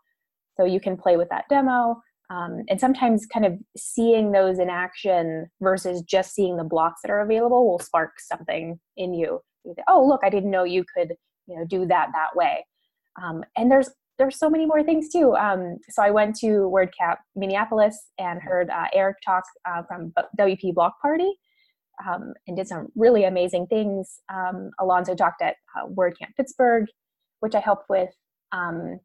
so 0.58 0.66
you 0.66 0.80
can 0.80 0.96
play 0.96 1.18
with 1.18 1.30
that 1.30 1.46
demo. 1.50 2.02
Um, 2.30 2.64
and 2.70 2.80
sometimes, 2.80 3.26
kind 3.26 3.46
of 3.46 3.54
seeing 3.78 4.32
those 4.32 4.60
in 4.60 4.70
action 4.70 5.48
versus 5.62 6.02
just 6.02 6.34
seeing 6.34 6.58
the 6.58 6.64
blocks 6.64 7.02
that 7.04 7.12
are 7.12 7.22
available 7.22 7.70
will 7.70 7.80
spark 7.80 8.20
something 8.20 8.80
in 8.98 9.14
you. 9.14 9.42
Oh, 9.88 10.06
look, 10.06 10.22
I 10.24 10.30
didn't 10.30 10.52
know 10.52 10.64
you 10.64 10.84
could, 10.96 11.14
you 11.48 11.56
know, 11.56 11.66
do 11.66 11.86
that 11.88 12.10
that 12.14 12.36
way. 12.36 12.66
Um, 13.22 13.44
and 13.56 13.72
there's 13.72 13.90
there's 14.18 14.40
so 14.40 14.50
many 14.50 14.66
more 14.66 14.84
things 14.84 15.10
too. 15.10 15.36
Um, 15.36 15.78
so 15.90 16.02
I 16.02 16.10
went 16.10 16.36
to 16.38 16.72
WordCamp 16.74 17.18
Minneapolis 17.36 18.12
and 18.18 18.42
heard 18.42 18.70
uh, 18.70 18.88
Eric 18.94 19.18
talk 19.26 19.44
uh, 19.68 19.84
from 19.84 20.14
WP 20.40 20.74
Block 20.74 21.02
Party 21.02 21.34
um, 22.08 22.34
and 22.48 22.56
did 22.56 22.68
some 22.68 22.88
really 22.96 23.26
amazing 23.26 23.68
things. 23.68 24.20
Um, 24.34 24.72
Alonso 24.80 25.16
talked 25.16 25.42
at 25.42 25.56
uh, 25.78 25.88
WordCamp 25.88 26.36
Pittsburgh, 26.38 26.86
which 27.42 27.56
I 27.56 27.60
helped 27.60 27.90
with. 27.90 28.10
Um, 28.52 29.00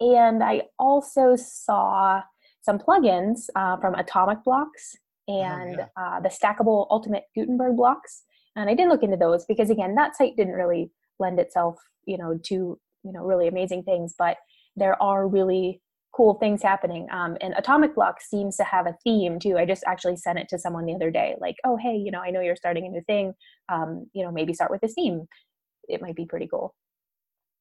and 0.00 0.42
I 0.42 0.62
also 0.78 1.36
saw 1.36 2.22
some 2.62 2.78
plugins 2.78 3.48
uh, 3.56 3.76
from 3.78 3.94
Atomic 3.94 4.44
Blocks 4.44 4.96
and 5.28 5.76
yeah. 5.78 5.86
uh, 5.96 6.20
the 6.20 6.28
stackable 6.28 6.86
Ultimate 6.90 7.24
Gutenberg 7.34 7.76
blocks. 7.76 8.24
And 8.56 8.68
I 8.68 8.74
didn't 8.74 8.90
look 8.90 9.02
into 9.02 9.16
those 9.16 9.44
because 9.46 9.70
again, 9.70 9.94
that 9.94 10.16
site 10.16 10.36
didn't 10.36 10.54
really 10.54 10.90
lend 11.18 11.38
itself, 11.38 11.76
you 12.04 12.18
know, 12.18 12.38
to 12.44 12.54
you 12.54 13.12
know 13.12 13.22
really 13.22 13.48
amazing 13.48 13.84
things, 13.84 14.14
but 14.18 14.36
there 14.76 15.00
are 15.02 15.28
really 15.28 15.80
cool 16.12 16.34
things 16.34 16.62
happening. 16.62 17.06
Um, 17.12 17.36
and 17.40 17.54
Atomic 17.56 17.94
Blocks 17.94 18.28
seems 18.28 18.56
to 18.56 18.64
have 18.64 18.86
a 18.86 18.96
theme 19.04 19.38
too. 19.38 19.56
I 19.56 19.64
just 19.64 19.84
actually 19.86 20.16
sent 20.16 20.38
it 20.38 20.48
to 20.48 20.58
someone 20.58 20.84
the 20.84 20.94
other 20.94 21.10
day, 21.10 21.36
like, 21.40 21.56
oh 21.64 21.76
hey, 21.76 21.96
you 21.96 22.10
know, 22.10 22.20
I 22.20 22.30
know 22.30 22.40
you're 22.40 22.56
starting 22.56 22.86
a 22.86 22.88
new 22.88 23.02
thing. 23.02 23.32
Um, 23.68 24.06
you 24.12 24.24
know, 24.24 24.32
maybe 24.32 24.52
start 24.52 24.70
with 24.70 24.80
this 24.80 24.94
theme. 24.94 25.26
It 25.88 26.02
might 26.02 26.16
be 26.16 26.26
pretty 26.26 26.48
cool. 26.48 26.74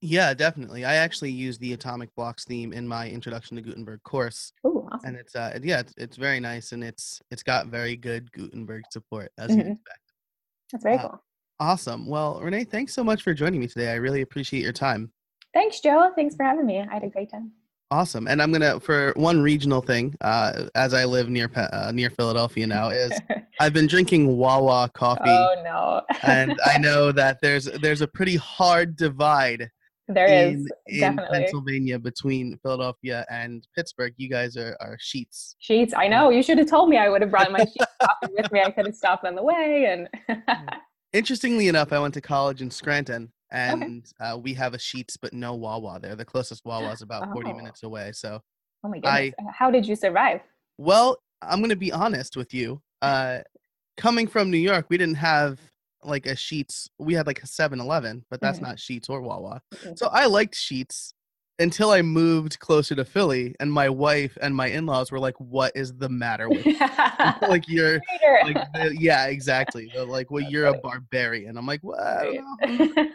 Yeah, 0.01 0.33
definitely. 0.33 0.85
I 0.85 0.95
actually 0.95 1.31
use 1.31 1.57
the 1.57 1.73
Atomic 1.73 2.13
Blocks 2.15 2.45
theme 2.45 2.71
in 2.71 2.88
my 2.88 3.09
Introduction 3.09 3.57
to 3.57 3.62
Gutenberg 3.62 4.01
course, 4.03 4.53
Ooh, 4.65 4.88
awesome. 4.91 5.09
and 5.09 5.17
it's 5.17 5.35
uh 5.35 5.59
yeah, 5.62 5.79
it's, 5.81 5.93
it's 5.97 6.15
very 6.17 6.39
nice, 6.39 6.71
and 6.71 6.83
it's 6.83 7.21
it's 7.31 7.43
got 7.43 7.67
very 7.67 7.95
good 7.97 8.31
Gutenberg 8.31 8.83
support 8.91 9.31
as 9.38 9.49
you'd 9.55 9.65
Mhm. 9.65 9.71
expect. 9.73 9.99
That's 10.71 10.83
very 10.83 10.97
uh, 10.97 11.01
cool. 11.09 11.23
Awesome. 11.59 12.07
Well, 12.07 12.39
Rene, 12.41 12.63
thanks 12.63 12.93
so 12.93 13.03
much 13.03 13.23
for 13.23 13.33
joining 13.33 13.59
me 13.59 13.67
today. 13.67 13.91
I 13.91 13.95
really 13.95 14.21
appreciate 14.21 14.63
your 14.63 14.71
time. 14.71 15.12
Thanks, 15.53 15.81
Joe. 15.81 16.12
Thanks 16.15 16.35
for 16.35 16.43
having 16.43 16.65
me. 16.65 16.79
I 16.79 16.93
had 16.93 17.03
a 17.03 17.09
great 17.09 17.29
time. 17.29 17.51
Awesome. 17.91 18.27
And 18.27 18.41
I'm 18.41 18.51
gonna 18.53 18.79
for 18.79 19.12
one 19.17 19.41
regional 19.41 19.81
thing, 19.81 20.15
uh, 20.21 20.67
as 20.75 20.93
I 20.93 21.03
live 21.03 21.27
near 21.29 21.49
uh, 21.55 21.91
near 21.93 22.09
Philadelphia 22.12 22.65
now, 22.67 22.89
is 22.89 23.12
I've 23.59 23.73
been 23.73 23.88
drinking 23.88 24.38
Wawa 24.38 24.89
coffee, 24.93 25.23
oh 25.25 25.55
no. 25.63 26.03
and 26.23 26.57
I 26.65 26.77
know 26.88 27.12
that 27.12 27.41
there's 27.41 27.65
there's 27.65 27.99
a 28.01 28.07
pretty 28.07 28.38
hard 28.38 28.95
divide 28.95 29.69
there 30.10 30.28
in, 30.28 30.56
is 30.56 30.67
in 30.88 31.00
definitely 31.00 31.39
Pennsylvania 31.39 32.00
between 32.00 32.58
Philadelphia 32.63 33.26
and 33.30 33.67
Pittsburgh. 33.76 34.13
You 34.17 34.30
guys 34.30 34.58
are, 34.58 34.76
are 34.82 34.98
Sheetz. 34.98 35.56
Sheetz. 35.62 35.93
I 35.95 36.08
know. 36.08 36.30
You 36.30 36.43
should 36.43 36.58
have 36.58 36.69
told 36.69 36.89
me. 36.89 36.98
I 36.98 37.10
would 37.10 37.22
have 37.22 37.32
brought 37.32 37.52
my 37.52 37.60
Sheetz 37.60 37.86
coffee 38.02 38.34
with 38.38 38.52
me. 38.52 38.62
I 38.62 38.72
could 38.72 38.86
have 38.86 38.95
stopped 38.95 39.26
on 39.26 39.36
the 39.36 39.43
way. 39.43 39.86
And 40.28 40.39
Interestingly 41.13 41.67
enough, 41.67 41.91
I 41.91 42.00
went 42.00 42.13
to 42.15 42.22
college 42.22 42.62
in 42.62 42.69
Scranton, 42.69 43.32
and 43.52 44.06
uh, 44.19 44.38
we 44.41 44.54
have 44.54 44.74
a 44.76 44.78
Sheetz, 44.78 45.17
but 45.19 45.34
no 45.34 45.56
Wawa 45.56 46.00
there. 46.00 46.15
The 46.15 46.26
closest 46.26 46.65
Wawa 46.65 46.91
is 46.91 47.02
about 47.02 47.32
40 47.32 47.50
Oh. 47.50 47.54
minutes 47.56 47.82
away. 47.84 48.12
So, 48.13 48.39
oh 48.84 48.89
my 48.89 49.00
goodness, 49.00 49.34
how 49.52 49.72
did 49.72 49.88
you 49.88 49.95
survive? 49.95 50.41
well, 50.78 51.17
I'm 51.41 51.60
going 51.60 51.69
to 51.69 51.76
be 51.76 51.91
honest 51.91 52.36
with 52.38 52.54
you. 52.54 52.82
Uh, 53.02 53.39
coming 53.98 54.28
from 54.28 54.52
New 54.52 54.58
York, 54.58 54.86
we 54.89 54.98
didn't 54.98 55.15
have 55.15 55.60
like 56.03 56.25
a 56.25 56.31
Sheetz. 56.35 56.88
We 56.97 57.13
had 57.13 57.27
like 57.27 57.41
a 57.43 57.47
7 57.47 57.79
Eleven, 57.79 58.25
but 58.29 58.41
that's 58.41 58.59
Mhm. 58.59 58.63
not 58.63 58.75
Sheetz 58.77 59.09
or 59.09 59.21
Wawa. 59.21 59.62
Mhm. 59.75 59.97
So 59.97 60.07
I 60.07 60.25
liked 60.27 60.55
Sheetz 60.55 61.13
until 61.59 61.91
I 61.91 62.01
moved 62.01 62.57
closer 62.59 62.95
to 62.95 63.03
Philly, 63.03 63.53
and 63.59 63.71
my 63.71 63.89
wife 63.89 64.38
and 64.41 64.55
my 64.55 64.67
in 64.67 64.85
laws 64.85 65.12
were 65.12 65.19
like, 65.19 65.35
What 65.39 65.73
is 65.75 65.93
the 65.93 66.07
matter 66.09 66.47
with 66.47 66.65
you? 66.65 66.77
like, 67.49 67.67
you're. 67.67 67.99
Like 68.43 68.55
the, 68.73 68.95
yeah, 68.97 69.25
exactly. 69.25 69.89
They're 69.93 70.05
like, 70.05 70.31
well, 70.31 70.43
you're 70.43 70.67
a 70.67 70.77
barbarian. 70.83 71.57
I'm 71.57 71.65
like, 71.65 71.81
"What?" 71.83 71.99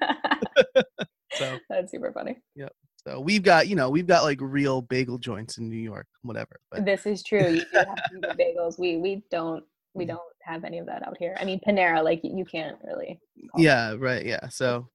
So, 1.34 1.58
That's 1.68 1.90
super 1.90 2.12
funny. 2.12 2.36
Yep. 2.54 2.72
So 3.08 3.18
we've 3.20 3.42
got, 3.42 3.66
you 3.66 3.74
know, 3.76 3.90
we've 3.90 4.06
got 4.06 4.22
like 4.22 4.38
real 4.40 4.80
bagel 4.82 5.18
joints 5.18 5.58
in 5.58 5.68
New 5.68 5.76
York, 5.76 6.06
whatever. 6.22 6.60
But 6.70 6.84
This 6.84 7.06
is 7.06 7.22
true. 7.24 7.48
You 7.48 7.60
do 7.60 7.66
have 7.78 7.96
to 7.96 8.34
bagels. 8.38 8.78
We 8.78 8.96
we 8.98 9.22
don't 9.30 9.64
we 9.94 10.04
Mhm. 10.04 10.09
don't 10.09 10.35
have 10.42 10.64
any 10.64 10.78
of 10.78 10.87
that 10.87 11.07
out 11.07 11.16
here. 11.18 11.37
I 11.38 11.44
mean, 11.44 11.61
Panera, 11.66 12.02
like 12.02 12.20
you 12.22 12.44
can't 12.44 12.76
really. 12.85 13.18
call 13.50 13.61
it. 13.61 13.64
yeah, 13.64 13.94
right. 13.98 14.24
Yeah. 14.26 14.48
So, 14.48 14.88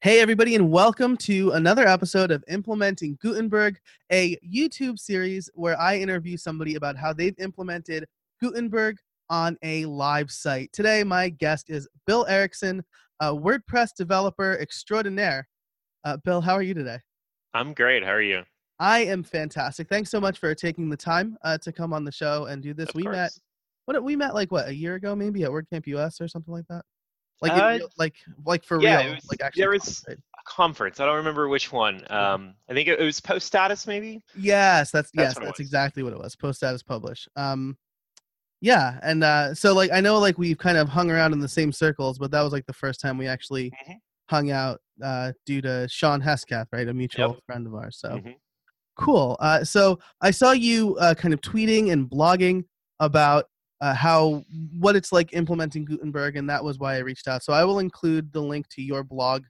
hey, 0.00 0.20
everybody, 0.20 0.54
and 0.54 0.70
welcome 0.70 1.16
to 1.18 1.50
another 1.52 1.86
episode 1.86 2.30
of 2.30 2.42
Implementing 2.48 3.16
Gutenberg, 3.22 3.78
a 4.10 4.36
YouTube 4.38 4.98
series 4.98 5.50
where 5.54 5.78
I 5.80 5.96
interview 5.98 6.36
somebody 6.36 6.74
about 6.76 6.96
how 6.96 7.12
they've 7.12 7.38
implemented 7.38 8.06
Gutenberg 8.40 8.96
on 9.28 9.56
a 9.62 9.84
live 9.86 10.30
site. 10.30 10.72
Today, 10.72 11.04
my 11.04 11.28
guest 11.28 11.70
is 11.70 11.86
Bill 12.06 12.26
Erickson, 12.26 12.82
a 13.20 13.26
WordPress 13.34 13.94
developer 13.96 14.58
extraordinaire. 14.60 15.48
Uh, 16.04 16.16
Bill, 16.18 16.40
how 16.40 16.54
are 16.54 16.62
you 16.62 16.74
today? 16.74 16.98
I'm 17.54 17.74
great. 17.74 18.02
How 18.02 18.10
are 18.12 18.22
you? 18.22 18.42
I 18.78 19.00
am 19.00 19.22
fantastic. 19.22 19.88
Thanks 19.88 20.10
so 20.10 20.20
much 20.20 20.38
for 20.38 20.54
taking 20.54 20.88
the 20.88 20.96
time 20.96 21.36
uh, 21.42 21.56
to 21.58 21.70
come 21.72 21.92
on 21.92 22.04
the 22.04 22.10
show 22.10 22.46
and 22.46 22.62
do 22.62 22.74
this. 22.74 22.88
Of 22.88 22.94
we 22.96 23.04
met 23.04 23.30
course. 23.30 23.40
What 23.86 24.02
we 24.02 24.16
met 24.16 24.34
like 24.34 24.52
what 24.52 24.68
a 24.68 24.74
year 24.74 24.94
ago, 24.94 25.14
maybe 25.16 25.42
at 25.44 25.50
WordCamp 25.50 25.86
US 25.88 26.20
or 26.20 26.28
something 26.28 26.52
like 26.54 26.66
that. 26.68 26.84
Like 27.40 27.52
Uh, 27.52 27.76
real- 27.78 27.88
like 27.98 28.14
like 28.46 28.64
for 28.64 28.80
yeah, 28.80 28.98
real, 29.02 29.12
it 29.12 29.14
was- 29.16 29.26
like 29.30 29.42
actually. 29.42 29.60
there 29.62 29.70
was- 29.70 30.04
right? 30.08 30.16
A 30.16 30.50
conference. 30.50 31.00
I 31.00 31.06
don't 31.06 31.16
remember 31.16 31.48
which 31.48 31.72
one. 31.72 32.04
Um, 32.10 32.54
I 32.68 32.74
think 32.74 32.88
it, 32.88 33.00
it 33.00 33.04
was 33.04 33.20
post 33.20 33.46
status, 33.46 33.86
maybe. 33.86 34.22
Yes, 34.36 34.90
that's, 34.90 35.10
That's 35.14 35.36
yes, 35.36 35.44
that's 35.44 35.60
exactly 35.60 36.02
what 36.02 36.12
it 36.12 36.18
was. 36.18 36.36
Post 36.36 36.58
status 36.58 36.82
publish. 36.82 37.28
Um, 37.36 37.76
Yeah, 38.60 39.00
and 39.02 39.24
uh, 39.24 39.54
so 39.56 39.74
like 39.74 39.90
I 39.90 40.00
know 40.00 40.18
like 40.20 40.38
we've 40.38 40.58
kind 40.58 40.78
of 40.78 40.88
hung 40.88 41.10
around 41.10 41.32
in 41.32 41.40
the 41.40 41.48
same 41.48 41.72
circles, 41.72 42.16
but 42.18 42.30
that 42.30 42.42
was 42.42 42.52
like 42.52 42.66
the 42.66 42.72
first 42.72 43.00
time 43.00 43.18
we 43.18 43.26
actually 43.26 43.70
Mhm. 43.88 43.96
hung 44.30 44.50
out 44.52 44.80
uh, 45.02 45.32
due 45.46 45.60
to 45.62 45.88
Shawn 45.88 46.20
Hesketh, 46.20 46.68
right, 46.72 46.86
a 46.86 46.94
mutual 46.94 47.30
Yep. 47.34 47.40
friend 47.46 47.66
of 47.66 47.74
ours. 47.74 47.98
So 47.98 48.10
Mhm. 48.18 48.36
cool. 48.96 49.36
Uh, 49.40 49.64
so 49.64 49.98
I 50.20 50.30
saw 50.30 50.52
you 50.52 50.96
uh, 50.98 51.14
kind 51.14 51.34
of 51.34 51.40
tweeting 51.40 51.90
and 51.90 52.08
blogging 52.08 52.64
about 53.00 53.46
uh, 53.82 53.92
how 53.92 54.44
what 54.78 54.94
it's 54.94 55.12
like 55.12 55.34
implementing 55.34 55.84
Gutenberg, 55.84 56.36
and 56.36 56.48
that 56.48 56.62
was 56.62 56.78
why 56.78 56.94
I 56.94 56.98
reached 57.00 57.26
out. 57.26 57.42
So 57.42 57.52
I 57.52 57.64
will 57.64 57.80
include 57.80 58.32
the 58.32 58.40
link 58.40 58.68
to 58.70 58.82
your 58.82 59.02
blog 59.02 59.42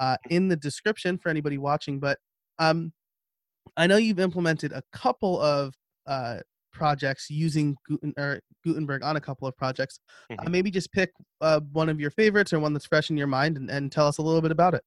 uh, 0.00 0.16
in 0.28 0.48
the 0.48 0.56
description 0.56 1.16
for 1.16 1.28
anybody 1.28 1.56
watching. 1.56 2.00
But 2.00 2.18
um, 2.58 2.92
I 3.76 3.86
know 3.86 3.96
you've 3.96 4.18
implemented 4.18 4.72
a 4.72 4.82
couple 4.92 5.40
of 5.40 5.72
uh, 6.06 6.38
projects 6.72 7.30
using 7.30 7.76
Guten, 7.88 8.12
or 8.18 8.40
Gutenberg 8.64 9.04
on 9.04 9.16
a 9.16 9.20
couple 9.20 9.46
of 9.46 9.56
projects. 9.56 10.00
Uh, 10.30 10.34
Mhm. 10.42 10.50
maybe 10.50 10.70
just 10.70 10.90
pick 10.92 11.12
uh, 11.40 11.60
one 11.72 11.88
of 11.88 12.00
your 12.00 12.10
favorites 12.10 12.52
or 12.52 12.58
one 12.58 12.72
that's 12.72 12.86
fresh 12.86 13.08
in 13.10 13.16
your 13.16 13.28
mind, 13.28 13.56
and, 13.56 13.70
and 13.70 13.92
tell 13.92 14.08
us 14.08 14.18
a 14.18 14.22
little 14.22 14.42
bit 14.42 14.50
about 14.50 14.74
it. 14.74 14.82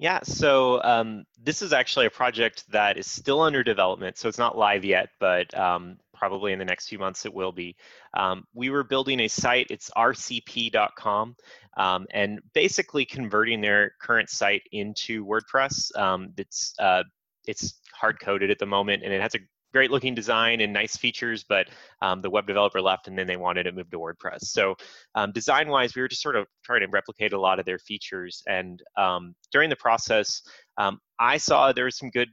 Yeah, 0.00 0.20
so 0.22 0.82
um, 0.82 1.24
this 1.40 1.62
is 1.62 1.72
actually 1.72 2.06
a 2.06 2.10
project 2.10 2.64
that 2.70 2.96
is 2.98 3.06
still 3.06 3.40
under 3.40 3.64
development, 3.64 4.16
so 4.16 4.28
it's 4.28 4.38
not 4.38 4.56
live 4.56 4.84
yet, 4.84 5.08
but 5.18 5.56
um, 5.58 5.98
probably 6.18 6.52
in 6.52 6.58
the 6.58 6.64
next 6.64 6.88
few 6.88 6.98
months 6.98 7.24
it 7.24 7.32
will 7.32 7.52
be. 7.52 7.76
Um, 8.14 8.44
we 8.54 8.70
were 8.70 8.84
building 8.84 9.20
a 9.20 9.28
site, 9.28 9.68
it's 9.70 9.90
rcp.com, 9.96 11.36
um, 11.76 12.06
and 12.12 12.40
basically 12.54 13.04
converting 13.04 13.60
their 13.60 13.92
current 14.00 14.28
site 14.28 14.62
into 14.72 15.24
WordPress. 15.24 15.96
Um, 15.96 16.32
it's 16.36 16.74
uh, 16.78 17.04
it's 17.46 17.80
hard 17.92 18.20
coded 18.20 18.50
at 18.50 18.58
the 18.58 18.66
moment, 18.66 19.02
and 19.02 19.12
it 19.12 19.22
has 19.22 19.34
a 19.34 19.38
great 19.72 19.90
looking 19.90 20.14
design 20.14 20.60
and 20.60 20.72
nice 20.72 20.96
features, 20.96 21.44
but 21.44 21.68
um, 22.00 22.22
the 22.22 22.30
web 22.30 22.46
developer 22.46 22.80
left, 22.80 23.08
and 23.08 23.18
then 23.18 23.26
they 23.26 23.36
wanted 23.36 23.66
it 23.66 23.74
moved 23.74 23.90
to 23.90 23.98
WordPress. 23.98 24.44
So 24.44 24.74
um, 25.14 25.32
design 25.32 25.68
wise, 25.68 25.94
we 25.94 26.02
were 26.02 26.08
just 26.08 26.22
sort 26.22 26.36
of 26.36 26.46
trying 26.64 26.80
to 26.80 26.86
replicate 26.88 27.32
a 27.32 27.40
lot 27.40 27.58
of 27.58 27.66
their 27.66 27.78
features. 27.78 28.42
And 28.46 28.82
um, 28.96 29.34
during 29.52 29.70
the 29.70 29.76
process, 29.76 30.42
um, 30.78 30.98
I 31.20 31.36
saw 31.36 31.72
there 31.72 31.84
was 31.84 31.98
some 31.98 32.10
good 32.10 32.28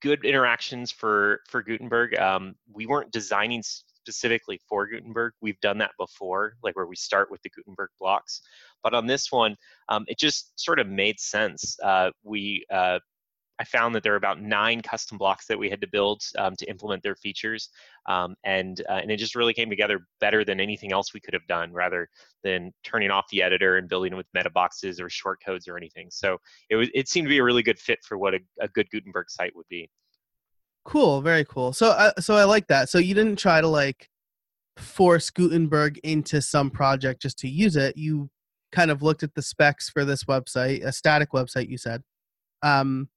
good 0.00 0.24
interactions 0.24 0.90
for 0.90 1.40
for 1.48 1.62
Gutenberg. 1.62 2.18
Um, 2.18 2.54
we 2.72 2.86
weren't 2.86 3.12
designing 3.12 3.62
specifically 3.62 4.60
for 4.68 4.86
Gutenberg. 4.86 5.34
We've 5.40 5.60
done 5.60 5.78
that 5.78 5.92
before, 5.98 6.54
like 6.62 6.76
where 6.76 6.86
we 6.86 6.96
start 6.96 7.30
with 7.30 7.42
the 7.42 7.50
Gutenberg 7.50 7.90
blocks. 8.00 8.42
But 8.82 8.94
on 8.94 9.06
this 9.06 9.30
one, 9.30 9.56
um, 9.88 10.04
it 10.08 10.18
just 10.18 10.58
sort 10.58 10.78
of 10.78 10.88
made 10.88 11.20
sense. 11.20 11.78
Uh, 11.82 12.10
we 12.22 12.64
uh, 12.72 12.98
I 13.60 13.64
found 13.64 13.94
that 13.94 14.02
there 14.02 14.12
were 14.12 14.16
about 14.16 14.40
nine 14.40 14.80
custom 14.80 15.18
blocks 15.18 15.46
that 15.46 15.58
we 15.58 15.68
had 15.68 15.82
to 15.82 15.86
build 15.86 16.22
um, 16.38 16.56
to 16.56 16.64
implement 16.70 17.02
their 17.02 17.14
features, 17.14 17.68
um, 18.08 18.34
and 18.44 18.80
uh, 18.88 18.94
and 18.94 19.10
it 19.10 19.18
just 19.18 19.34
really 19.34 19.52
came 19.52 19.68
together 19.68 20.06
better 20.18 20.44
than 20.44 20.60
anything 20.60 20.92
else 20.92 21.12
we 21.12 21.20
could 21.20 21.34
have 21.34 21.46
done, 21.46 21.70
rather 21.72 22.08
than 22.42 22.72
turning 22.84 23.10
off 23.10 23.26
the 23.30 23.42
editor 23.42 23.76
and 23.76 23.88
building 23.88 24.16
with 24.16 24.26
meta 24.32 24.50
boxes 24.50 24.98
or 24.98 25.10
short 25.10 25.38
codes 25.44 25.68
or 25.68 25.76
anything. 25.76 26.08
So 26.10 26.38
it 26.70 26.76
was 26.76 26.88
it 26.94 27.08
seemed 27.08 27.26
to 27.26 27.28
be 27.28 27.38
a 27.38 27.44
really 27.44 27.62
good 27.62 27.78
fit 27.78 27.98
for 28.02 28.16
what 28.16 28.34
a, 28.34 28.38
a 28.60 28.68
good 28.68 28.88
Gutenberg 28.90 29.30
site 29.30 29.54
would 29.54 29.68
be. 29.68 29.90
Cool, 30.86 31.20
very 31.20 31.44
cool. 31.44 31.74
So, 31.74 31.90
uh, 31.90 32.12
so 32.18 32.36
I 32.36 32.44
like 32.44 32.66
that. 32.68 32.88
So 32.88 32.98
you 32.98 33.14
didn't 33.14 33.38
try 33.38 33.60
to 33.60 33.68
like 33.68 34.08
force 34.78 35.28
Gutenberg 35.28 35.98
into 36.02 36.40
some 36.40 36.70
project 36.70 37.20
just 37.20 37.38
to 37.40 37.48
use 37.48 37.76
it. 37.76 37.98
You 37.98 38.30
kind 38.72 38.90
of 38.90 39.02
looked 39.02 39.22
at 39.22 39.34
the 39.34 39.42
specs 39.42 39.90
for 39.90 40.06
this 40.06 40.24
website, 40.24 40.82
a 40.82 40.92
static 40.92 41.32
website, 41.32 41.68
you 41.68 41.76
said, 41.76 42.02
um, 42.62 43.08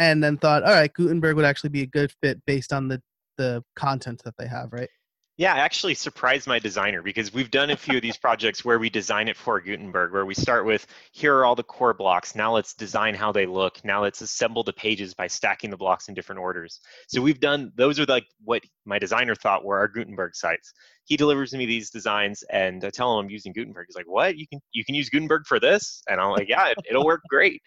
and 0.00 0.24
then 0.24 0.38
thought, 0.38 0.62
all 0.62 0.72
right, 0.72 0.92
Gutenberg 0.92 1.36
would 1.36 1.44
actually 1.44 1.68
be 1.68 1.82
a 1.82 1.86
good 1.86 2.10
fit 2.22 2.44
based 2.46 2.72
on 2.72 2.88
the 2.88 3.02
the 3.36 3.62
content 3.76 4.22
that 4.24 4.34
they 4.38 4.46
have, 4.46 4.72
right? 4.72 4.88
Yeah, 5.36 5.54
I 5.54 5.60
actually 5.60 5.94
surprised 5.94 6.46
my 6.46 6.58
designer 6.58 7.00
because 7.00 7.32
we've 7.32 7.50
done 7.50 7.70
a 7.70 7.76
few 7.76 7.96
of 7.96 8.02
these 8.02 8.16
projects 8.26 8.62
where 8.62 8.78
we 8.78 8.90
design 8.90 9.28
it 9.28 9.36
for 9.36 9.58
Gutenberg, 9.60 10.12
where 10.12 10.26
we 10.26 10.34
start 10.34 10.66
with 10.66 10.86
here 11.12 11.34
are 11.36 11.46
all 11.46 11.54
the 11.54 11.62
core 11.62 11.94
blocks. 11.94 12.34
Now 12.34 12.54
let's 12.54 12.74
design 12.74 13.14
how 13.14 13.32
they 13.32 13.46
look. 13.46 13.82
Now 13.84 14.02
let's 14.02 14.20
assemble 14.20 14.62
the 14.62 14.72
pages 14.72 15.14
by 15.14 15.26
stacking 15.26 15.70
the 15.70 15.78
blocks 15.78 16.08
in 16.08 16.14
different 16.14 16.40
orders. 16.40 16.80
So 17.08 17.22
we've 17.22 17.40
done 17.40 17.72
those 17.76 17.98
are 17.98 18.04
like 18.06 18.26
what 18.44 18.62
my 18.84 18.98
designer 18.98 19.34
thought 19.34 19.64
were 19.64 19.78
our 19.78 19.88
Gutenberg 19.88 20.34
sites. 20.34 20.72
He 21.04 21.16
delivers 21.16 21.52
me 21.54 21.66
these 21.66 21.90
designs, 21.90 22.42
and 22.50 22.84
I 22.84 22.90
tell 22.90 23.18
him 23.18 23.24
I'm 23.24 23.30
using 23.30 23.52
Gutenberg. 23.52 23.86
He's 23.88 23.96
like, 23.96 24.08
"What? 24.08 24.36
You 24.36 24.46
can 24.46 24.60
you 24.72 24.84
can 24.84 24.94
use 24.94 25.08
Gutenberg 25.08 25.46
for 25.46 25.58
this?" 25.58 26.02
And 26.08 26.20
I'm 26.20 26.30
like, 26.32 26.48
"Yeah, 26.48 26.68
it, 26.68 26.78
it'll 26.88 27.04
work 27.04 27.22
great." 27.28 27.62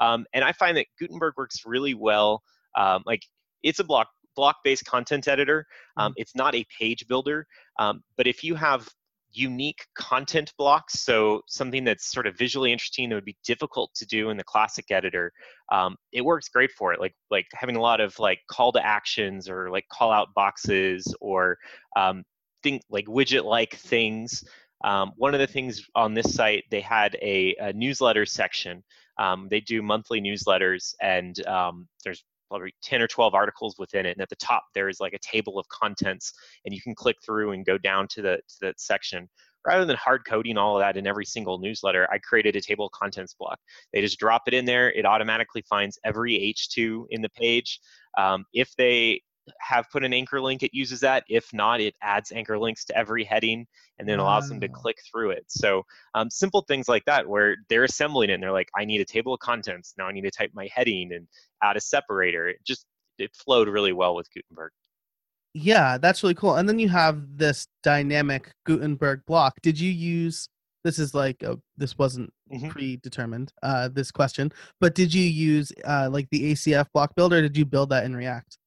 Um, 0.00 0.26
and 0.32 0.44
I 0.44 0.52
find 0.52 0.76
that 0.76 0.86
Gutenberg 0.98 1.34
works 1.36 1.62
really 1.66 1.94
well. 1.94 2.42
Um, 2.76 3.02
like 3.06 3.22
it's 3.62 3.78
a 3.78 3.84
block 3.84 4.08
block-based 4.34 4.84
content 4.84 5.28
editor. 5.28 5.66
Um, 5.96 6.12
it's 6.16 6.34
not 6.34 6.54
a 6.54 6.64
page 6.78 7.06
builder, 7.08 7.46
um, 7.78 8.02
but 8.16 8.26
if 8.26 8.44
you 8.44 8.54
have 8.54 8.86
unique 9.32 9.86
content 9.96 10.52
blocks, 10.58 11.00
so 11.00 11.40
something 11.46 11.84
that's 11.84 12.10
sort 12.12 12.26
of 12.26 12.36
visually 12.36 12.72
interesting 12.72 13.08
that 13.08 13.14
would 13.14 13.24
be 13.24 13.36
difficult 13.44 13.90
to 13.94 14.06
do 14.06 14.30
in 14.30 14.36
the 14.36 14.44
classic 14.44 14.86
editor, 14.90 15.32
um, 15.72 15.96
it 16.12 16.22
works 16.24 16.48
great 16.48 16.70
for 16.72 16.92
it. 16.92 17.00
Like 17.00 17.14
like 17.30 17.46
having 17.54 17.76
a 17.76 17.80
lot 17.80 18.00
of 18.00 18.18
like 18.18 18.40
call 18.50 18.72
to 18.72 18.86
actions 18.86 19.48
or 19.48 19.70
like 19.70 19.86
call 19.90 20.12
out 20.12 20.28
boxes 20.34 21.14
or 21.20 21.58
um, 21.96 22.22
think 22.62 22.82
like 22.90 23.06
widget-like 23.06 23.74
things. 23.76 24.44
Um, 24.84 25.12
one 25.16 25.34
of 25.34 25.40
the 25.40 25.46
things 25.46 25.82
on 25.94 26.14
this 26.14 26.34
site, 26.34 26.64
they 26.70 26.80
had 26.80 27.16
a, 27.22 27.54
a 27.60 27.72
newsletter 27.72 28.26
section. 28.26 28.84
Um, 29.18 29.48
they 29.50 29.60
do 29.60 29.82
monthly 29.82 30.20
newsletters, 30.20 30.94
and 31.00 31.44
um, 31.46 31.88
there's 32.04 32.24
probably 32.48 32.74
10 32.82 33.02
or 33.02 33.08
12 33.08 33.34
articles 33.34 33.76
within 33.78 34.06
it. 34.06 34.12
And 34.12 34.22
at 34.22 34.28
the 34.28 34.36
top, 34.36 34.64
there 34.74 34.88
is 34.88 35.00
like 35.00 35.14
a 35.14 35.18
table 35.18 35.58
of 35.58 35.68
contents, 35.68 36.32
and 36.64 36.74
you 36.74 36.80
can 36.80 36.94
click 36.94 37.16
through 37.24 37.52
and 37.52 37.64
go 37.64 37.78
down 37.78 38.06
to, 38.08 38.22
the, 38.22 38.36
to 38.36 38.56
that 38.62 38.80
section. 38.80 39.28
Rather 39.66 39.84
than 39.84 39.96
hard 39.96 40.22
coding 40.28 40.56
all 40.56 40.76
of 40.76 40.80
that 40.80 40.96
in 40.96 41.08
every 41.08 41.24
single 41.24 41.58
newsletter, 41.58 42.08
I 42.12 42.18
created 42.18 42.54
a 42.54 42.60
table 42.60 42.86
of 42.86 42.92
contents 42.92 43.34
block. 43.34 43.58
They 43.92 44.00
just 44.00 44.18
drop 44.18 44.42
it 44.46 44.54
in 44.54 44.64
there. 44.64 44.92
It 44.92 45.04
automatically 45.04 45.64
finds 45.68 45.98
every 46.04 46.54
H2 46.54 47.06
in 47.10 47.20
the 47.20 47.30
page. 47.30 47.80
Um, 48.16 48.44
if 48.52 48.70
they 48.76 49.22
have 49.60 49.88
put 49.90 50.04
an 50.04 50.12
anchor 50.12 50.40
link, 50.40 50.62
it 50.62 50.74
uses 50.74 51.00
that. 51.00 51.24
If 51.28 51.52
not, 51.52 51.80
it 51.80 51.94
adds 52.02 52.32
anchor 52.32 52.58
links 52.58 52.84
to 52.86 52.96
every 52.96 53.24
heading 53.24 53.66
and 53.98 54.08
then 54.08 54.18
allows 54.18 54.48
them 54.48 54.60
to 54.60 54.68
click 54.68 54.96
through 55.10 55.30
it. 55.30 55.44
So 55.48 55.82
um, 56.14 56.28
simple 56.30 56.62
things 56.62 56.88
like 56.88 57.04
that 57.06 57.26
where 57.28 57.56
they're 57.68 57.84
assembling 57.84 58.30
it 58.30 58.34
and 58.34 58.42
they're 58.42 58.52
like, 58.52 58.68
I 58.76 58.84
need 58.84 59.00
a 59.00 59.04
table 59.04 59.34
of 59.34 59.40
contents. 59.40 59.94
Now 59.96 60.06
I 60.06 60.12
need 60.12 60.22
to 60.22 60.30
type 60.30 60.50
my 60.54 60.68
heading 60.74 61.12
and 61.12 61.26
add 61.62 61.76
a 61.76 61.80
separator. 61.80 62.48
It 62.48 62.56
just 62.66 62.86
it 63.18 63.30
flowed 63.34 63.68
really 63.68 63.92
well 63.92 64.14
with 64.14 64.28
Gutenberg. 64.34 64.72
Yeah, 65.54 65.96
that's 65.96 66.22
really 66.22 66.34
cool. 66.34 66.56
And 66.56 66.68
then 66.68 66.78
you 66.78 66.88
have 66.90 67.38
this 67.38 67.66
dynamic 67.82 68.50
Gutenberg 68.66 69.24
block. 69.26 69.54
Did 69.62 69.80
you 69.80 69.90
use 69.90 70.48
this 70.84 70.98
is 71.00 71.14
like 71.14 71.42
a, 71.42 71.58
this 71.76 71.98
wasn't 71.98 72.32
Mhm. 72.52 72.70
predetermined 72.70 73.52
uh 73.62 73.88
this 73.88 74.12
question, 74.12 74.52
but 74.80 74.94
did 74.94 75.12
you 75.12 75.24
use 75.24 75.72
uh 75.84 76.08
like 76.12 76.28
the 76.30 76.52
ACF 76.52 76.86
block 76.92 77.14
builder 77.16 77.38
or 77.38 77.42
did 77.42 77.56
you 77.56 77.64
build 77.64 77.88
that 77.90 78.04
in 78.04 78.14
React? 78.14 78.58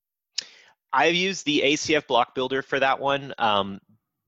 I've 0.92 1.16
used 1.16 1.46
the 1.46 1.62
ACF 1.62 2.08
block 2.08 2.34
builder 2.36 2.62
for 2.62 2.80
that 2.80 3.00
one, 3.00 3.34
um, 3.38 3.80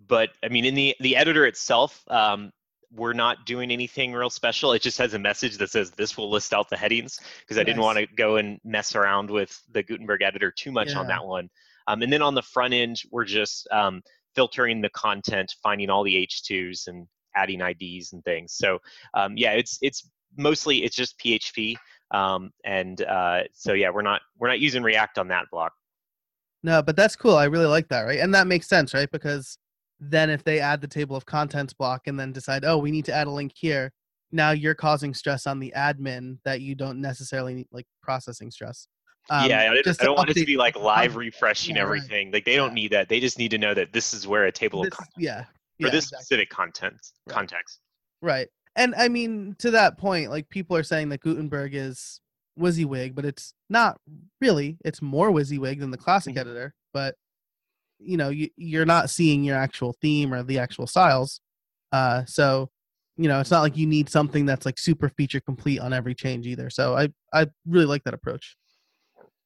but 0.06 0.30
I 0.44 0.50
mean, 0.50 0.66
in 0.66 0.76
the 0.76 0.96
the 1.00 1.16
editor 1.16 1.46
itself, 1.46 2.04
um, 2.08 2.52
we're 2.94 3.14
not 3.14 3.46
doing 3.46 3.72
anything 3.72 4.14
real 4.14 4.30
special. 4.30 4.74
It 4.74 4.82
just 4.82 4.98
has 4.98 5.14
a 5.14 5.20
message 5.20 5.58
that 5.58 5.70
says 5.70 5.92
this 5.92 6.18
will 6.18 6.30
list 6.30 6.54
out 6.54 6.70
the 6.70 6.78
headings 6.78 7.20
because 7.40 7.58
I 7.58 7.64
didn't 7.64 7.82
want 7.82 7.98
to 7.98 8.08
go 8.18 8.36
and 8.36 8.60
mess 8.64 8.96
around 8.96 9.30
with 9.30 9.58
the 9.72 9.82
Gutenberg 9.82 10.22
editor 10.22 10.52
too 10.52 10.72
much 10.72 10.94
on 10.96 11.08
that 11.08 11.26
one. 11.26 11.50
Um, 11.88 12.02
and 12.02 12.12
then 12.12 12.22
on 12.22 12.36
the 12.36 12.42
front 12.42 12.74
end, 12.74 13.02
we're 13.12 13.26
just 13.26 13.68
um, 13.72 14.02
filtering 14.36 14.82
the 14.82 14.90
content, 14.90 15.56
finding 15.64 15.90
all 15.90 16.04
the 16.04 16.16
H2s 16.16 16.88
and 16.88 17.08
adding 17.36 17.62
IDs 17.62 18.14
and 18.14 18.24
things. 18.24 18.54
So 18.54 18.80
um, 19.14 19.36
yeah, 19.38 19.54
it's 19.54 19.78
it's 19.82 20.10
mostly 20.38 20.84
it's 20.84 20.96
just 20.96 21.18
PHP. 21.20 21.76
Um, 22.12 22.52
and 22.66 23.02
uh, 23.02 23.44
so 23.54 23.74
yeah, 23.74 23.90
we're 23.90 24.02
not 24.02 24.22
we're 24.38 24.50
not 24.50 24.60
using 24.60 24.84
React 24.84 25.20
on 25.20 25.28
that 25.30 25.46
block. 25.52 25.72
No, 26.64 26.82
but 26.82 26.96
that's 26.96 27.16
cool. 27.16 27.36
I 27.36 27.46
really 27.46 27.66
like 27.66 27.88
that, 27.90 28.02
right? 28.04 28.20
And 28.20 28.34
that 28.36 28.48
makes 28.48 28.68
sense, 28.68 28.94
right? 28.94 29.10
Because 29.12 29.58
then 30.00 30.30
if 30.30 30.44
they 30.44 30.60
add 30.60 30.82
the 30.82 30.88
table 30.88 31.16
of 31.16 31.26
contents 31.26 31.74
block 31.74 32.08
and 32.08 32.20
then 32.20 32.32
decide, 32.32 32.66
oh, 32.66 32.78
we 32.78 32.92
need 32.92 33.06
to 33.06 33.14
add 33.14 33.28
a 33.28 33.32
link 33.32 33.52
here, 33.56 33.92
now 34.32 34.52
you're 34.52 34.76
causing 34.76 35.14
stress 35.14 35.46
on 35.48 35.60
the 35.60 35.74
admin 35.76 36.38
that 36.46 36.62
you 36.62 36.76
don't 36.76 37.02
necessarily 37.02 37.54
need, 37.54 37.68
like 37.72 37.86
processing 38.02 38.50
stress. 38.52 38.88
Um, 39.30 39.50
yeah, 39.50 39.62
I, 39.62 39.74
don't- 39.74 39.84
just 39.84 40.02
I 40.02 40.06
don't 40.06 40.16
want 40.18 40.30
it 40.30 40.36
to 40.36 40.46
be 40.46 40.58
like 40.58 40.76
live 40.76 41.16
refreshing 41.16 41.76
Yeah, 41.76 41.84
right. 41.84 41.98
everything. 41.98 42.32
Like 42.32 42.46
they 42.46 42.56
don't 42.56 42.74
need 42.74 42.92
that. 42.92 43.10
They 43.10 43.20
just 43.20 43.38
need 43.38 43.52
to 43.52 43.58
know 43.58 43.74
that 43.74 43.94
this 43.94 44.14
is 44.14 44.28
where 44.28 44.46
a 44.46 44.52
table 44.52 44.84
this- 44.84 44.88
of 44.94 44.98
content 44.98 45.14
yeah, 45.18 45.44
for 45.44 45.88
yeah, 45.88 45.90
this 45.90 46.06
exactly. 46.06 46.24
specific 46.24 46.50
content 46.50 46.96
Right. 47.28 47.36
context. 47.36 47.80
Right. 48.22 48.48
And 48.76 48.96
I 48.96 49.10
mean, 49.10 49.56
to 49.60 49.72
that 49.72 49.98
point, 49.98 50.30
like 50.32 50.48
people 50.50 50.78
are 50.78 50.84
saying 50.84 51.10
that 51.10 51.22
Gutenberg 51.22 51.76
is 51.76 52.22
WYSIWYG, 52.60 53.16
but 53.16 53.26
it's 53.26 53.54
not 53.70 54.00
really. 54.40 54.78
It's 54.86 55.02
more 55.02 55.32
WYSIWYG 55.32 55.80
than 55.80 55.92
the 55.92 55.98
classic 55.98 56.36
Mhm. 56.36 56.40
editor. 56.40 56.74
But 56.94 57.16
you 58.00 58.18
know, 58.18 58.30
you, 58.30 58.50
you're 58.58 58.86
not 58.86 59.10
seeing 59.12 59.44
your 59.44 59.56
actual 59.58 59.96
theme 60.02 60.34
or 60.34 60.42
the 60.44 60.58
actual 60.60 60.88
styles. 60.88 61.40
Uh, 61.92 62.26
so 62.26 62.70
you 63.18 63.28
know, 63.28 63.40
it's 63.40 63.52
not 63.52 63.62
like 63.62 63.78
you 63.78 63.86
need 63.86 64.10
something 64.10 64.46
that's 64.46 64.66
like 64.66 64.80
super 64.80 65.10
feature 65.10 65.40
complete 65.42 65.80
on 65.80 65.94
every 65.94 66.16
change 66.16 66.48
either. 66.48 66.70
So 66.70 66.96
I 66.96 67.10
I 67.34 67.48
really 67.68 67.86
like 67.86 68.04
that 68.06 68.14
approach. 68.14 68.56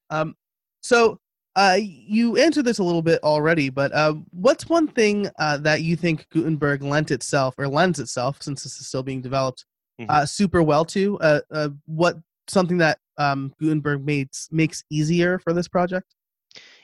Um, 0.10 0.36
so 0.82 1.20
uh, 1.56 1.78
you 1.82 2.38
answered 2.38 2.66
this 2.66 2.80
a 2.80 2.84
little 2.84 3.02
bit 3.02 3.22
already, 3.24 3.70
but 3.70 3.92
uh, 3.94 4.14
what's 4.32 4.68
one 4.70 4.88
thing 4.88 5.30
uh, 5.40 5.58
that 5.58 5.82
you 5.82 5.96
think 5.96 6.28
Gutenberg 6.30 6.84
lent 6.84 7.12
itself 7.12 7.56
or 7.58 7.68
lends 7.68 8.00
itself, 8.00 8.42
since 8.42 8.64
this 8.64 8.78
is 8.80 8.88
still 8.88 9.04
being 9.04 9.22
developed, 9.22 9.66
Mhm. 10.00 10.10
uh, 10.10 10.26
super 10.26 10.62
well 10.62 10.84
to? 10.86 11.18
Uh, 11.20 11.40
uh, 11.52 11.70
what 11.86 12.18
something 12.48 12.78
that 12.80 13.00
um, 13.18 13.54
Gutenberg 13.60 14.06
makes 14.06 14.50
makes 14.52 14.84
easier 14.90 15.40
for 15.40 15.54
this 15.54 15.68
project? 15.68 16.16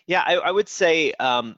Yeah, 0.07 0.23
I, 0.25 0.35
I 0.35 0.51
would 0.51 0.69
say 0.69 1.13
um, 1.13 1.55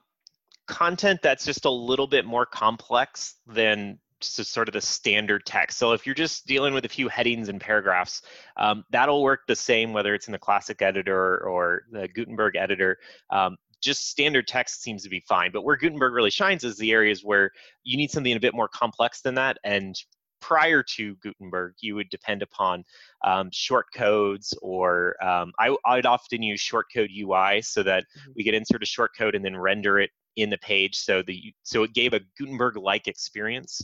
content 0.66 1.20
that's 1.22 1.44
just 1.44 1.64
a 1.64 1.70
little 1.70 2.06
bit 2.06 2.24
more 2.24 2.46
complex 2.46 3.36
than 3.46 3.98
just 4.20 4.52
sort 4.52 4.68
of 4.68 4.72
the 4.72 4.80
standard 4.80 5.44
text. 5.44 5.78
So 5.78 5.92
if 5.92 6.06
you're 6.06 6.14
just 6.14 6.46
dealing 6.46 6.72
with 6.72 6.84
a 6.84 6.88
few 6.88 7.08
headings 7.08 7.48
and 7.48 7.60
paragraphs, 7.60 8.22
um, 8.56 8.84
that'll 8.90 9.22
work 9.22 9.40
the 9.46 9.56
same 9.56 9.92
whether 9.92 10.14
it's 10.14 10.28
in 10.28 10.32
the 10.32 10.38
classic 10.38 10.80
editor 10.82 11.46
or 11.46 11.82
the 11.90 12.08
Gutenberg 12.08 12.56
editor. 12.56 12.98
Um, 13.30 13.56
just 13.82 14.08
standard 14.08 14.48
text 14.48 14.82
seems 14.82 15.02
to 15.02 15.10
be 15.10 15.20
fine. 15.28 15.52
But 15.52 15.62
where 15.62 15.76
Gutenberg 15.76 16.14
really 16.14 16.30
shines 16.30 16.64
is 16.64 16.78
the 16.78 16.92
areas 16.92 17.22
where 17.22 17.50
you 17.82 17.98
need 17.98 18.10
something 18.10 18.34
a 18.34 18.40
bit 18.40 18.54
more 18.54 18.68
complex 18.68 19.20
than 19.20 19.34
that. 19.34 19.58
And 19.62 19.94
prior 20.40 20.82
to 20.82 21.16
Gutenberg, 21.16 21.74
you 21.80 21.94
would 21.94 22.08
depend 22.08 22.42
upon 22.42 22.84
um, 23.24 23.48
short 23.52 23.86
codes 23.94 24.54
or 24.62 25.16
um, 25.24 25.52
I, 25.58 25.74
I'd 25.86 26.06
often 26.06 26.42
use 26.42 26.60
shortcode 26.62 27.08
UI 27.10 27.62
so 27.62 27.82
that 27.82 28.04
Mhm. 28.04 28.32
we 28.36 28.44
could 28.44 28.54
insert 28.54 28.82
a 28.82 28.86
shortcode 28.86 29.34
and 29.34 29.44
then 29.44 29.56
render 29.56 29.98
it 29.98 30.10
in 30.36 30.50
the 30.50 30.58
page 30.58 30.96
so 30.96 31.22
the 31.22 31.54
so 31.62 31.84
it 31.84 31.94
gave 31.94 32.12
a 32.12 32.20
Gutenberg-like 32.38 33.06
experience. 33.08 33.80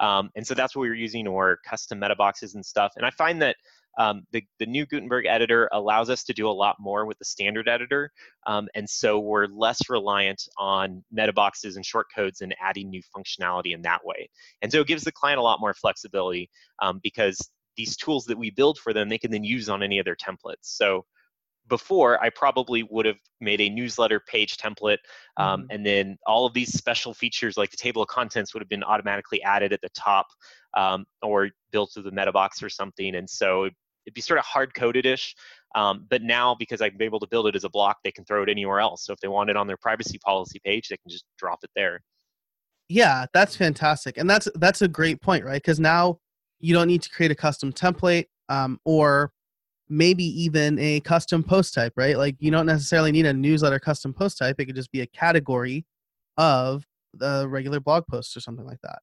Um, 0.00 0.30
and 0.36 0.46
so 0.46 0.54
that's 0.54 0.76
what 0.76 0.82
we 0.82 0.88
were 0.88 0.94
using 0.94 1.26
or 1.26 1.58
custom 1.66 1.98
meta 1.98 2.14
boxes 2.14 2.54
and 2.54 2.64
stuff. 2.64 2.92
And 2.96 3.04
I 3.04 3.10
find 3.10 3.42
that 3.42 3.56
um, 3.98 4.22
the, 4.30 4.44
the 4.60 4.66
new 4.66 4.86
Gutenberg 4.86 5.26
editor 5.26 5.68
allows 5.72 6.08
us 6.08 6.22
to 6.24 6.32
do 6.32 6.48
a 6.48 6.52
lot 6.52 6.76
more 6.78 7.04
with 7.04 7.18
the 7.18 7.24
standard 7.24 7.68
editor. 7.68 8.12
Um, 8.46 8.68
and 8.76 8.88
so 8.88 9.18
we're 9.18 9.46
less 9.46 9.90
reliant 9.90 10.40
on 10.56 11.02
meta 11.10 11.32
boxes 11.32 11.74
and 11.74 11.84
short 11.84 12.06
codes 12.14 12.40
and 12.40 12.54
adding 12.62 12.90
new 12.90 13.02
functionality 13.16 13.74
in 13.74 13.82
that 13.82 14.04
way. 14.04 14.30
And 14.62 14.70
so 14.70 14.80
it 14.80 14.86
gives 14.86 15.02
the 15.02 15.10
client 15.10 15.40
a 15.40 15.42
lot 15.42 15.58
more 15.58 15.74
flexibility 15.74 16.48
um, 16.80 17.00
because 17.02 17.50
these 17.78 17.96
tools 17.96 18.26
that 18.26 18.36
we 18.36 18.50
build 18.50 18.78
for 18.78 18.92
them, 18.92 19.08
they 19.08 19.16
can 19.16 19.30
then 19.30 19.44
use 19.44 19.70
on 19.70 19.82
any 19.82 19.98
of 19.98 20.04
their 20.04 20.16
templates. 20.16 20.56
So 20.64 21.06
before, 21.68 22.22
I 22.22 22.30
probably 22.30 22.82
would 22.82 23.06
have 23.06 23.18
made 23.40 23.60
a 23.60 23.70
newsletter 23.70 24.20
page 24.20 24.56
template, 24.56 24.98
um, 25.36 25.62
Mhm. 25.62 25.66
and 25.70 25.86
then 25.86 26.18
all 26.26 26.44
of 26.46 26.54
these 26.54 26.72
special 26.72 27.14
features 27.14 27.56
like 27.56 27.70
the 27.70 27.76
table 27.76 28.02
of 28.02 28.08
contents 28.08 28.52
would 28.52 28.62
have 28.62 28.68
been 28.68 28.82
automatically 28.82 29.42
added 29.42 29.72
at 29.72 29.80
the 29.80 29.90
top 29.90 30.26
um, 30.76 31.06
or 31.22 31.50
built 31.70 31.92
through 31.92 32.02
the 32.02 32.10
meta 32.10 32.32
box 32.32 32.62
or 32.62 32.68
something. 32.68 33.14
And 33.14 33.28
so 33.28 33.64
it'd 33.64 34.14
be 34.14 34.20
sort 34.20 34.38
of 34.38 34.44
hard 34.44 34.74
coded 34.74 35.06
ish. 35.06 35.34
Um, 35.74 36.06
but 36.08 36.22
now, 36.22 36.54
because 36.54 36.80
I'm 36.80 37.00
able 37.00 37.20
to 37.20 37.26
build 37.26 37.46
it 37.46 37.54
as 37.54 37.64
a 37.64 37.70
block, 37.70 37.98
they 38.02 38.12
can 38.12 38.24
throw 38.24 38.42
it 38.42 38.48
anywhere 38.48 38.80
else. 38.80 39.04
So 39.04 39.12
if 39.12 39.20
they 39.20 39.28
want 39.28 39.50
it 39.50 39.56
on 39.56 39.66
their 39.66 39.76
privacy 39.76 40.18
policy 40.18 40.60
page, 40.64 40.88
they 40.88 40.96
can 40.96 41.10
just 41.10 41.26
drop 41.36 41.60
it 41.62 41.70
there. 41.76 42.00
Yeah, 42.88 43.26
that's 43.34 43.54
fantastic, 43.54 44.16
and 44.16 44.28
that's 44.30 44.48
that's 44.54 44.80
a 44.80 44.88
great 44.88 45.20
point, 45.20 45.44
right? 45.44 45.60
Because 45.62 45.78
now 45.78 46.20
you 46.60 46.74
don't 46.74 46.88
need 46.88 47.02
to 47.02 47.10
create 47.10 47.30
a 47.30 47.34
custom 47.34 47.72
template, 47.72 48.26
um, 48.48 48.80
or 48.84 49.32
maybe 49.88 50.24
even 50.24 50.78
a 50.78 51.00
custom 51.00 51.42
post 51.42 51.74
type, 51.74 51.92
right? 51.96 52.16
Like 52.16 52.36
you 52.38 52.50
don't 52.50 52.66
necessarily 52.66 53.12
need 53.12 53.26
a 53.26 53.32
newsletter 53.32 53.78
custom 53.78 54.12
post 54.12 54.38
type; 54.38 54.56
it 54.58 54.66
could 54.66 54.76
just 54.76 54.92
be 54.92 55.00
a 55.00 55.06
category 55.06 55.86
of 56.36 56.84
the 57.14 57.46
regular 57.48 57.80
blog 57.80 58.06
post 58.06 58.36
or 58.36 58.40
something 58.40 58.66
like 58.66 58.80
that. 58.82 59.00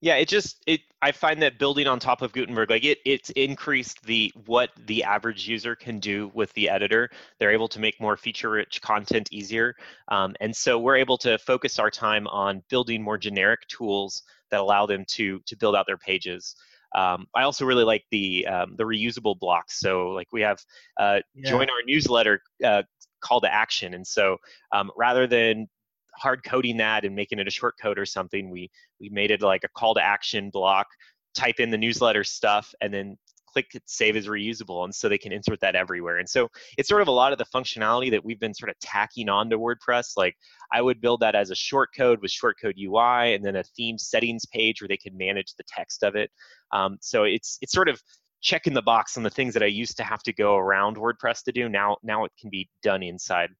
Yeah, 0.00 0.14
it 0.14 0.28
just 0.28 0.62
it 0.66 0.80
I 1.02 1.10
find 1.10 1.42
that 1.42 1.58
building 1.58 1.88
on 1.88 1.98
top 1.98 2.22
of 2.22 2.32
Gutenberg, 2.32 2.70
like 2.70 2.84
it 2.84 2.98
it's 3.04 3.30
increased 3.30 4.04
the 4.04 4.32
what 4.46 4.70
the 4.86 5.02
average 5.02 5.48
user 5.48 5.74
can 5.74 5.98
do 5.98 6.30
with 6.34 6.52
the 6.52 6.68
editor. 6.68 7.10
They're 7.38 7.50
able 7.50 7.68
to 7.68 7.80
make 7.80 8.00
more 8.00 8.16
feature-rich 8.16 8.80
content 8.80 9.28
easier, 9.32 9.74
um, 10.08 10.36
and 10.40 10.54
so 10.54 10.78
we're 10.78 10.96
able 10.96 11.18
to 11.18 11.36
focus 11.38 11.80
our 11.80 11.90
time 11.90 12.28
on 12.28 12.62
building 12.70 13.02
more 13.02 13.18
generic 13.18 13.60
tools 13.68 14.22
that 14.50 14.60
allow 14.60 14.86
them 14.86 15.04
to 15.08 15.40
to 15.46 15.56
build 15.56 15.74
out 15.74 15.86
their 15.86 15.98
pages. 15.98 16.54
Um, 16.94 17.26
I 17.34 17.42
also 17.42 17.64
really 17.64 17.84
like 17.84 18.04
the 18.10 18.46
um, 18.46 18.74
the 18.76 18.84
reusable 18.84 19.38
blocks. 19.38 19.78
So 19.80 20.10
like 20.10 20.28
we 20.32 20.42
have 20.42 20.58
uh, 20.98 21.20
Yeah. 21.34 21.50
join 21.50 21.68
our 21.68 21.82
newsletter 21.86 22.42
uh, 22.64 22.82
call 23.20 23.40
to 23.40 23.52
action, 23.52 23.94
and 23.94 24.06
so 24.06 24.38
um, 24.72 24.90
rather 24.96 25.26
than 25.26 25.68
hard 26.16 26.42
coding 26.44 26.78
that 26.78 27.04
and 27.04 27.14
making 27.14 27.38
it 27.38 27.46
a 27.46 27.50
short 27.50 27.74
code 27.80 27.98
or 27.98 28.06
something, 28.06 28.50
we 28.50 28.70
we 29.00 29.08
made 29.10 29.30
it 29.30 29.42
like 29.42 29.64
a 29.64 29.68
call 29.68 29.94
to 29.94 30.02
action 30.02 30.50
block. 30.50 30.86
Type 31.34 31.60
in 31.60 31.70
the 31.70 31.78
newsletter 31.78 32.24
stuff, 32.24 32.74
and 32.80 32.92
then 32.92 33.16
click 33.62 33.82
save 33.86 34.16
as 34.16 34.26
reusable, 34.26 34.84
and 34.84 34.94
so 34.94 35.08
they 35.08 35.18
can 35.18 35.32
insert 35.32 35.60
that 35.60 35.74
everywhere. 35.74 36.18
And 36.18 36.28
so 36.28 36.48
it's 36.76 36.88
sort 36.88 37.02
of 37.02 37.08
a 37.08 37.12
lot 37.12 37.32
of 37.32 37.38
the 37.38 37.46
functionality 37.46 38.10
that 38.10 38.24
we've 38.24 38.40
been 38.40 38.54
sort 38.54 38.70
of 38.70 38.78
tacking 38.80 39.28
on 39.28 39.50
to 39.50 39.58
WordPress. 39.58 40.12
Like 40.16 40.34
I 40.72 40.82
would 40.82 41.00
build 41.00 41.20
that 41.20 41.34
as 41.34 41.50
a 41.50 41.54
short 41.54 41.90
code 41.96 42.20
with 42.22 42.30
shortcode 42.30 42.74
UI, 42.78 43.34
and 43.34 43.44
then 43.44 43.56
a 43.56 43.64
theme 43.76 43.98
settings 43.98 44.44
page 44.46 44.80
where 44.80 44.88
they 44.88 44.96
could 44.96 45.14
manage 45.14 45.54
the 45.56 45.64
text 45.68 46.02
of 46.02 46.16
it. 46.16 46.30
Um, 46.72 46.98
so 47.00 47.24
it's 47.24 47.58
it's 47.62 47.72
sort 47.72 47.88
of 47.88 48.00
checking 48.40 48.74
the 48.74 48.82
box 48.82 49.16
on 49.16 49.22
the 49.22 49.30
things 49.30 49.52
that 49.54 49.62
I 49.62 49.66
used 49.66 49.96
to 49.96 50.04
have 50.04 50.22
to 50.22 50.32
go 50.32 50.56
around 50.56 50.96
WordPress 50.96 51.42
to 51.44 51.52
do. 51.52 51.68
Now 51.68 51.96
now 52.02 52.24
it 52.24 52.32
can 52.40 52.50
be 52.50 52.68
done 52.82 53.02
inside. 53.02 53.50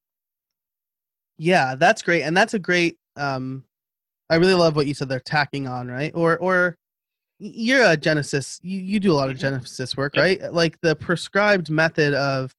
Yeah, 1.36 1.76
that's 1.76 2.02
great, 2.02 2.22
and 2.22 2.36
that's 2.36 2.54
a 2.54 2.58
great. 2.58 2.98
Um, 3.16 3.64
I 4.30 4.36
really 4.36 4.54
love 4.54 4.76
what 4.76 4.86
you 4.86 4.94
said. 4.94 5.08
They're 5.08 5.20
tacking 5.20 5.66
on, 5.66 5.88
right? 5.88 6.12
Or 6.14 6.36
or 6.38 6.76
you're 7.38 7.84
a 7.84 7.96
Genesis. 7.96 8.58
You 8.62 8.80
you 8.80 9.00
do 9.00 9.12
a 9.12 9.14
lot 9.14 9.30
of 9.30 9.36
Mhm. 9.36 9.40
Genesis 9.40 9.96
work, 9.96 10.16
right? 10.16 10.52
Like 10.52 10.80
the 10.80 10.96
prescribed 10.96 11.70
method 11.70 12.14
of 12.14 12.54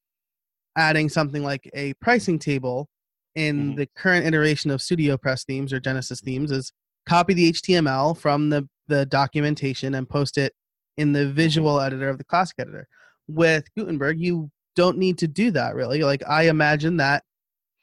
adding 0.76 1.08
something 1.08 1.42
like 1.42 1.68
a 1.74 1.92
pricing 1.94 2.38
table 2.38 2.88
in 3.34 3.72
Mhm. 3.72 3.76
the 3.76 3.86
current 3.96 4.26
iteration 4.26 4.70
of 4.70 4.80
Studio 4.82 5.16
Press 5.16 5.44
themes 5.44 5.72
or 5.72 5.80
Genesis 5.80 6.20
themes 6.20 6.50
is 6.50 6.72
copy 7.06 7.34
the 7.34 7.46
HTML 7.48 8.14
from 8.14 8.50
the 8.50 8.68
the 8.88 9.06
documentation 9.06 9.94
and 9.94 10.08
post 10.08 10.36
it 10.36 10.52
in 10.96 11.12
the 11.12 11.30
visual 11.30 11.80
editor 11.80 12.08
of 12.08 12.18
the 12.18 12.24
classic 12.24 12.56
editor. 12.58 12.88
With 13.28 13.64
Gutenberg, 13.76 14.18
you 14.18 14.50
don't 14.74 14.98
need 14.98 15.16
to 15.18 15.28
do 15.28 15.50
that 15.52 15.74
really. 15.76 16.02
Like 16.02 16.22
I 16.28 16.44
imagine 16.48 16.96
that 16.98 17.22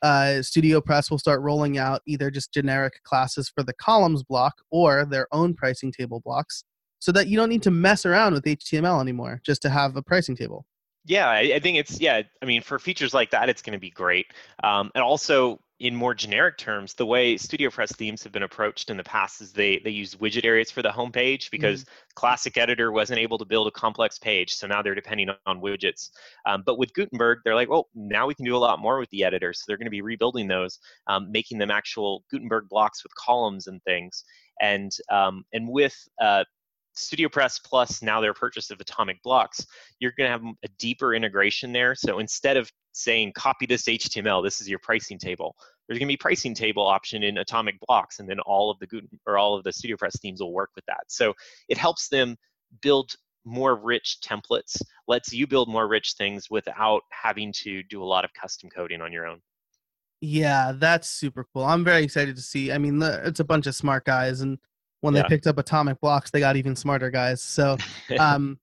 uh, 0.04 0.42
Studio 0.44 0.80
Press 0.80 1.10
will 1.10 1.18
start 1.18 1.42
rolling 1.42 1.78
out 1.80 2.02
either 2.06 2.30
just 2.30 2.54
generic 2.54 3.02
classes 3.04 3.50
for 3.50 3.64
the 3.64 3.74
columns 3.74 4.22
block 4.24 4.62
or 4.70 5.06
their 5.06 5.28
own 5.32 5.54
pricing 5.56 5.92
table 5.92 6.20
blocks 6.24 6.64
so 7.00 7.12
that 7.12 7.28
you 7.28 7.38
don't 7.38 7.50
need 7.50 7.64
to 7.64 7.72
mess 7.72 8.06
around 8.06 8.34
with 8.34 8.46
HTML 8.46 9.02
anymore 9.02 9.42
just 9.46 9.62
to 9.64 9.70
have 9.70 9.96
a 9.96 10.02
pricing 10.02 10.36
table. 10.36 10.66
Yeah, 11.08 11.30
I, 11.30 11.54
I 11.56 11.60
think 11.60 11.78
it's 11.78 12.02
yeah. 12.02 12.22
I 12.42 12.46
mean, 12.46 12.62
for 12.62 12.80
features 12.80 13.14
like 13.14 13.32
that, 13.32 13.48
it's 13.48 13.62
going 13.62 13.74
to 13.74 13.80
be 13.80 13.90
great. 13.90 14.28
Um, 14.62 14.92
and 14.94 15.02
also, 15.02 15.58
in 15.80 15.96
more 15.96 16.14
generic 16.14 16.58
terms, 16.58 16.96
the 16.96 17.06
way 17.06 17.38
Studio 17.38 17.70
Press 17.70 17.94
themes 17.94 18.24
have 18.24 18.34
been 18.34 18.44
approached 18.44 18.90
in 18.90 18.98
the 18.98 19.06
past 19.06 19.40
is 19.40 19.54
they 19.54 19.80
they 19.80 19.90
use 19.90 20.16
widget 20.16 20.44
areas 20.44 20.70
for 20.70 20.82
the 20.82 20.90
homepage 20.90 21.50
because 21.50 21.86
Classic 22.16 22.58
Editor 22.58 22.92
wasn't 22.92 23.20
able 23.20 23.38
to 23.38 23.46
build 23.46 23.68
a 23.68 23.72
complex 23.72 24.20
page, 24.20 24.54
so 24.54 24.68
now 24.68 24.82
they're 24.82 24.96
depending 24.96 25.30
on, 25.30 25.38
on 25.46 25.62
widgets. 25.62 26.10
Um, 26.46 26.64
but 26.66 26.78
with 26.78 26.94
Gutenberg, 26.94 27.40
they're 27.46 27.56
like, 27.56 27.70
well, 27.70 27.88
now 27.96 28.28
we 28.28 28.36
can 28.36 28.44
do 28.44 28.58
a 28.58 28.60
lot 28.60 28.80
more 28.80 29.00
with 29.00 29.10
the 29.12 29.24
editor, 29.24 29.54
so 29.54 29.64
they're 29.66 29.78
going 29.78 29.86
to 29.86 29.92
be 29.92 30.02
rebuilding 30.02 30.50
those, 30.50 30.78
um, 31.08 31.32
making 31.32 31.58
them 31.58 31.72
actual 31.72 32.26
Gutenberg 32.30 32.68
blocks 32.70 33.02
with 33.02 33.16
columns 33.16 33.68
and 33.68 33.82
things. 33.84 34.26
And 34.60 34.92
um, 35.10 35.46
and 35.54 35.70
with 35.70 35.96
uh, 36.20 36.44
Studio 36.98 37.30
Press 37.30 37.60
Plus, 37.60 38.02
now 38.02 38.20
their 38.20 38.34
purchase 38.34 38.72
of 38.72 38.80
Atomic 38.82 39.22
Blocks, 39.24 39.66
you're 40.00 40.14
going 40.18 40.28
to 40.28 40.32
have 40.32 40.56
a 40.64 40.68
deeper 40.80 41.14
integration 41.14 41.72
there. 41.72 41.96
So 41.96 42.20
instead 42.20 42.58
of 42.58 42.72
saying 42.94 43.34
copy 43.34 43.66
this 43.66 43.84
HTML, 43.84 44.44
this 44.44 44.60
is 44.60 44.68
your 44.68 44.80
pricing 44.80 45.20
table. 45.20 45.56
There's 45.88 46.00
going 46.00 46.08
to 46.08 46.12
be 46.12 46.18
pricing 46.18 46.54
table 46.54 46.86
option 46.86 47.24
in 47.24 47.38
Atomic 47.38 47.76
Blocks, 47.88 48.20
and 48.20 48.28
then 48.28 48.40
all 48.42 48.70
of 48.70 48.80
the 48.80 48.88
Guten 48.88 49.20
or 49.26 49.38
all 49.38 49.56
of 49.56 49.64
the 49.64 49.72
Studio 49.72 49.96
Press 49.96 50.20
themes 50.20 50.42
will 50.42 50.54
work 50.54 50.72
with 50.76 50.86
that. 50.88 51.04
So 51.08 51.34
it 51.70 51.78
helps 51.78 52.10
them 52.10 52.36
build 52.82 53.16
more 53.46 53.76
rich 53.76 54.18
templates, 54.22 54.82
lets 55.08 55.32
you 55.32 55.48
build 55.48 55.70
more 55.70 55.88
rich 55.88 56.16
things 56.18 56.50
without 56.50 57.04
having 57.12 57.54
to 57.54 57.84
do 57.84 58.04
a 58.04 58.06
lot 58.06 58.26
of 58.26 58.34
custom 58.34 58.70
coding 58.70 59.02
on 59.02 59.14
your 59.14 59.26
own. 59.26 59.40
Yeah, 60.20 60.74
that's 60.76 61.10
super 61.10 61.46
cool. 61.54 61.64
I'm 61.64 61.86
very 61.86 62.04
excited 62.04 62.36
to 62.36 62.42
see. 62.42 62.72
I 62.72 62.78
mean, 62.78 63.02
it's 63.02 63.40
a 63.40 63.46
bunch 63.46 63.68
of 63.68 63.76
smart 63.76 64.04
guys, 64.04 64.42
and 64.42 64.58
when 65.02 65.14
Yeah. 65.14 65.24
they 65.24 65.28
picked 65.30 65.48
up 65.48 65.58
Atomic 65.58 66.00
Blocks, 66.02 66.32
they 66.32 66.40
got 66.40 66.56
even 66.56 66.76
smarter 66.76 67.10
guys. 67.10 67.42
So, 67.42 67.78
um, 68.20 68.60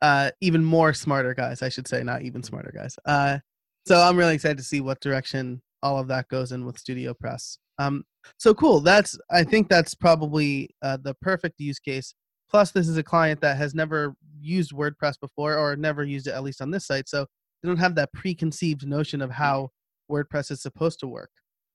uh, 0.00 0.30
even 0.40 0.64
more 0.64 0.94
smarter 0.94 1.34
guys, 1.34 1.62
I 1.62 1.68
should 1.68 1.88
say, 1.88 2.02
not 2.02 2.22
even 2.22 2.42
smarter 2.42 2.72
guys. 2.74 2.96
Uh, 3.04 3.38
so 3.86 4.00
I'm 4.00 4.16
really 4.16 4.34
excited 4.34 4.58
to 4.58 4.64
see 4.64 4.80
what 4.80 5.00
direction 5.00 5.60
all 5.82 5.98
of 5.98 6.08
that 6.08 6.28
goes 6.28 6.52
in 6.52 6.64
with 6.64 6.78
Studio 6.78 7.14
Press. 7.14 7.58
Um, 7.78 8.04
so 8.38 8.52
cool. 8.54 8.80
That's 8.80 9.18
I 9.30 9.44
think 9.44 9.68
that's 9.68 9.94
probably 9.94 10.70
uh, 10.82 10.98
the 11.02 11.14
perfect 11.14 11.60
use 11.60 11.78
case. 11.78 12.14
Plus, 12.50 12.70
this 12.70 12.88
is 12.88 12.96
a 12.96 13.02
client 13.02 13.40
that 13.40 13.56
has 13.56 13.74
never 13.74 14.14
used 14.40 14.72
WordPress 14.72 15.20
before, 15.20 15.56
or 15.56 15.76
never 15.76 16.02
used 16.04 16.26
it 16.26 16.32
at 16.32 16.42
least 16.42 16.60
on 16.62 16.70
this 16.70 16.86
site, 16.86 17.08
so 17.08 17.26
they 17.62 17.68
don't 17.68 17.76
have 17.78 17.94
that 17.96 18.12
preconceived 18.12 18.86
notion 18.86 19.20
of 19.20 19.30
how 19.30 19.68
WordPress 20.10 20.50
is 20.50 20.62
supposed 20.62 21.00
to 21.00 21.06
work. 21.06 21.30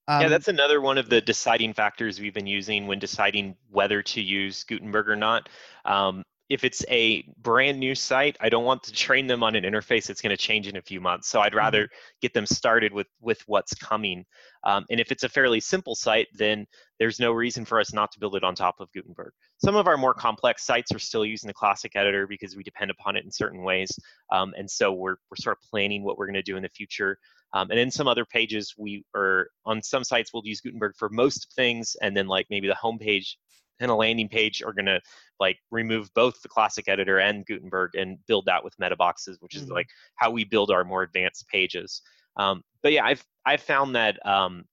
Um, 0.08 0.22
yeah, 0.22 0.28
that's 0.28 0.50
another 0.50 0.82
one 0.82 0.98
of 0.98 1.10
the 1.10 1.22
deciding 1.22 1.74
factors 1.74 2.20
we've 2.20 2.34
been 2.34 2.48
using 2.48 2.88
when 2.88 3.00
deciding 3.00 3.56
whether 3.72 4.02
to 4.02 4.22
use 4.22 4.64
Gutenberg 4.66 5.08
or 5.08 5.16
not. 5.16 5.48
Um, 5.86 6.24
if 6.54 6.64
it's 6.64 6.86
a 6.88 7.24
brand 7.42 7.80
new 7.80 7.96
site, 7.96 8.38
I 8.40 8.48
don't 8.48 8.64
want 8.64 8.84
to 8.84 8.92
train 8.94 9.26
them 9.26 9.42
on 9.42 9.56
an 9.56 9.64
interface 9.64 10.06
that's 10.06 10.22
going 10.22 10.30
to 10.30 10.38
change 10.38 10.68
in 10.68 10.76
a 10.76 10.84
few 10.84 11.02
months. 11.02 11.28
So 11.28 11.40
I'd 11.42 11.56
rather 11.56 11.86
mm-hmm. 11.86 12.18
get 12.22 12.36
them 12.36 12.46
started 12.46 12.94
with 12.94 13.08
with 13.20 13.42
what's 13.48 13.74
coming. 13.74 14.24
Um, 14.64 14.86
and 14.92 15.00
if 15.00 15.12
it's 15.12 15.24
a 15.24 15.30
fairly 15.30 15.60
simple 15.60 15.96
site, 15.96 16.28
then 16.32 16.68
there's 17.00 17.20
no 17.20 17.32
reason 17.32 17.66
for 17.66 17.80
us 17.80 17.92
not 17.92 18.12
to 18.12 18.20
build 18.20 18.36
it 18.36 18.44
on 18.44 18.54
top 18.54 18.76
of 18.80 18.92
Gutenberg. 18.92 19.32
Some 19.66 19.76
of 19.76 19.88
our 19.88 19.98
more 19.98 20.14
complex 20.14 20.64
sites 20.64 20.94
are 20.94 21.00
still 21.00 21.26
using 21.26 21.48
the 21.48 21.56
classic 21.56 21.94
editor 21.96 22.28
because 22.28 22.56
we 22.56 22.62
depend 22.62 22.92
upon 22.92 23.16
it 23.16 23.26
in 23.26 23.32
certain 23.32 23.64
ways. 23.64 23.92
Um, 24.32 24.54
and 24.56 24.70
so 24.70 24.94
we're, 24.94 25.16
we're 25.32 25.38
sort 25.38 25.58
of 25.58 25.70
planning 25.72 26.04
what 26.04 26.20
we're 26.20 26.28
going 26.28 26.36
to 26.36 26.44
do 26.44 26.56
in 26.56 26.62
the 26.62 26.70
future. 26.70 27.18
Um, 27.54 27.72
and 27.72 27.80
then 27.80 27.90
some 27.90 28.08
other 28.08 28.26
pages, 28.26 28.76
we 28.78 29.04
are 29.16 29.48
on 29.66 29.82
some 29.82 30.04
sites 30.04 30.32
we'll 30.34 30.46
use 30.46 30.62
Gutenberg 30.62 30.94
for 30.98 31.10
most 31.10 31.54
things, 31.56 31.96
and 32.02 32.16
then 32.16 32.28
like 32.28 32.48
maybe 32.50 32.68
the 32.68 32.78
homepage 32.82 33.36
and 33.84 33.92
a 33.92 33.96
landing 33.96 34.30
page 34.30 34.64
are 34.64 34.74
going 34.74 34.86
to 34.86 35.00
like 35.40 35.58
remove 35.70 36.10
both 36.16 36.42
the 36.42 36.50
classic 36.50 36.88
editor 36.88 37.20
and 37.20 37.46
Gutenberg 37.46 37.96
and 37.96 38.18
build 38.28 38.46
that 38.46 38.64
with 38.64 38.74
meta 38.80 38.96
boxes, 38.96 39.38
which 39.42 39.56
is 39.56 39.64
mm-hmm. 39.64 39.74
like 39.74 39.88
how 40.16 40.32
we 40.32 40.44
build 40.44 40.72
our 40.72 40.84
more 40.84 41.04
advanced 41.04 41.48
pages. 41.50 42.02
Um, 42.38 42.64
but 42.82 42.94
yeah, 42.94 43.06
I've 43.06 43.24
I've 43.46 43.62
found 43.62 43.96
that 43.96 44.26
um, 44.26 44.64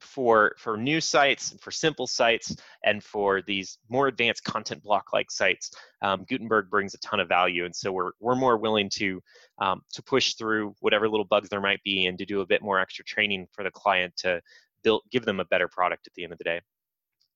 for 0.00 0.54
for 0.58 0.76
new 0.76 1.00
sites, 1.00 1.54
for 1.60 1.70
simple 1.70 2.06
sites, 2.06 2.56
and 2.84 3.02
for 3.02 3.42
these 3.42 3.78
more 3.88 4.06
advanced 4.06 4.44
content 4.44 4.82
block 4.82 5.12
like 5.12 5.30
sites, 5.30 5.72
um, 6.02 6.24
Gutenberg 6.28 6.70
brings 6.70 6.94
a 6.94 6.98
ton 6.98 7.20
of 7.20 7.28
value, 7.28 7.64
and 7.64 7.74
so 7.74 7.92
we're 7.92 8.12
we're 8.20 8.36
more 8.36 8.56
willing 8.56 8.88
to 8.90 9.20
um, 9.58 9.82
to 9.92 10.02
push 10.02 10.34
through 10.34 10.74
whatever 10.80 11.08
little 11.08 11.26
bugs 11.26 11.48
there 11.48 11.60
might 11.60 11.82
be, 11.82 12.06
and 12.06 12.18
to 12.18 12.24
do 12.24 12.40
a 12.40 12.46
bit 12.46 12.62
more 12.62 12.78
extra 12.78 13.04
training 13.04 13.46
for 13.52 13.64
the 13.64 13.70
client 13.70 14.14
to 14.18 14.40
build 14.84 15.02
give 15.10 15.24
them 15.24 15.40
a 15.40 15.44
better 15.46 15.68
product 15.68 16.06
at 16.06 16.14
the 16.14 16.24
end 16.24 16.32
of 16.32 16.38
the 16.38 16.44
day. 16.44 16.60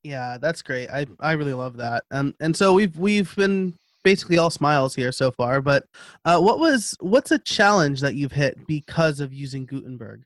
Yeah, 0.07 0.39
that's 0.41 0.63
great. 0.63 0.89
I 0.89 1.07
I 1.19 1.33
really 1.33 1.53
love 1.53 1.77
that. 1.79 2.05
Um, 2.13 2.33
and 2.39 2.57
so 2.57 2.73
we've 2.73 2.97
we've 2.97 3.35
been 3.35 3.75
basically 4.05 4.39
all 4.39 4.51
smiles 4.51 4.95
here 4.95 5.11
so 5.11 5.33
far. 5.33 5.61
But 5.61 5.85
uh, 6.25 6.39
what 6.39 6.61
was 6.61 6.97
what's 7.01 7.33
a 7.33 7.41
challenge 7.41 8.01
that 8.03 8.15
you've 8.15 8.31
hit 8.31 8.69
because 8.69 9.19
of 9.19 9.33
using 9.33 9.67
Gutenberg? 9.67 10.23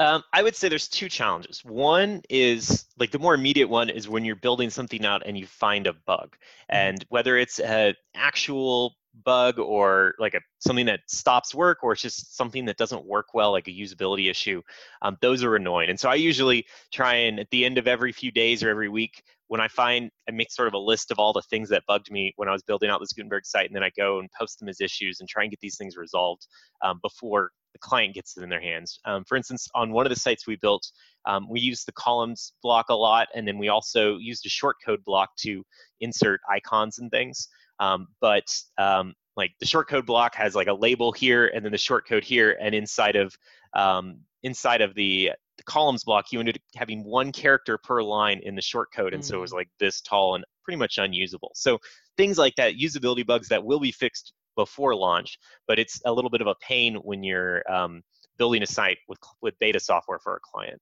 Um, 0.00 0.24
I 0.32 0.42
would 0.42 0.56
say 0.56 0.68
there's 0.68 0.88
two 0.88 1.08
challenges. 1.08 1.64
One 1.64 2.20
is 2.28 2.86
like 2.98 3.12
the 3.12 3.20
more 3.20 3.34
immediate 3.34 3.68
one 3.68 3.90
is 3.90 4.08
when 4.08 4.24
you're 4.24 4.34
building 4.34 4.70
something 4.70 5.04
out 5.04 5.22
and 5.24 5.38
you 5.38 5.46
find 5.46 5.86
a 5.86 5.92
bug, 5.92 6.32
mm-hmm. 6.32 6.76
and 6.76 7.04
whether 7.10 7.36
it's 7.36 7.60
an 7.60 7.94
actual 8.16 8.96
bug 9.24 9.58
or 9.58 10.14
like 10.18 10.34
a 10.34 10.40
something 10.58 10.86
that 10.86 11.00
stops 11.08 11.54
work 11.54 11.78
or 11.82 11.92
it's 11.92 12.02
just 12.02 12.36
something 12.36 12.64
that 12.64 12.76
doesn't 12.76 13.04
work 13.04 13.26
well 13.34 13.52
like 13.52 13.68
a 13.68 13.72
usability 13.72 14.30
issue 14.30 14.62
um, 15.02 15.16
those 15.20 15.42
are 15.44 15.56
annoying. 15.56 15.90
And 15.90 15.98
so 15.98 16.08
i 16.08 16.14
usually 16.14 16.66
try 16.92 17.14
and 17.14 17.40
at 17.40 17.50
the 17.50 17.64
end 17.64 17.78
of 17.78 17.86
every 17.88 18.12
few 18.12 18.30
days 18.30 18.62
or 18.62 18.70
every 18.70 18.88
week 18.88 19.22
when 19.48 19.60
i 19.60 19.68
find 19.68 20.10
i 20.28 20.32
make 20.32 20.50
sort 20.50 20.68
of 20.68 20.74
a 20.74 20.78
list 20.78 21.10
of 21.10 21.18
all 21.18 21.32
the 21.32 21.42
things 21.42 21.68
that 21.68 21.84
bugged 21.86 22.10
me 22.10 22.32
when 22.36 22.48
i 22.48 22.52
was 22.52 22.62
building 22.62 22.90
out 22.90 23.00
this 23.00 23.12
gutenberg 23.12 23.44
site 23.44 23.66
and 23.66 23.74
then 23.74 23.82
i 23.82 23.90
go 23.96 24.20
and 24.20 24.28
post 24.38 24.58
them 24.58 24.68
as 24.68 24.80
issues 24.80 25.20
and 25.20 25.28
try 25.28 25.42
and 25.42 25.50
get 25.50 25.60
these 25.60 25.76
things 25.76 25.96
resolved 25.96 26.46
um, 26.84 26.98
before 27.02 27.50
the 27.74 27.78
client 27.80 28.14
gets 28.14 28.36
it 28.36 28.42
in 28.42 28.48
their 28.48 28.62
hands. 28.62 28.98
Um, 29.04 29.24
for 29.24 29.36
instance 29.36 29.68
on 29.74 29.92
one 29.92 30.06
of 30.06 30.10
the 30.10 30.18
sites 30.18 30.46
we 30.46 30.56
built 30.56 30.90
um, 31.26 31.48
we 31.48 31.60
used 31.60 31.86
the 31.86 31.92
columns 31.92 32.52
block 32.62 32.86
a 32.88 32.94
lot 32.94 33.28
and 33.34 33.46
then 33.46 33.58
we 33.58 33.68
also 33.68 34.16
used 34.16 34.46
a 34.46 34.50
short 34.50 34.76
code 34.84 35.04
block 35.04 35.30
to 35.40 35.62
insert 36.00 36.40
icons 36.50 36.98
and 36.98 37.10
things 37.10 37.48
um, 37.80 38.08
but 38.20 38.44
um, 38.76 39.14
like 39.36 39.52
the 39.60 39.66
short 39.66 39.88
code 39.88 40.06
block 40.06 40.34
has 40.34 40.54
like 40.54 40.66
a 40.66 40.72
label 40.72 41.12
here 41.12 41.46
and 41.46 41.64
then 41.64 41.72
the 41.72 41.78
short 41.78 42.06
code 42.06 42.24
here, 42.24 42.56
and 42.60 42.74
inside 42.74 43.16
of 43.16 43.36
um, 43.74 44.20
inside 44.42 44.80
of 44.80 44.94
the, 44.94 45.30
the, 45.56 45.62
columns 45.64 46.04
block, 46.04 46.32
you 46.32 46.40
ended 46.40 46.56
up 46.56 46.62
having 46.74 47.04
one 47.04 47.32
character 47.32 47.78
per 47.78 48.02
line 48.02 48.40
in 48.42 48.54
the 48.54 48.62
short 48.62 48.88
code, 48.92 49.14
and 49.14 49.22
mm. 49.22 49.26
so 49.26 49.36
it 49.38 49.40
was 49.40 49.52
mm. 49.52 49.56
like 49.56 49.68
this 49.78 50.00
tall 50.00 50.34
and 50.34 50.44
pretty 50.64 50.78
much 50.78 50.98
unusable. 50.98 51.52
So 51.54 51.78
things 52.16 52.38
like 52.38 52.54
that, 52.56 52.74
usability 52.74 53.26
bugs 53.26 53.48
that 53.48 53.64
will 53.64 53.80
be 53.80 53.92
fixed 53.92 54.32
before 54.56 54.94
launch, 54.94 55.38
but 55.66 55.78
it's 55.78 56.00
a 56.04 56.12
little 56.12 56.30
bit 56.30 56.40
of 56.40 56.46
a 56.46 56.54
pain 56.60 56.96
when 56.96 57.22
you're 57.22 57.62
um, 57.70 58.02
building 58.38 58.62
a 58.62 58.66
site 58.66 58.98
with 59.08 59.18
with 59.40 59.54
beta 59.60 59.80
software 59.80 60.18
for 60.18 60.36
a 60.36 60.40
client. 60.42 60.80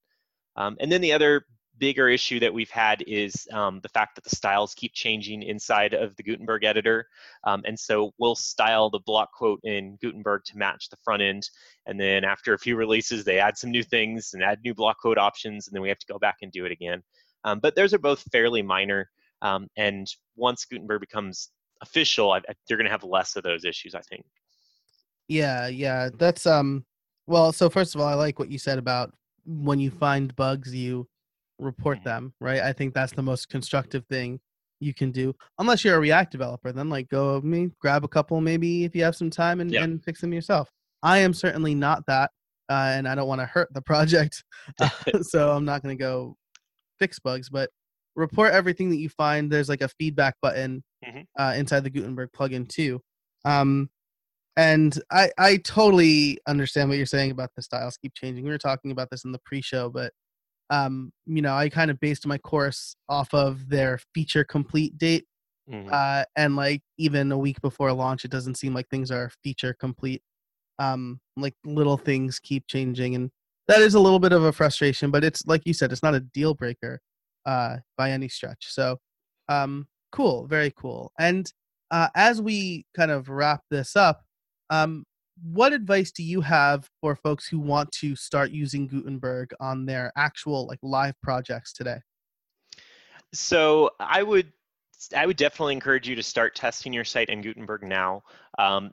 Um, 0.55 0.75
and 0.79 0.91
then 0.91 1.01
the 1.01 1.13
other 1.13 1.45
bigger 1.77 2.09
issue 2.09 2.39
that 2.39 2.53
we've 2.53 2.69
had 2.69 3.03
is 3.07 3.47
um, 3.53 3.79
the 3.81 3.89
fact 3.89 4.15
that 4.15 4.23
the 4.23 4.35
styles 4.35 4.73
keep 4.73 4.93
changing 4.93 5.43
inside 5.43 5.93
of 5.93 6.15
the 6.15 6.23
Gutenberg 6.23 6.63
editor. 6.63 7.07
Um, 7.43 7.63
and 7.65 7.79
so 7.79 8.13
we'll 8.17 8.35
style 8.35 8.89
the 8.89 8.99
block 8.99 9.31
quote 9.31 9.59
in 9.63 9.97
Gutenberg 10.01 10.43
to 10.45 10.57
match 10.57 10.89
the 10.89 10.97
front 11.03 11.21
end. 11.21 11.49
And 11.85 11.99
then 11.99 12.23
after 12.23 12.53
a 12.53 12.59
few 12.59 12.75
releases, 12.75 13.23
they 13.23 13.39
add 13.39 13.57
some 13.57 13.71
new 13.71 13.83
things 13.83 14.31
and 14.33 14.43
add 14.43 14.59
new 14.63 14.73
block 14.73 14.99
quote 14.99 15.17
options, 15.17 15.67
and 15.67 15.75
then 15.75 15.81
we 15.81 15.89
have 15.89 15.99
to 15.99 16.07
go 16.11 16.19
back 16.19 16.37
and 16.41 16.51
do 16.51 16.65
it 16.65 16.71
again. 16.71 17.03
Um, 17.43 17.59
but 17.59 17.75
those 17.75 17.93
are 17.93 17.99
both 17.99 18.23
fairly 18.31 18.61
minor. 18.61 19.09
Um, 19.41 19.67
and 19.77 20.07
once 20.35 20.65
Gutenberg 20.65 21.01
becomes 21.01 21.49
official, 21.81 22.31
I, 22.31 22.37
I, 22.37 22.53
they're 22.67 22.77
going 22.77 22.85
to 22.85 22.91
have 22.91 23.03
less 23.03 23.35
of 23.35 23.43
those 23.43 23.65
issues, 23.65 23.93
I 23.93 24.01
think. 24.01 24.25
Yeah, 25.27 25.67
yeah. 25.67 26.09
That's, 26.17 26.45
um, 26.45 26.85
well, 27.27 27.51
so 27.51 27.69
first 27.69 27.93
of 27.93 28.01
all, 28.01 28.07
I 28.07 28.13
like 28.13 28.39
what 28.39 28.49
you 28.49 28.57
said 28.57 28.79
about 28.79 29.13
when 29.45 29.79
you 29.79 29.91
find 29.91 30.35
bugs, 30.35 30.73
you 30.73 31.07
report 31.59 31.99
mm-hmm. 31.99 32.09
them, 32.09 32.33
right? 32.39 32.61
I 32.61 32.73
think 32.73 32.93
that's 32.93 33.13
the 33.13 33.21
most 33.21 33.49
constructive 33.49 34.05
thing 34.07 34.39
you 34.79 34.93
can 34.93 35.11
do. 35.11 35.33
Unless 35.59 35.83
you're 35.83 35.95
a 35.95 35.99
React 35.99 36.31
developer, 36.31 36.71
then 36.71 36.89
like 36.89 37.09
go 37.09 37.41
me 37.41 37.71
grab 37.79 38.03
a 38.03 38.07
couple 38.07 38.39
maybe 38.41 38.83
if 38.83 38.95
you 38.95 39.03
have 39.03 39.15
some 39.15 39.29
time 39.29 39.59
and, 39.59 39.73
and 39.73 40.03
fix 40.03 40.21
them 40.21 40.33
yourself. 40.33 40.69
I 41.03 41.19
am 41.19 41.33
certainly 41.33 41.75
not 41.75 42.05
that, 42.07 42.31
uh, 42.69 42.91
and 42.95 43.07
I 43.07 43.15
don't 43.15 43.27
want 43.27 43.41
to 43.41 43.45
hurt 43.45 43.73
the 43.73 43.81
project, 43.81 44.43
uh, 44.81 44.89
so 45.21 45.51
I'm 45.51 45.65
not 45.65 45.83
going 45.83 45.97
to 45.97 46.01
go 46.01 46.35
fix 46.99 47.19
bugs. 47.19 47.49
But 47.49 47.69
report 48.17 48.51
everything 48.51 48.89
that 48.89 48.97
you 48.97 49.09
find. 49.09 49.49
There's 49.49 49.69
like 49.69 49.81
a 49.81 49.87
feedback 49.87 50.35
button 50.41 50.83
mm-hmm. 51.05 51.21
uh, 51.39 51.53
inside 51.55 51.83
the 51.83 51.89
Gutenberg 51.89 52.31
plugin 52.35 52.67
too. 52.67 52.99
Um, 53.45 53.89
and 54.57 54.99
I 55.11 55.29
I 55.37 55.57
totally 55.57 56.39
understand 56.47 56.89
what 56.89 56.97
you're 56.97 57.05
saying 57.05 57.31
about 57.31 57.51
the 57.55 57.61
styles 57.61 57.95
keep 57.95 58.13
changing. 58.15 58.43
We 58.43 58.49
were 58.49 58.57
talking 58.57 58.91
about 58.91 59.09
this 59.11 59.23
in 59.23 59.31
the 59.31 59.39
pre-show, 59.45 59.89
but 59.89 60.11
um, 60.69 61.11
you 61.25 61.41
know, 61.41 61.55
I 61.55 61.69
kind 61.69 61.91
of 61.91 61.99
based 61.99 62.27
my 62.27 62.37
course 62.37 62.95
off 63.07 63.33
of 63.33 63.69
their 63.69 63.99
feature 64.13 64.43
complete 64.43 64.97
date. 64.97 65.25
Mm-hmm. 65.71 65.89
Uh, 65.91 66.23
and 66.35 66.55
like 66.55 66.81
even 66.97 67.31
a 67.31 67.37
week 67.37 67.59
before 67.61 67.91
launch, 67.91 68.25
it 68.25 68.31
doesn't 68.31 68.55
seem 68.55 68.73
like 68.73 68.87
things 68.89 69.11
are 69.11 69.31
feature 69.43 69.73
complete. 69.73 70.21
Um, 70.79 71.19
like 71.35 71.55
little 71.65 71.97
things 71.97 72.39
keep 72.39 72.67
changing, 72.67 73.15
and 73.15 73.31
that 73.67 73.81
is 73.81 73.95
a 73.95 73.99
little 73.99 74.19
bit 74.19 74.31
of 74.31 74.43
a 74.43 74.51
frustration. 74.51 75.11
But 75.11 75.23
it's 75.23 75.45
like 75.45 75.63
you 75.65 75.73
said, 75.73 75.91
it's 75.91 76.03
not 76.03 76.15
a 76.15 76.19
deal 76.19 76.53
breaker 76.53 77.01
uh, 77.45 77.77
by 77.97 78.11
any 78.11 78.29
stretch. 78.29 78.67
So, 78.69 78.97
um, 79.49 79.87
cool, 80.11 80.45
very 80.45 80.71
cool. 80.77 81.11
And 81.19 81.51
uh, 81.91 82.09
as 82.15 82.41
we 82.41 82.85
kind 82.95 83.11
of 83.11 83.29
wrap 83.29 83.61
this 83.71 83.95
up, 83.95 84.21
um, 84.69 85.03
what 85.43 85.73
advice 85.73 86.11
do 86.11 86.23
you 86.23 86.41
have 86.41 86.89
for 87.01 87.15
folks 87.15 87.47
who 87.47 87.59
want 87.59 87.91
to 87.93 88.15
start 88.15 88.51
using 88.51 88.87
Gutenberg 88.87 89.51
on 89.59 89.85
their 89.85 90.11
actual 90.15 90.67
like 90.67 90.79
live 90.81 91.19
projects 91.21 91.73
today? 91.73 91.97
So 93.33 93.91
I 93.99 94.23
would 94.23 94.51
I 95.15 95.25
would 95.25 95.37
definitely 95.37 95.73
encourage 95.73 96.07
you 96.07 96.15
to 96.15 96.23
start 96.23 96.55
testing 96.55 96.91
your 96.91 97.03
site 97.03 97.29
in 97.29 97.41
Gutenberg 97.41 97.83
now. 97.83 98.23
Um, 98.57 98.91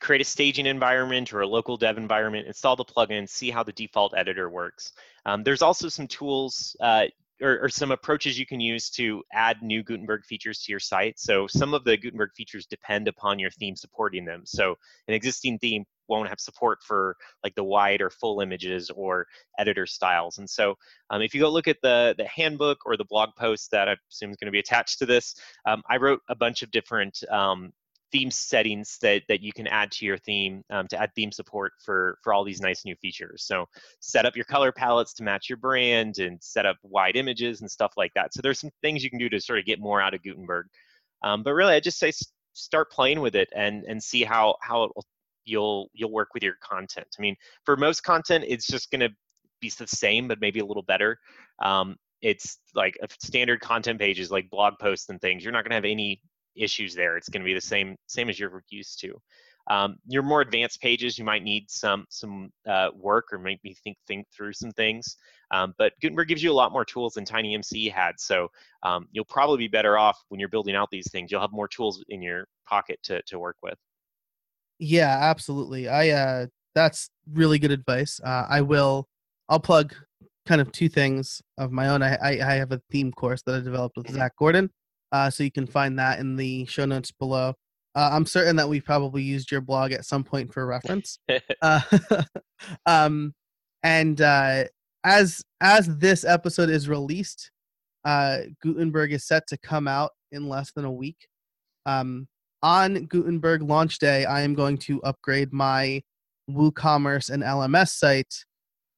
create 0.00 0.20
a 0.20 0.24
staging 0.24 0.66
environment 0.66 1.32
or 1.32 1.40
a 1.40 1.46
local 1.46 1.76
dev 1.76 1.96
environment, 1.96 2.46
install 2.46 2.76
the 2.76 2.84
plugin, 2.84 3.28
see 3.28 3.50
how 3.50 3.62
the 3.62 3.72
default 3.72 4.14
editor 4.16 4.50
works. 4.50 4.92
Um, 5.26 5.42
there's 5.42 5.62
also 5.62 5.88
some 5.88 6.06
tools 6.06 6.76
uh, 6.80 7.06
or, 7.40 7.64
or, 7.64 7.68
some 7.68 7.90
approaches 7.90 8.38
you 8.38 8.46
can 8.46 8.60
use 8.60 8.90
to 8.90 9.22
add 9.32 9.62
new 9.62 9.82
Gutenberg 9.82 10.24
features 10.24 10.62
to 10.62 10.72
your 10.72 10.80
site. 10.80 11.18
So 11.18 11.46
some 11.46 11.74
of 11.74 11.84
the 11.84 11.96
Gutenberg 11.96 12.30
features 12.36 12.66
depend 12.66 13.08
upon 13.08 13.38
your 13.38 13.50
theme 13.50 13.76
supporting 13.76 14.24
them. 14.24 14.42
So 14.44 14.76
an 15.08 15.14
existing 15.14 15.58
theme 15.58 15.84
won't 16.08 16.28
have 16.28 16.40
support 16.40 16.82
for 16.82 17.16
like 17.42 17.54
the 17.54 17.64
wide 17.64 18.02
or 18.02 18.10
full 18.10 18.40
images 18.40 18.90
or 18.90 19.26
editor 19.58 19.86
styles. 19.86 20.38
And 20.38 20.50
so 20.50 20.74
um, 21.10 21.22
if 21.22 21.34
you 21.34 21.40
go 21.40 21.50
look 21.50 21.68
at 21.68 21.78
the, 21.82 22.14
the 22.18 22.26
handbook 22.26 22.78
or 22.84 22.96
the 22.96 23.04
blog 23.04 23.30
post 23.38 23.70
that 23.70 23.88
I 23.88 23.96
assume 24.10 24.30
is 24.30 24.36
going 24.36 24.46
to 24.46 24.52
be 24.52 24.58
attached 24.58 24.98
to 24.98 25.06
this, 25.06 25.34
um, 25.66 25.82
I 25.88 25.96
wrote 25.96 26.20
a 26.28 26.34
bunch 26.34 26.62
of 26.62 26.70
different 26.70 27.22
um, 27.30 27.72
theme 28.12 28.30
settings 28.30 28.98
that, 29.02 29.22
that 29.28 29.40
you 29.42 29.52
can 29.52 29.66
add 29.66 29.90
to 29.92 30.04
your 30.04 30.18
theme 30.18 30.62
um, 30.70 30.88
to 30.88 31.00
add 31.00 31.10
theme 31.14 31.32
support 31.32 31.72
for, 31.84 32.18
for 32.22 32.32
all 32.32 32.44
these 32.44 32.60
nice 32.60 32.84
new 32.84 32.96
features. 32.96 33.44
So 33.44 33.66
set 34.00 34.26
up 34.26 34.36
your 34.36 34.44
color 34.44 34.72
palettes 34.72 35.14
to 35.14 35.22
match 35.22 35.48
your 35.48 35.58
brand 35.58 36.18
and 36.18 36.42
set 36.42 36.66
up 36.66 36.76
wide 36.82 37.16
images 37.16 37.60
and 37.60 37.70
stuff 37.70 37.92
like 37.96 38.12
that. 38.14 38.34
So 38.34 38.40
there's 38.42 38.60
some 38.60 38.70
things 38.82 39.04
you 39.04 39.10
can 39.10 39.18
do 39.18 39.28
to 39.28 39.40
sort 39.40 39.58
of 39.58 39.64
get 39.64 39.80
more 39.80 40.00
out 40.00 40.14
of 40.14 40.22
Gutenberg. 40.22 40.66
Um, 41.22 41.42
but 41.42 41.54
really, 41.54 41.74
I 41.74 41.80
just 41.80 41.98
say 41.98 42.12
start 42.52 42.90
playing 42.90 43.20
with 43.20 43.36
it 43.36 43.48
and, 43.54 43.84
and 43.84 44.02
see 44.02 44.24
how, 44.24 44.56
how 44.62 44.84
it 44.84 44.90
will, 44.94 45.04
you'll, 45.44 45.90
you'll 45.94 46.12
work 46.12 46.34
with 46.34 46.42
your 46.42 46.56
content. 46.62 47.06
I 47.18 47.22
mean, 47.22 47.36
for 47.64 47.76
most 47.76 48.02
content, 48.02 48.44
it's 48.48 48.66
just 48.66 48.90
going 48.90 49.00
to 49.00 49.10
be 49.60 49.70
the 49.78 49.86
same, 49.86 50.26
but 50.28 50.40
maybe 50.40 50.60
a 50.60 50.64
little 50.64 50.82
better. 50.82 51.18
Um, 51.62 51.96
it's 52.22 52.58
like 52.74 52.98
standard 53.22 53.60
content 53.60 53.98
pages 53.98 54.30
like 54.30 54.50
blog 54.50 54.74
posts 54.78 55.08
and 55.08 55.20
things. 55.20 55.42
You're 55.42 55.52
not 55.52 55.64
going 55.64 55.70
to 55.70 55.76
have 55.76 55.84
any 55.84 56.20
issues 56.56 56.94
there. 56.94 57.16
It's 57.16 57.28
going 57.28 57.42
to 57.42 57.46
be 57.46 57.54
the 57.54 57.60
same 57.60 57.96
same 58.06 58.28
as 58.28 58.38
you're 58.38 58.62
used 58.70 59.00
to. 59.00 59.20
Um, 59.68 59.98
your 60.06 60.22
more 60.22 60.40
advanced 60.40 60.80
pages, 60.80 61.18
you 61.18 61.24
might 61.24 61.44
need 61.44 61.70
some 61.70 62.06
some 62.08 62.50
uh, 62.68 62.88
work 62.94 63.26
or 63.32 63.38
maybe 63.38 63.76
think 63.84 63.96
think 64.06 64.26
through 64.34 64.52
some 64.54 64.72
things. 64.72 65.16
Um, 65.52 65.74
but 65.78 65.92
Gutenberg 66.00 66.28
gives 66.28 66.42
you 66.42 66.50
a 66.50 66.54
lot 66.54 66.72
more 66.72 66.84
tools 66.84 67.14
than 67.14 67.24
TinyMCE 67.24 67.92
had, 67.92 68.18
so 68.18 68.48
um, 68.82 69.06
you'll 69.12 69.24
probably 69.24 69.58
be 69.58 69.68
better 69.68 69.98
off 69.98 70.18
when 70.28 70.40
you're 70.40 70.48
building 70.48 70.74
out 70.76 70.88
these 70.90 71.10
things. 71.10 71.30
You'll 71.30 71.40
have 71.40 71.52
more 71.52 71.68
tools 71.68 72.04
in 72.08 72.22
your 72.22 72.46
pocket 72.66 72.98
to 73.04 73.22
to 73.22 73.38
work 73.38 73.56
with. 73.62 73.78
Yeah, 74.78 75.16
absolutely. 75.20 75.88
I 75.88 76.08
uh, 76.10 76.46
that's 76.74 77.10
really 77.32 77.58
good 77.58 77.70
advice. 77.72 78.20
Uh, 78.24 78.46
I 78.48 78.62
will. 78.62 79.08
I'll 79.48 79.60
plug 79.60 79.94
kind 80.46 80.60
of 80.60 80.72
two 80.72 80.88
things 80.88 81.42
of 81.58 81.70
my 81.70 81.88
own. 81.88 82.02
I 82.02 82.14
I, 82.16 82.30
I 82.30 82.54
have 82.54 82.72
a 82.72 82.80
theme 82.90 83.12
course 83.12 83.42
that 83.42 83.54
I 83.56 83.60
developed 83.60 83.96
with 83.96 84.06
Mhm. 84.06 84.14
Zac 84.14 84.36
Gordon, 84.36 84.70
uh, 85.12 85.30
so 85.30 85.42
you 85.42 85.50
can 85.50 85.66
find 85.66 85.98
that 85.98 86.18
in 86.18 86.36
the 86.36 86.64
show 86.66 86.84
notes 86.84 87.10
below. 87.10 87.54
Uh, 87.94 88.10
I'm 88.12 88.26
certain 88.26 88.56
that 88.56 88.68
we've 88.68 88.84
probably 88.84 89.22
used 89.22 89.50
your 89.50 89.60
blog 89.60 89.92
at 89.92 90.04
some 90.04 90.22
point 90.22 90.52
for 90.52 90.64
reference. 90.66 91.18
uh, 91.62 91.80
um, 92.86 93.34
and 93.82 94.20
uh, 94.20 94.64
as 95.04 95.42
as 95.60 95.96
this 95.98 96.24
episode 96.24 96.70
is 96.70 96.88
released, 96.88 97.50
uh, 98.04 98.38
Gutenberg 98.62 99.12
is 99.12 99.26
set 99.26 99.46
to 99.48 99.58
come 99.58 99.88
out 99.88 100.10
in 100.32 100.48
less 100.48 100.72
than 100.72 100.84
a 100.84 100.92
week. 100.92 101.26
Um, 101.86 102.28
on 102.62 103.06
Gutenberg 103.06 103.62
launch 103.62 103.98
day, 103.98 104.24
I 104.24 104.42
am 104.42 104.54
going 104.54 104.78
to 104.78 105.02
upgrade 105.02 105.52
my 105.52 106.02
WooCommerce 106.50 107.30
and 107.30 107.42
LMS 107.42 107.88
site 107.88 108.32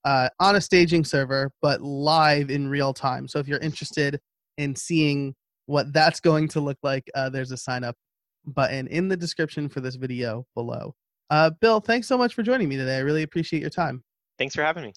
uh, 0.05 0.29
on 0.41 0.57
a 0.57 0.61
staging 0.61 1.05
server, 1.05 1.51
but 1.63 1.81
live 1.81 2.51
in 2.51 2.69
real 2.69 2.93
time. 2.93 3.29
So 3.29 3.39
if 3.39 3.47
you're 3.47 3.61
interested 3.61 4.19
in 4.59 4.75
seeing 4.75 5.35
what 5.67 5.93
that's 5.93 6.21
going 6.21 6.49
to 6.49 6.61
look 6.61 6.79
like, 6.83 7.09
uh, 7.15 7.29
there's 7.29 7.53
a 7.53 7.57
sign 7.57 7.85
up 7.85 7.97
button 8.45 8.87
in 8.89 9.09
the 9.09 9.17
description 9.17 9.69
for 9.69 9.81
this 9.81 9.95
video 9.95 10.47
below. 10.55 10.95
Uh, 11.31 11.51
Bill, 11.61 11.81
thanks 11.81 12.09
so 12.09 12.19
much 12.19 12.35
for 12.35 12.43
joining 12.43 12.69
me 12.69 12.77
today. 12.77 12.97
I 12.97 13.01
really 13.01 13.23
appreciate 13.23 13.61
your 13.61 13.71
time. 13.71 14.03
Thanks 14.39 14.55
for 14.55 14.63
having 14.63 14.85
me. 14.85 14.93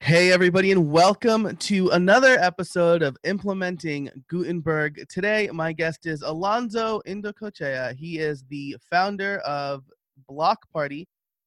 Hey, 0.00 0.32
everybody, 0.32 0.72
and 0.72 0.90
welcome 0.90 1.56
to 1.56 1.88
another 1.90 2.36
episode 2.40 3.02
of 3.02 3.16
Implementing 3.22 4.10
Gutenberg. 4.28 5.06
Today, 5.08 5.48
my 5.52 5.72
guest 5.72 6.06
is 6.06 6.22
Alonso 6.22 7.00
Indacochea. 7.06 7.94
He 7.96 8.18
is 8.18 8.44
the 8.50 8.76
founder 8.90 9.38
of 9.38 9.84
Block 10.28 10.58
Party, 10.72 11.06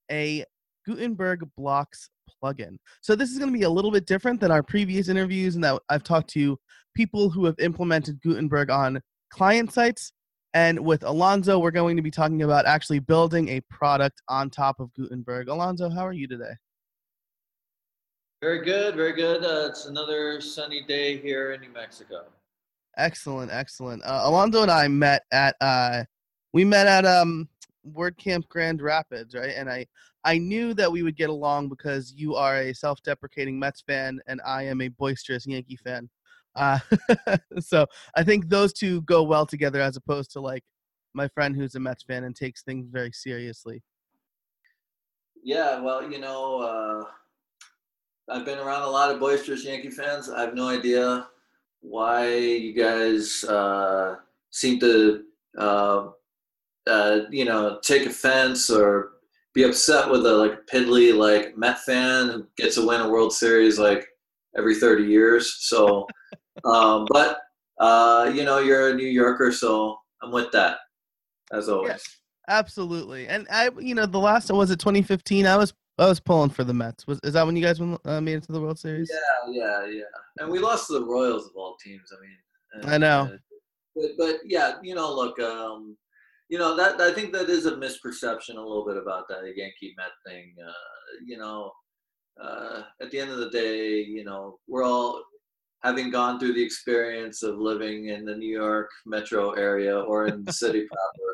a 0.10 0.46
Gutenberg 0.88 1.46
Blocks 1.58 2.10
plugin. 2.42 2.78
So, 3.02 3.14
this 3.14 3.30
is 3.32 3.38
going 3.38 3.52
to 3.52 3.58
be 3.58 3.66
a 3.66 3.70
little 3.70 3.92
bit 3.92 4.06
different 4.06 4.40
than 4.40 4.52
our 4.52 4.64
previous 4.64 5.10
interviews, 5.10 5.56
in 5.56 5.62
that 5.62 5.82
I've 5.90 6.04
talked 6.04 6.30
to 6.30 6.58
people 6.96 7.30
who 7.30 7.46
have 7.46 7.60
implemented 7.60 8.22
Gutenberg 8.22 8.70
on 8.72 9.02
client 9.30 9.72
sites. 9.72 10.12
And 10.54 10.80
with 10.80 11.04
Alonso, 11.04 11.60
we're 11.60 11.72
going 11.72 11.98
to 11.98 12.02
be 12.02 12.12
talking 12.12 12.42
about 12.44 12.66
actually 12.66 13.00
building 13.00 13.50
a 13.50 13.62
product 13.70 14.22
on 14.30 14.50
top 14.50 14.80
of 14.80 14.94
Gutenberg. 14.94 15.50
Alonso, 15.50 15.90
how 15.90 16.08
are 16.08 16.14
you 16.14 16.28
today? 16.28 16.54
Very 18.42 18.64
good, 18.64 18.96
very 18.96 19.14
good. 19.14 19.44
Uh, 19.44 19.68
it's 19.70 19.86
another 19.86 20.40
sunny 20.40 20.84
day 20.88 21.18
here 21.18 21.52
in 21.52 21.62
New 21.62 21.72
Mexico. 21.74 22.24
Excellent, 22.98 23.52
excellent. 23.52 24.04
Uh, 24.06 24.22
Alonso 24.24 24.62
and 24.62 24.72
I 24.72 24.88
met 24.88 25.24
at 25.32 25.56
uh, 25.60 26.04
we 26.54 26.64
met 26.64 26.88
at 26.88 27.06
um 27.06 27.50
WordCamp 27.92 28.48
Grand 28.48 28.82
Rapids, 28.82 29.36
right? 29.36 29.54
And 29.56 29.70
I 29.70 29.86
I 30.24 30.38
knew 30.38 30.74
that 30.76 30.92
we 30.92 31.04
would 31.04 31.18
get 31.18 31.30
along 31.30 31.70
because 31.70 32.14
you 32.16 32.36
are 32.36 32.58
a 32.58 32.74
self-deprecating 32.74 33.60
Mets 33.60 33.82
fan 33.82 34.20
and 34.28 34.42
I 34.46 34.64
am 34.64 34.82
a 34.82 34.88
boisterous 34.88 35.46
Yankee 35.46 35.76
fan. 35.78 36.10
Uh, 36.56 36.80
so 37.60 37.86
I 38.16 38.24
think 38.24 38.50
those 38.50 38.74
two 38.74 39.02
go 39.02 39.24
well 39.24 39.46
together 39.46 39.82
as 39.82 39.98
opposed 39.98 40.32
to 40.32 40.40
like 40.40 40.64
my 41.14 41.28
friend 41.30 41.56
who's 41.56 41.76
a 41.76 41.80
Mets 41.80 42.04
fan 42.04 42.24
and 42.26 42.36
takes 42.36 42.64
things 42.64 42.88
very 42.90 43.12
seriously. 43.12 43.82
Yeah, 45.44 45.80
well, 45.80 46.10
you 46.10 46.20
know, 46.20 46.62
uh, 46.62 48.34
I've 48.34 48.46
been 48.46 48.60
around 48.60 48.82
a 48.82 48.90
lot 48.90 49.12
of 49.12 49.20
boisterous 49.20 49.64
Yankee 49.64 49.92
fans. 49.92 50.30
I 50.30 50.42
have 50.42 50.56
no 50.56 50.68
idea 50.68 51.28
why 51.82 52.36
you 52.36 52.74
guys 52.74 53.44
uh, 53.44 54.16
seem 54.50 54.80
to, 54.80 55.24
uh, 55.58 56.08
uh, 56.88 57.20
you 57.30 57.46
know, 57.46 57.80
take 57.84 58.08
offense 58.08 58.70
or 58.70 59.12
be 59.54 59.64
upset 59.64 60.10
with 60.10 60.26
a 60.26 60.34
like 60.34 60.66
piddly 60.66 61.16
like 61.16 61.58
Met 61.58 61.80
fan 61.80 62.30
who 62.30 62.48
gets 62.58 62.76
to 62.76 62.88
win 62.88 63.02
a 63.02 63.10
World 63.10 63.32
Series 63.32 63.78
like 63.78 64.08
every 64.58 64.76
30 64.76 65.04
years. 65.04 65.58
So, 65.60 66.08
um, 66.64 67.08
but 67.10 67.40
uh, 67.80 68.32
you 68.34 68.44
know, 68.44 68.60
you're 68.60 68.92
a 68.92 68.96
New 68.96 69.08
Yorker, 69.08 69.52
so 69.52 69.98
I'm 70.22 70.32
with 70.32 70.52
that 70.54 70.78
as 71.52 71.70
always. 71.70 72.04
Absolutely. 72.48 73.28
And 73.28 73.48
I 73.52 73.70
you 73.80 73.96
know 73.96 74.06
the 74.06 74.20
last 74.20 74.52
was 74.52 74.72
it 74.72 74.80
2015 74.80 75.48
I 75.48 75.58
was 75.58 75.74
I 75.98 76.08
was 76.08 76.20
pulling 76.20 76.50
for 76.50 76.64
the 76.64 76.74
Mets. 76.74 77.08
Was 77.08 77.20
is 77.24 77.34
that 77.34 77.46
when 77.46 77.56
you 77.56 77.64
guys 77.64 77.80
won, 77.80 77.98
uh, 78.06 78.22
made 78.22 78.36
it 78.36 78.44
to 78.44 78.52
the 78.52 78.62
World 78.62 78.78
Series? 78.78 79.10
Yeah, 79.12 79.52
yeah, 79.52 79.86
yeah. 79.86 80.04
And 80.40 80.52
we 80.52 80.60
lost 80.60 80.88
to 80.88 80.94
the 80.94 81.06
Royals 81.06 81.46
of 81.46 81.52
all 81.56 81.78
teams. 81.84 82.12
I 82.16 82.22
mean, 82.22 82.84
and, 82.84 82.94
I 82.94 82.98
know. 82.98 83.34
uh, 83.34 83.38
but, 83.96 84.10
but 84.18 84.36
yeah, 84.46 84.74
you 84.84 84.94
know, 84.94 85.14
look, 85.14 85.40
um, 85.40 85.98
you 86.50 86.60
know 86.60 86.76
that 86.76 87.00
I 87.02 87.14
think 87.14 87.34
that 87.34 87.50
is 87.50 87.66
a 87.66 87.72
misperception 87.72 88.58
a 88.58 88.62
little 88.62 88.86
bit 88.86 88.98
about 88.98 89.28
that 89.30 89.42
Yankee 89.56 89.96
Met 89.98 90.12
thing. 90.28 90.54
Uh, 90.64 90.72
you 91.26 91.38
know, 91.38 91.72
uh, 92.42 92.84
at 93.02 93.10
the 93.10 93.20
end 93.20 93.32
of 93.32 93.38
the 93.38 93.50
day, 93.50 94.04
you 94.04 94.24
know, 94.24 94.60
we're 94.68 94.84
all 94.84 95.24
having 95.86 96.10
gone 96.10 96.40
through 96.40 96.54
the 96.54 96.64
experience 96.64 97.44
of 97.44 97.58
living 97.60 98.08
in 98.10 98.26
the 98.26 98.36
New 98.36 98.52
York 98.52 98.90
metro 99.06 99.52
area 99.52 100.00
or 100.00 100.28
in 100.28 100.44
the 100.44 100.52
city 100.52 100.86
proper. 100.92 101.30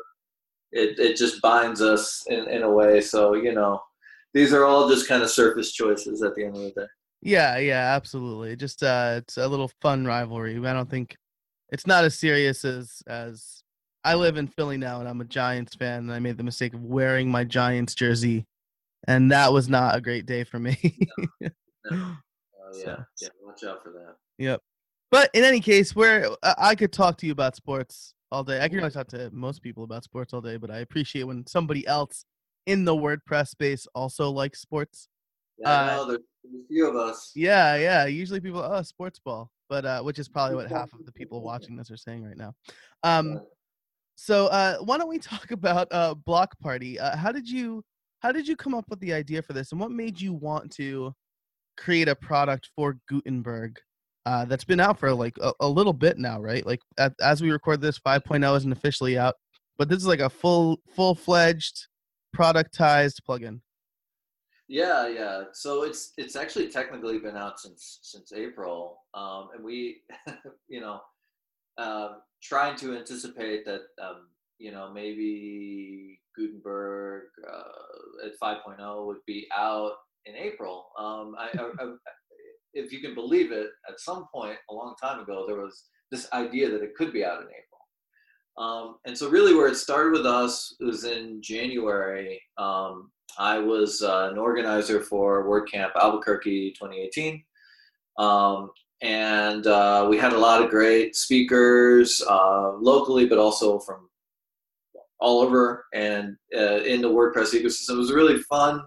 It 0.72 0.98
it 0.98 1.16
just 1.16 1.40
binds 1.42 1.80
us 1.80 2.24
in 2.28 2.48
in 2.48 2.62
a 2.62 2.70
way. 2.70 3.00
So 3.00 3.34
you 3.34 3.52
know, 3.54 3.80
these 4.34 4.52
are 4.52 4.64
all 4.64 4.88
just 4.88 5.08
kind 5.08 5.22
of 5.22 5.30
surface 5.30 5.72
choices 5.72 6.22
at 6.22 6.34
the 6.34 6.44
end 6.44 6.56
of 6.56 6.62
the 6.62 6.72
day. 6.82 6.86
Yeah, 7.22 7.56
yeah, 7.58 7.94
absolutely. 7.96 8.56
Just 8.56 8.82
uh 8.82 9.14
it's 9.18 9.36
a 9.36 9.46
little 9.48 9.70
fun 9.80 10.04
rivalry. 10.04 10.56
I 10.66 10.72
don't 10.72 10.90
think 10.90 11.16
it's 11.70 11.86
not 11.86 12.04
as 12.04 12.18
serious 12.18 12.64
as 12.64 13.02
as 13.06 13.62
I 14.04 14.14
live 14.16 14.36
in 14.36 14.48
Philly 14.48 14.76
now 14.78 14.98
and 15.00 15.08
I'm 15.08 15.20
a 15.20 15.24
Giants 15.24 15.76
fan 15.76 16.00
and 16.00 16.12
I 16.12 16.18
made 16.18 16.36
the 16.36 16.42
mistake 16.42 16.74
of 16.74 16.82
wearing 16.82 17.30
my 17.30 17.44
Giants 17.44 17.94
jersey 17.94 18.44
and 19.08 19.30
that 19.30 19.52
was 19.52 19.68
not 19.68 19.94
a 19.96 20.00
great 20.00 20.26
day 20.26 20.44
for 20.44 20.58
me. 20.58 20.76
Oh 22.64 22.78
yeah, 22.78 22.84
So- 22.84 23.04
yeah. 23.20 23.28
Watch 23.44 23.64
out 23.64 23.82
for 23.82 23.90
that. 23.90 24.14
Yep. 24.38 24.60
But 25.10 25.30
in 25.34 25.44
any 25.44 25.60
case, 25.60 25.94
where 25.94 26.30
I 26.42 26.54
I 26.58 26.74
could 26.74 26.92
talk 26.92 27.18
to 27.18 27.26
you 27.26 27.32
about 27.32 27.56
sports 27.56 28.14
all 28.32 28.42
day. 28.42 28.60
I 28.60 28.68
can 28.68 28.78
really 28.78 28.90
talk 28.90 29.08
to 29.08 29.30
most 29.32 29.62
people 29.62 29.84
about 29.84 30.04
sports 30.04 30.32
all 30.32 30.40
day, 30.40 30.56
but 30.56 30.70
I 30.70 30.78
appreciate 30.78 31.24
when 31.24 31.46
somebody 31.46 31.86
else 31.86 32.24
in 32.66 32.84
the 32.84 32.94
WordPress 32.94 33.48
space 33.48 33.86
also 33.94 34.30
likes 34.30 34.60
sports. 34.60 35.08
Yeah, 35.58 35.70
Uh, 35.70 36.04
there's 36.06 36.18
a 36.18 36.66
few 36.68 36.88
of 36.88 36.96
us. 36.96 37.30
Yeah, 37.34 37.76
yeah. 37.76 38.06
Usually 38.06 38.40
people, 38.40 38.60
oh, 38.60 38.82
sports 38.82 39.18
ball, 39.18 39.50
but 39.68 39.84
uh, 39.84 40.02
which 40.02 40.18
is 40.18 40.28
probably 40.28 40.56
what 40.56 40.68
half 40.68 40.92
of 40.94 41.04
the 41.04 41.12
people 41.12 41.42
watching 41.50 41.76
this 41.76 41.90
are 41.90 41.96
saying 41.96 42.24
right 42.24 42.36
now. 42.36 42.54
Um, 43.02 43.42
so 44.16 44.46
uh, 44.46 44.78
why 44.78 44.98
don't 44.98 45.08
we 45.08 45.18
talk 45.18 45.50
about 45.50 45.88
uh, 45.90 46.14
Block 46.14 46.58
Party? 46.58 46.98
Uh, 46.98 47.16
how 47.16 47.32
did 47.32 47.48
you 47.48 47.84
how 48.20 48.32
did 48.32 48.48
you 48.48 48.56
come 48.56 48.74
up 48.74 48.88
with 48.88 49.00
the 49.00 49.12
idea 49.12 49.42
for 49.42 49.52
this, 49.52 49.72
and 49.72 49.80
what 49.80 49.90
made 49.90 50.20
you 50.20 50.32
want 50.32 50.72
to 50.72 51.12
create 51.76 52.08
a 52.08 52.14
product 52.14 52.70
for 52.74 52.96
Gutenberg 53.08 53.78
uh, 54.26 54.44
that's 54.44 54.64
been 54.64 54.80
out 54.80 54.98
for 54.98 55.12
like 55.14 55.36
a, 55.40 55.52
a 55.60 55.68
little 55.68 55.92
bit 55.92 56.18
now, 56.18 56.40
right? 56.40 56.64
Like 56.64 56.80
at, 56.98 57.14
as 57.20 57.42
we 57.42 57.50
record 57.50 57.80
this, 57.80 57.98
5.0 57.98 58.56
isn't 58.56 58.72
officially 58.72 59.18
out, 59.18 59.34
but 59.78 59.88
this 59.88 59.98
is 59.98 60.06
like 60.06 60.20
a 60.20 60.30
full 60.30 60.80
full 60.94 61.14
fledged 61.14 61.86
productized 62.36 63.20
plugin. 63.28 63.60
Yeah, 64.68 65.08
yeah. 65.08 65.42
So 65.52 65.82
it's 65.82 66.12
it's 66.16 66.36
actually 66.36 66.68
technically 66.68 67.18
been 67.18 67.36
out 67.36 67.60
since 67.60 67.98
since 68.02 68.32
April, 68.32 69.00
um, 69.12 69.48
and 69.54 69.64
we, 69.64 70.02
you 70.68 70.80
know, 70.80 71.00
uh, 71.78 72.14
trying 72.42 72.76
to 72.76 72.96
anticipate 72.96 73.64
that, 73.64 73.82
um, 74.02 74.28
you 74.58 74.72
know, 74.72 74.90
maybe 74.92 76.20
Gutenberg 76.36 77.24
uh, 77.50 78.26
at 78.26 78.38
5.0 78.42 79.06
would 79.06 79.18
be 79.26 79.46
out 79.56 79.92
in 80.26 80.34
April. 80.36 80.86
Um, 80.98 81.34
I, 81.38 81.50
I, 81.58 81.92
if 82.74 82.92
you 82.92 83.00
can 83.00 83.14
believe 83.14 83.52
it, 83.52 83.68
at 83.88 84.00
some 84.00 84.26
point 84.32 84.56
a 84.70 84.74
long 84.74 84.94
time 85.02 85.20
ago, 85.20 85.44
there 85.46 85.56
was 85.56 85.88
this 86.10 86.28
idea 86.32 86.70
that 86.70 86.82
it 86.82 86.94
could 86.94 87.12
be 87.12 87.24
out 87.24 87.40
in 87.40 87.48
April. 87.48 87.62
Um, 88.58 88.96
and 89.06 89.16
so, 89.16 89.30
really, 89.30 89.54
where 89.54 89.68
it 89.68 89.76
started 89.76 90.12
with 90.12 90.26
us 90.26 90.74
was 90.80 91.04
in 91.04 91.40
January. 91.40 92.40
Um, 92.58 93.10
I 93.38 93.58
was 93.58 94.02
uh, 94.02 94.28
an 94.30 94.38
organizer 94.38 95.00
for 95.00 95.46
WordCamp 95.46 95.92
Albuquerque 95.96 96.72
2018. 96.72 97.42
Um, 98.18 98.70
and 99.00 99.66
uh, 99.66 100.06
we 100.08 100.16
had 100.16 100.32
a 100.32 100.38
lot 100.38 100.62
of 100.62 100.70
great 100.70 101.16
speakers 101.16 102.22
uh, 102.28 102.72
locally, 102.74 103.26
but 103.26 103.38
also 103.38 103.78
from 103.80 104.08
all 105.18 105.40
over 105.40 105.86
and 105.94 106.36
uh, 106.56 106.82
in 106.82 107.00
the 107.00 107.08
WordPress 107.08 107.54
ecosystem. 107.54 107.94
It 107.94 107.98
was 107.98 108.12
really 108.12 108.38
fun, 108.42 108.82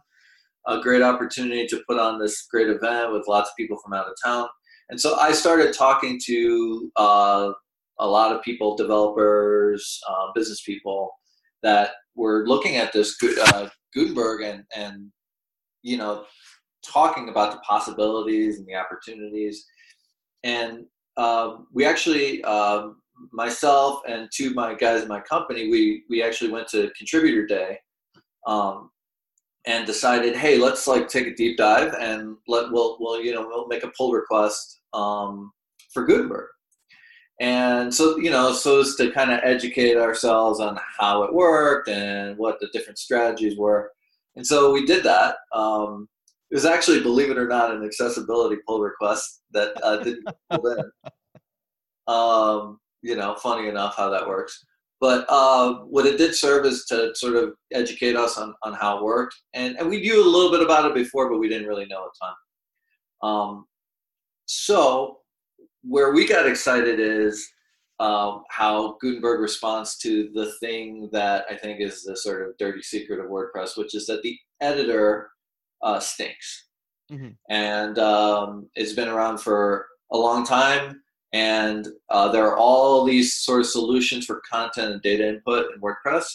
a 0.68 0.80
great 0.80 1.01
opportunity 1.01 1.68
to 1.68 1.84
put 1.88 1.99
on 1.99 2.20
this 2.20 2.47
great 2.49 2.70
event 2.70 3.11
with 3.11 3.28
lots 3.28 3.49
of 3.49 3.55
people 3.55 3.78
from 3.84 3.93
out 3.93 4.07
of 4.07 4.13
town. 4.24 4.47
And 4.89 4.99
so 4.99 5.18
I 5.18 5.32
started 5.32 5.74
talking 5.74 6.20
to 6.26 6.91
uh, 6.95 7.51
a 7.99 8.07
lot 8.07 8.36
of 8.36 8.43
people, 8.43 8.76
developers, 8.76 9.99
uh, 10.09 10.28
business 10.34 10.61
people 10.61 11.11
that 11.63 11.91
were 12.16 12.45
looking 12.47 12.76
at 12.76 12.93
this 12.93 13.16
uh, 13.53 13.68
Gutenberg 13.93 14.41
and 14.41 14.63
and 14.76 15.11
you 15.82 15.97
know 15.97 16.26
talking 16.84 17.30
about 17.30 17.51
the 17.51 17.59
possibilities 17.59 18.59
and 18.59 18.68
the 18.68 18.76
opportunities, 18.76 19.66
and 20.43 20.86
uh, 21.18 21.57
we 21.74 21.86
actually 21.86 22.43
uh, 22.43 22.89
myself 23.32 24.01
and 24.07 24.30
two 24.32 24.49
of 24.49 24.55
my 24.55 24.74
guys 24.76 25.01
in 25.01 25.07
my 25.07 25.22
company 25.22 25.70
we 25.70 26.03
we 26.09 26.22
actually 26.22 26.51
went 26.51 26.68
to 26.68 26.91
contributor 26.97 27.45
day 27.45 27.78
um, 28.45 28.89
and 29.68 29.86
decided 29.86 30.36
hey 30.36 30.57
let's 30.57 30.88
like 30.88 31.07
take 31.07 31.28
a 31.28 31.36
deep 31.36 31.57
dive 31.57 31.93
and 31.99 32.38
let 32.47 32.72
we'll, 32.72 32.97
we'll 32.99 33.22
you 33.22 33.34
know 33.34 33.47
we'll 33.47 33.68
make 33.68 33.84
a 33.84 33.91
pull 33.97 34.11
request 34.11 34.82
um, 34.93 35.51
for 35.93 36.05
gutenberg. 36.05 36.47
And 37.41 37.93
so 37.93 38.18
you 38.18 38.30
know 38.32 38.53
so 38.53 38.82
as 38.82 38.95
to 38.95 39.11
kind 39.11 39.32
of 39.32 39.39
educate 39.43 39.97
ourselves 39.97 40.59
on 40.59 40.80
how 40.97 41.24
it 41.24 41.34
worked 41.34 41.89
and 41.89 42.38
what 42.38 42.59
the 42.59 42.70
different 42.74 42.99
strategies 42.99 43.57
were. 43.57 43.91
And 44.36 44.45
so 44.45 44.72
we 44.72 44.86
did 44.86 45.03
that. 45.03 45.38
Um, 45.53 46.07
it 46.51 46.55
was 46.55 46.66
actually 46.66 47.01
believe 47.01 47.32
it 47.32 47.38
or 47.38 47.47
not 47.47 47.74
an 47.74 47.84
accessibility 47.84 48.57
pull 48.68 48.82
request 48.82 49.41
that 49.51 49.74
uh, 49.84 49.97
didn't 49.97 50.28
pull 50.51 50.68
in. 50.68 50.91
Um, 52.07 52.80
you 53.01 53.16
know 53.16 53.36
funny 53.36 53.68
enough 53.68 53.95
how 53.95 54.09
that 54.09 54.28
works 54.28 54.66
but 55.06 55.26
uh, 55.30 55.74
what 55.95 56.08
it 56.08 56.18
did 56.18 56.34
serve 56.34 56.66
is 56.66 56.86
to 56.86 57.14
sort 57.14 57.36
of 57.36 57.53
educate 57.74 58.16
us 58.16 58.38
on, 58.39 58.56
on 58.64 58.74
how 58.74 58.97
it 58.97 59.03
worked 59.03 59.36
and, 59.53 59.78
and 59.78 59.88
we 59.88 60.01
knew 60.01 60.20
a 60.20 60.34
little 60.36 60.51
bit 60.51 60.64
about 60.64 60.89
it 60.89 60.95
before 60.95 61.30
but 61.30 61.38
we 61.38 61.47
didn't 61.47 61.68
really 61.68 61.86
know 61.86 62.03
a 62.10 62.12
ton 62.22 62.34
um, 63.30 63.66
so 64.45 65.20
where 65.84 66.12
we 66.12 66.28
got 66.28 66.47
excited 66.47 66.99
is 66.99 67.47
um, 67.99 68.43
how 68.49 68.97
Gutenberg 69.01 69.39
responds 69.39 69.97
to 69.99 70.30
the 70.34 70.51
thing 70.60 71.10
that 71.14 71.45
I 71.49 71.56
think 71.56 71.80
is 71.80 72.03
the 72.03 72.18
sort 72.18 72.47
of 72.47 72.58
dirty 72.58 72.82
secret 72.82 73.20
of 73.20 73.28
WordPress, 73.28 73.78
which 73.78 73.95
is 73.95 74.06
that 74.08 74.22
the 74.22 74.38
editor 74.60 75.30
uh, 75.82 75.99
stinks. 75.99 76.68
Mm-hmm. 77.12 77.30
And 77.49 77.99
um, 77.99 78.70
it's 78.76 78.93
been 78.93 79.08
around 79.08 79.38
for 79.38 79.86
a 80.12 80.18
long 80.18 80.45
time. 80.45 81.01
And 81.36 81.88
uh, 82.09 82.31
there 82.31 82.47
are 82.47 82.57
all 82.57 83.03
these 83.03 83.36
sort 83.36 83.59
of 83.59 83.67
solutions 83.67 84.25
for 84.25 84.41
content 84.49 84.93
and 84.93 85.01
data 85.01 85.27
input 85.27 85.67
in 85.73 85.81
WordPress 85.81 86.25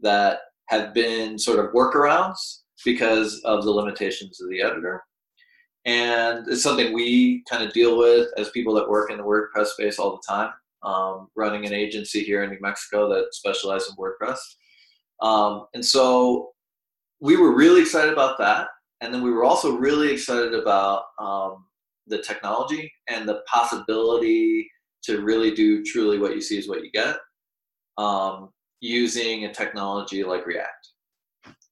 that 0.00 0.40
have 0.66 0.92
been 0.92 1.38
sort 1.38 1.64
of 1.64 1.72
workarounds 1.72 2.62
because 2.84 3.40
of 3.44 3.64
the 3.64 3.70
limitations 3.70 4.40
of 4.40 4.50
the 4.50 4.60
editor 4.60 5.02
and 5.88 6.46
it's 6.48 6.62
something 6.62 6.92
we 6.92 7.42
kind 7.48 7.62
of 7.62 7.72
deal 7.72 7.96
with 7.96 8.28
as 8.36 8.50
people 8.50 8.74
that 8.74 8.88
work 8.88 9.10
in 9.10 9.16
the 9.16 9.22
WordPress 9.22 9.68
space 9.68 9.98
all 9.98 10.12
the 10.12 10.32
time. 10.32 10.52
Um, 10.82 11.28
running 11.34 11.66
an 11.66 11.72
agency 11.72 12.22
here 12.22 12.44
in 12.44 12.50
New 12.50 12.58
Mexico 12.60 13.08
that 13.08 13.34
specializes 13.34 13.88
in 13.88 13.96
WordPress, 13.96 14.38
um, 15.20 15.66
and 15.74 15.84
so 15.84 16.50
we 17.20 17.36
were 17.36 17.52
really 17.52 17.80
excited 17.80 18.12
about 18.12 18.38
that. 18.38 18.68
And 19.00 19.12
then 19.12 19.22
we 19.22 19.32
were 19.32 19.42
also 19.42 19.76
really 19.76 20.12
excited 20.12 20.54
about 20.54 21.04
um, 21.18 21.64
the 22.08 22.22
technology 22.22 22.90
and 23.08 23.28
the 23.28 23.42
possibility 23.46 24.68
to 25.04 25.22
really 25.22 25.52
do 25.54 25.82
truly 25.84 26.18
what 26.18 26.34
you 26.34 26.40
see 26.40 26.58
is 26.58 26.68
what 26.68 26.82
you 26.82 26.90
get 26.90 27.16
um, 27.98 28.50
using 28.80 29.44
a 29.44 29.52
technology 29.52 30.22
like 30.24 30.46
React. 30.46 30.88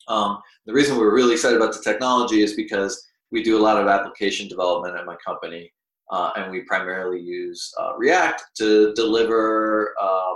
Um, 0.09 0.39
the 0.67 0.73
reason 0.73 0.97
we 0.97 1.03
were 1.03 1.15
really 1.15 1.35
excited 1.35 1.57
about 1.57 1.73
the 1.73 1.83
technology 1.83 2.43
is 2.43 2.55
because 2.55 3.05
we 3.33 3.43
do 3.43 3.59
a 3.59 3.63
lot 3.63 3.81
of 3.81 3.89
application 3.89 4.49
development 4.49 4.97
at 4.97 5.07
my 5.07 5.17
company, 5.25 5.73
uh, 6.11 6.31
and 6.37 6.51
we 6.51 6.61
primarily 6.63 7.21
use 7.21 7.73
uh, 7.81 7.97
React 7.97 8.43
to 8.59 8.93
deliver, 8.95 9.95
uh, 10.01 10.35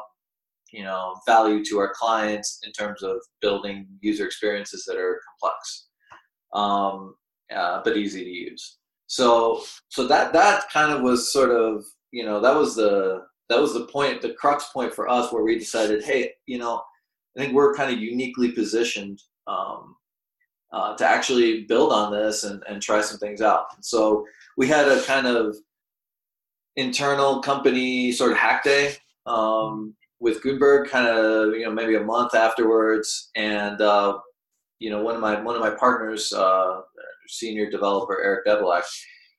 you 0.72 0.82
know, 0.82 1.14
value 1.26 1.64
to 1.64 1.78
our 1.78 1.92
clients 1.94 2.60
in 2.64 2.72
terms 2.72 3.02
of 3.02 3.16
building 3.40 3.86
user 4.00 4.24
experiences 4.24 4.84
that 4.86 4.96
are 4.96 5.20
complex, 5.40 5.88
um, 6.54 7.14
uh, 7.54 7.80
but 7.84 7.96
easy 7.96 8.24
to 8.24 8.30
use. 8.30 8.79
So, 9.10 9.64
so 9.88 10.06
that 10.06 10.32
that 10.34 10.70
kind 10.70 10.92
of 10.92 11.02
was 11.02 11.32
sort 11.32 11.50
of, 11.50 11.84
you 12.12 12.24
know, 12.24 12.40
that 12.40 12.54
was 12.54 12.76
the 12.76 13.26
that 13.48 13.60
was 13.60 13.74
the 13.74 13.86
point, 13.86 14.22
the 14.22 14.34
crux 14.34 14.68
point 14.72 14.94
for 14.94 15.08
us, 15.08 15.32
where 15.32 15.42
we 15.42 15.58
decided, 15.58 16.04
hey, 16.04 16.30
you 16.46 16.58
know, 16.58 16.80
I 17.36 17.40
think 17.40 17.52
we're 17.52 17.74
kind 17.74 17.92
of 17.92 17.98
uniquely 17.98 18.52
positioned 18.52 19.20
um, 19.48 19.96
uh, 20.72 20.96
to 20.96 21.04
actually 21.04 21.64
build 21.64 21.92
on 21.92 22.12
this 22.12 22.44
and, 22.44 22.62
and 22.68 22.80
try 22.80 23.00
some 23.00 23.18
things 23.18 23.42
out. 23.42 23.84
So 23.84 24.24
we 24.56 24.68
had 24.68 24.86
a 24.86 25.02
kind 25.02 25.26
of 25.26 25.56
internal 26.76 27.40
company 27.40 28.12
sort 28.12 28.30
of 28.30 28.38
hack 28.38 28.62
day 28.62 28.94
um, 29.26 29.96
with 30.20 30.40
Gutenberg, 30.40 30.88
kind 30.88 31.08
of 31.08 31.54
you 31.56 31.64
know 31.64 31.72
maybe 31.72 31.96
a 31.96 32.04
month 32.04 32.36
afterwards, 32.36 33.30
and 33.34 33.80
uh, 33.80 34.20
you 34.78 34.88
know 34.88 35.02
one 35.02 35.16
of 35.16 35.20
my 35.20 35.40
one 35.40 35.56
of 35.56 35.60
my 35.60 35.70
partners, 35.70 36.32
uh, 36.32 36.82
senior 37.30 37.70
developer 37.70 38.22
Eric 38.22 38.46
Devilak, 38.46 38.84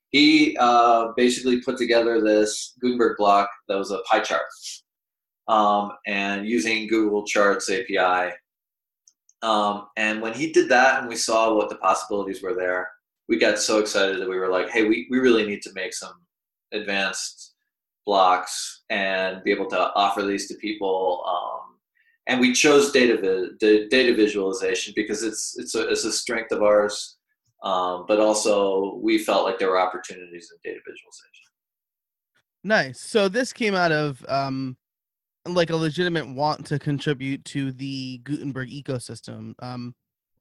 he 0.10 0.58
uh, 0.60 1.10
basically 1.16 1.62
put 1.62 1.78
together 1.78 2.22
this 2.22 2.74
Gutenberg 2.82 3.18
block 3.18 3.50
that 3.68 3.78
was 3.78 3.92
a 3.92 4.00
pie 4.10 4.20
chart, 4.20 4.44
um, 5.48 5.92
and 6.08 6.48
using 6.48 6.88
Google 6.88 7.26
Charts 7.26 7.70
API 7.70 8.34
um, 9.42 9.88
and 9.98 10.22
when 10.22 10.34
he 10.34 10.52
did 10.52 10.70
that 10.70 11.00
and 11.00 11.10
we 11.10 11.16
saw 11.16 11.54
what 11.54 11.70
the 11.70 11.76
possibilities 11.76 12.44
were 12.44 12.54
there, 12.54 12.90
we 13.28 13.38
got 13.38 13.58
so 13.58 13.80
excited 13.80 14.20
that 14.20 14.30
we 14.30 14.38
were 14.38 14.50
like, 14.50 14.70
hey, 14.70 14.84
we, 14.88 15.08
we 15.10 15.20
really 15.20 15.46
need 15.46 15.62
to 15.64 15.74
make 15.74 15.94
some 15.94 16.14
advanced 16.72 17.54
blocks 18.06 18.84
and 18.90 19.44
be 19.44 19.52
able 19.52 19.68
to 19.68 19.92
offer 19.96 20.24
these 20.24 20.48
to 20.48 20.56
people. 20.56 21.24
Um, 21.28 21.78
and 22.28 22.40
we 22.40 22.54
chose 22.54 22.92
data, 22.92 23.18
vi- 23.60 23.88
data 23.90 24.16
visualization 24.16 24.94
because 24.96 25.24
it's, 25.24 25.58
it's, 25.58 25.76
a, 25.76 25.90
it's 25.90 26.06
a 26.06 26.12
strength 26.12 26.52
of 26.52 26.62
ours. 26.62 27.18
Um, 27.64 28.06
but 28.08 28.20
also 28.20 28.96
we 28.96 29.18
felt 29.18 29.46
like 29.46 29.60
there 29.60 29.70
were 29.70 29.80
opportunities 29.80 30.52
in 30.52 30.72
data 30.72 30.80
visualization. 30.86 31.28
Nice. 32.64 33.00
So 33.00 33.28
this 33.28 33.54
came 33.54 33.76
out 33.76 33.92
of 33.92 34.24
um, 34.28 34.78
like 35.46 35.70
a 35.70 35.76
legitimate 35.76 36.28
want 36.28 36.66
to 36.68 36.80
contribute 36.80 37.44
to 37.46 37.72
the 37.72 38.20
Gutenberg 38.20 38.70
ecosystem. 38.70 39.54
Um, 39.60 39.94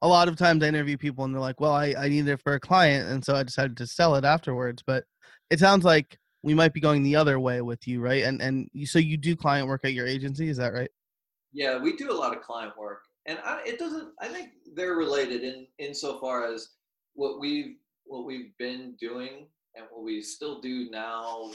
a 0.03 0.09
lot 0.09 0.29
of 0.29 0.37
times 0.37 0.63
I 0.63 0.69
interview 0.69 0.97
people 0.97 1.25
and 1.25 1.35
they're 1.35 1.41
like, 1.41 1.61
well, 1.61 1.73
I, 1.73 1.95
I 1.99 2.09
need 2.09 2.27
it 2.29 2.41
for 2.43 2.55
a 2.55 2.61
client. 2.61 3.11
And 3.11 3.25
so 3.25 3.35
I 3.35 3.43
decided 3.43 3.77
to 3.79 3.87
sell 3.87 4.15
it 4.17 4.25
afterwards. 4.25 4.83
But 4.87 5.05
it 5.51 5.59
sounds 5.59 5.85
like 5.85 6.19
we 6.43 6.55
might 6.55 6.73
be 6.73 6.81
going 6.81 7.03
the 7.03 7.17
other 7.17 7.39
way 7.39 7.61
with 7.61 7.87
you, 7.87 8.01
right? 8.01 8.25
And, 8.25 8.41
and 8.41 8.69
you, 8.73 8.87
so 8.87 8.99
you 8.99 9.19
do 9.19 9.37
client 9.37 9.69
work 9.69 9.85
at 9.85 9.93
your 9.93 10.07
agency. 10.07 10.49
Is 10.49 10.57
that 10.57 10.73
right? 10.73 10.91
Yeah, 11.53 11.79
we 11.79 11.97
do 11.97 12.11
a 12.11 12.17
lot 12.17 12.35
of 12.35 12.43
client 12.43 12.73
work 12.79 13.03
and 13.27 13.39
I, 13.45 13.61
it 13.67 13.79
doesn't, 13.79 14.09
I 14.21 14.29
think 14.29 14.51
they're 14.75 14.95
related 14.95 15.43
in, 15.43 15.67
insofar 15.79 16.53
as 16.53 16.69
what 17.15 17.41
we've, 17.41 17.77
what 18.05 18.27
we've 18.27 18.57
been 18.59 18.95
doing 19.01 19.47
and 19.77 19.87
what 19.91 20.05
we 20.05 20.23
still 20.23 20.61
do 20.61 20.91
now 20.91 21.51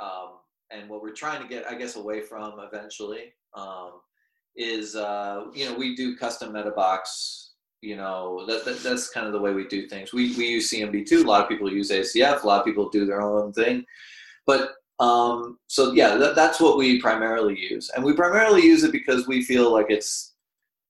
um, 0.00 0.38
and 0.70 0.88
what 0.88 1.02
we're 1.02 1.12
trying 1.12 1.42
to 1.42 1.48
get, 1.48 1.66
I 1.70 1.74
guess, 1.74 1.96
away 1.96 2.20
from 2.20 2.60
eventually 2.60 3.32
um, 3.54 3.92
is, 4.56 4.96
uh, 4.96 5.44
you 5.54 5.66
know, 5.66 5.74
we 5.74 5.94
do 5.96 6.16
custom 6.16 6.52
meta 6.52 6.70
box. 6.70 7.44
You 7.80 7.96
know, 7.96 8.44
that, 8.46 8.64
that, 8.64 8.82
that's 8.82 9.08
kind 9.10 9.28
of 9.28 9.32
the 9.32 9.40
way 9.40 9.52
we 9.52 9.68
do 9.68 9.86
things. 9.86 10.12
We 10.12 10.36
we 10.36 10.48
use 10.48 10.72
cmb2 10.72 11.22
A 11.22 11.26
lot 11.26 11.42
of 11.42 11.48
people 11.48 11.72
use 11.72 11.92
ACF. 11.92 12.42
A 12.42 12.46
lot 12.46 12.58
of 12.58 12.64
people 12.64 12.88
do 12.88 13.06
their 13.06 13.22
own 13.22 13.52
thing. 13.52 13.84
But 14.46 14.72
um, 14.98 15.58
so 15.68 15.92
yeah, 15.92 16.16
that, 16.16 16.34
that's 16.34 16.60
what 16.60 16.76
we 16.76 17.00
primarily 17.00 17.56
use, 17.56 17.90
and 17.94 18.04
we 18.04 18.14
primarily 18.14 18.62
use 18.62 18.82
it 18.82 18.90
because 18.90 19.28
we 19.28 19.44
feel 19.44 19.72
like 19.72 19.86
it's 19.90 20.27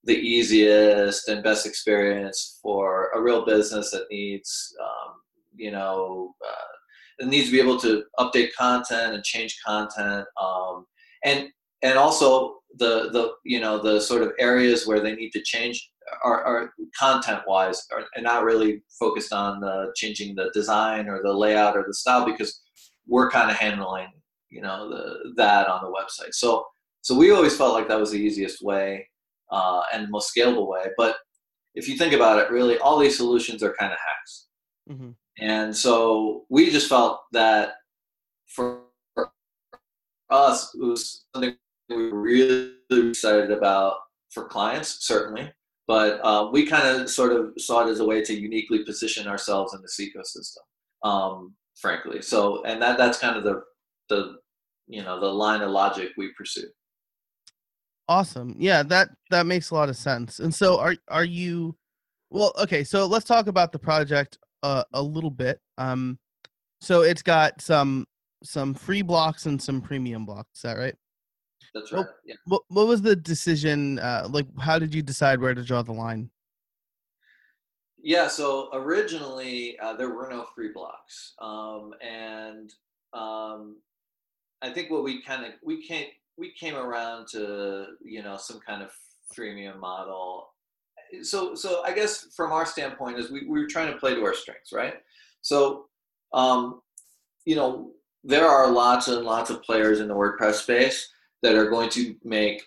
the 0.08 0.18
easiest 0.18 1.28
and 1.28 1.44
best 1.44 1.66
experience 1.66 2.58
for 2.62 3.10
a 3.14 3.20
real 3.20 3.44
business 3.44 3.90
that 3.90 4.06
needs, 4.10 4.74
um, 4.82 5.12
you 5.54 5.70
know, 5.70 6.34
uh, 6.42 6.72
it 7.18 7.28
needs 7.28 7.46
to 7.46 7.52
be 7.52 7.60
able 7.60 7.78
to 7.78 8.04
update 8.18 8.48
content 8.58 9.14
and 9.14 9.22
change 9.22 9.60
content 9.64 10.26
um, 10.42 10.86
and 11.24 11.48
and 11.82 11.98
also 11.98 12.56
the 12.78 13.10
the 13.10 13.32
you 13.44 13.60
know 13.60 13.82
the 13.82 14.00
sort 14.00 14.22
of 14.22 14.32
areas 14.38 14.86
where 14.86 15.00
they 15.00 15.14
need 15.14 15.30
to 15.30 15.42
change 15.42 15.90
are, 16.24 16.42
are 16.42 16.72
content 16.98 17.40
wise 17.46 17.86
are, 17.92 18.04
and 18.14 18.24
not 18.24 18.44
really 18.44 18.82
focused 18.98 19.32
on 19.32 19.60
the 19.60 19.92
changing 19.94 20.34
the 20.34 20.50
design 20.54 21.06
or 21.08 21.20
the 21.22 21.32
layout 21.32 21.76
or 21.76 21.84
the 21.86 21.94
style 21.94 22.24
because 22.24 22.62
we're 23.06 23.30
kind 23.30 23.50
of 23.50 23.56
handling 23.56 24.08
you 24.48 24.62
know 24.62 24.88
the 24.88 25.32
that 25.36 25.68
on 25.68 25.82
the 25.82 25.90
website. 25.90 26.32
So 26.32 26.64
so 27.02 27.14
we 27.14 27.30
always 27.30 27.56
felt 27.56 27.74
like 27.74 27.88
that 27.88 28.00
was 28.00 28.12
the 28.12 28.18
easiest 28.18 28.62
way 28.62 29.06
uh, 29.50 29.82
and 29.92 30.10
most 30.10 30.34
scalable 30.34 30.68
way 30.68 30.86
but 30.96 31.16
if 31.74 31.88
you 31.88 31.96
think 31.96 32.12
about 32.12 32.38
it 32.38 32.50
really 32.50 32.78
all 32.78 32.98
these 32.98 33.16
solutions 33.16 33.62
are 33.62 33.74
kind 33.78 33.92
of 33.92 33.98
hacks 33.98 34.46
mm-hmm. 34.90 35.10
And 35.40 35.76
so 35.76 36.44
we 36.48 36.70
just 36.70 36.88
felt 36.88 37.20
that 37.32 37.74
for 38.46 38.82
us, 40.30 40.74
it 40.74 40.84
was 40.84 41.24
something 41.34 41.56
we 41.88 42.10
were 42.10 42.20
really 42.20 42.72
excited 42.90 43.50
about 43.50 43.94
for 44.30 44.48
clients, 44.48 45.06
certainly. 45.06 45.52
But 45.86 46.20
uh, 46.22 46.50
we 46.52 46.66
kind 46.66 46.86
of 46.86 47.08
sort 47.08 47.32
of 47.32 47.52
saw 47.56 47.86
it 47.86 47.90
as 47.90 48.00
a 48.00 48.04
way 48.04 48.22
to 48.22 48.38
uniquely 48.38 48.84
position 48.84 49.26
ourselves 49.26 49.74
in 49.74 49.80
this 49.80 49.98
ecosystem, 49.98 51.08
um, 51.08 51.54
frankly. 51.80 52.20
So, 52.20 52.62
and 52.64 52.82
that 52.82 52.98
that's 52.98 53.18
kind 53.18 53.36
of 53.36 53.44
the 53.44 53.62
the 54.10 54.36
you 54.86 55.02
know 55.02 55.18
the 55.18 55.32
line 55.32 55.62
of 55.62 55.70
logic 55.70 56.10
we 56.18 56.32
pursue. 56.36 56.66
Awesome. 58.08 58.54
Yeah, 58.58 58.82
that 58.84 59.10
that 59.30 59.46
makes 59.46 59.70
a 59.70 59.74
lot 59.74 59.88
of 59.88 59.96
sense. 59.96 60.38
And 60.38 60.54
so 60.54 60.78
are 60.78 60.96
are 61.08 61.24
you 61.24 61.76
well, 62.30 62.52
okay, 62.58 62.84
so 62.84 63.06
let's 63.06 63.24
talk 63.24 63.46
about 63.46 63.72
the 63.72 63.78
project 63.78 64.38
uh, 64.62 64.84
a 64.92 65.02
little 65.02 65.30
bit. 65.30 65.60
Um 65.76 66.18
so 66.80 67.02
it's 67.02 67.22
got 67.22 67.60
some 67.60 68.06
some 68.42 68.72
free 68.74 69.02
blocks 69.02 69.46
and 69.46 69.60
some 69.60 69.80
premium 69.80 70.24
blocks, 70.24 70.48
is 70.56 70.62
that 70.62 70.78
right? 70.78 70.94
That's 71.74 71.92
right. 71.92 72.06
Yeah. 72.24 72.36
What 72.46 72.62
what 72.68 72.86
was 72.86 73.02
the 73.02 73.16
decision 73.16 73.98
uh 73.98 74.26
like 74.30 74.46
how 74.58 74.78
did 74.78 74.94
you 74.94 75.02
decide 75.02 75.40
where 75.40 75.54
to 75.54 75.62
draw 75.62 75.82
the 75.82 75.92
line? 75.92 76.30
Yeah, 78.00 78.28
so 78.28 78.70
originally 78.72 79.78
uh, 79.80 79.94
there 79.94 80.14
were 80.14 80.28
no 80.30 80.46
free 80.54 80.70
blocks, 80.72 81.34
um, 81.40 81.92
and 82.00 82.72
um, 83.12 83.78
I 84.62 84.70
think 84.70 84.90
what 84.90 85.02
we 85.02 85.20
kind 85.22 85.44
of 85.44 85.52
we 85.64 85.82
came 85.82 86.06
we 86.38 86.52
came 86.52 86.76
around 86.76 87.26
to 87.32 87.86
you 88.04 88.22
know 88.22 88.36
some 88.36 88.60
kind 88.60 88.82
of 88.82 88.90
freemium 89.36 89.78
model. 89.78 90.48
So 91.22 91.54
so 91.54 91.82
I 91.84 91.92
guess 91.92 92.28
from 92.36 92.52
our 92.52 92.66
standpoint 92.66 93.18
is 93.18 93.30
we, 93.30 93.46
we 93.46 93.60
were 93.60 93.66
trying 93.66 93.92
to 93.92 93.98
play 93.98 94.14
to 94.14 94.24
our 94.24 94.34
strengths, 94.34 94.72
right? 94.72 94.94
So 95.42 95.86
um, 96.32 96.82
you 97.44 97.56
know 97.56 97.90
there 98.24 98.46
are 98.46 98.70
lots 98.70 99.08
and 99.08 99.24
lots 99.24 99.50
of 99.50 99.62
players 99.62 100.00
in 100.00 100.08
the 100.08 100.14
WordPress 100.14 100.54
space 100.54 101.10
that 101.42 101.54
are 101.54 101.70
going 101.70 101.88
to 101.90 102.16
make 102.24 102.62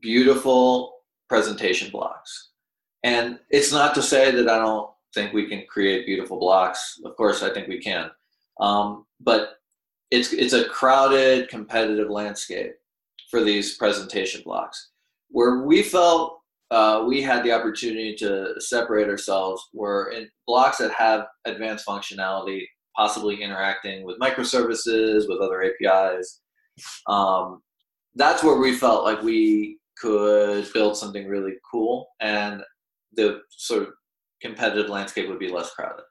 beautiful 0.00 0.96
presentation 1.28 1.90
blocks 1.90 2.48
and 3.04 3.38
it's 3.50 3.72
not 3.72 3.94
to 3.94 4.02
say 4.02 4.30
that 4.30 4.48
I 4.48 4.58
don't 4.58 4.90
think 5.14 5.32
we 5.32 5.48
can 5.48 5.64
create 5.68 6.06
beautiful 6.06 6.38
blocks. 6.38 7.00
Of 7.04 7.16
course, 7.16 7.42
I 7.42 7.52
think 7.52 7.68
we 7.68 7.80
can. 7.80 8.10
Um, 8.60 9.06
but 9.20 9.58
it's 10.10 10.32
it's 10.32 10.52
a 10.52 10.68
crowded, 10.68 11.48
competitive 11.48 12.10
landscape 12.10 12.74
for 13.30 13.42
these 13.42 13.76
presentation 13.76 14.42
blocks. 14.44 14.90
Where 15.30 15.62
we 15.62 15.82
felt 15.82 16.38
uh, 16.70 17.04
we 17.06 17.22
had 17.22 17.42
the 17.44 17.52
opportunity 17.52 18.14
to 18.16 18.54
separate 18.58 19.08
ourselves 19.08 19.62
were 19.72 20.10
in 20.10 20.28
blocks 20.46 20.78
that 20.78 20.92
have 20.92 21.26
advanced 21.46 21.86
functionality, 21.86 22.64
possibly 22.94 23.42
interacting 23.42 24.04
with 24.04 24.18
microservices, 24.18 25.28
with 25.28 25.40
other 25.40 25.62
APIs. 25.62 26.40
Um, 27.06 27.62
that's 28.14 28.42
where 28.42 28.56
we 28.56 28.74
felt 28.74 29.04
like 29.04 29.22
we 29.22 29.78
could 29.96 30.70
build 30.72 30.96
something 30.96 31.26
really 31.26 31.54
cool 31.70 32.08
and 32.20 32.62
the 33.14 33.40
sort 33.50 33.82
of 33.82 33.88
competitive 34.40 34.90
landscape 34.90 35.28
would 35.28 35.38
be 35.38 35.50
less 35.50 35.70
crowded. 35.74 36.04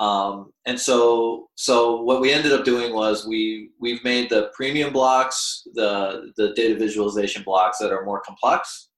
Um, 0.00 0.50
and 0.66 0.80
so, 0.80 1.48
so 1.56 2.00
what 2.02 2.22
we 2.22 2.32
ended 2.32 2.52
up 2.52 2.64
doing 2.64 2.94
was 2.94 3.26
we 3.26 3.70
we've 3.78 4.02
made 4.02 4.30
the 4.30 4.50
premium 4.56 4.92
blocks, 4.92 5.62
the 5.74 6.32
the 6.36 6.54
data 6.54 6.74
visualization 6.74 7.42
blocks 7.42 7.78
that 7.78 7.92
are 7.92 8.04
more 8.06 8.22
complex, 8.22 8.88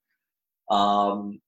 um, 0.71 1.41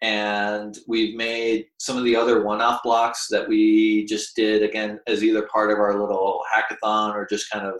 and 0.00 0.78
we've 0.88 1.14
made 1.14 1.66
some 1.78 1.98
of 1.98 2.04
the 2.04 2.16
other 2.16 2.42
one-off 2.42 2.82
blocks 2.82 3.26
that 3.28 3.46
we 3.46 4.06
just 4.06 4.34
did 4.34 4.62
again 4.62 4.98
as 5.06 5.22
either 5.22 5.46
part 5.52 5.70
of 5.70 5.78
our 5.78 6.00
little 6.00 6.42
hackathon 6.52 7.14
or 7.14 7.26
just 7.28 7.50
kind 7.50 7.66
of 7.66 7.78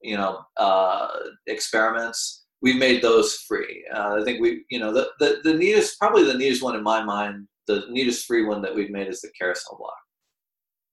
you 0.00 0.16
know 0.16 0.40
uh, 0.56 1.08
experiments 1.46 2.46
we've 2.62 2.76
made 2.76 3.02
those 3.02 3.36
free. 3.46 3.84
Uh, 3.94 4.18
I 4.20 4.24
think 4.24 4.40
we, 4.40 4.64
you 4.70 4.80
know, 4.80 4.92
the, 4.92 5.08
the, 5.20 5.40
the 5.44 5.54
neatest, 5.54 5.98
probably 5.98 6.24
the 6.24 6.36
neatest 6.36 6.62
one 6.62 6.74
in 6.74 6.82
my 6.82 7.02
mind, 7.02 7.46
the 7.66 7.84
neatest 7.88 8.26
free 8.26 8.44
one 8.44 8.62
that 8.62 8.74
we've 8.74 8.90
made 8.90 9.08
is 9.08 9.20
the 9.20 9.30
carousel 9.38 9.76
block. 9.78 9.94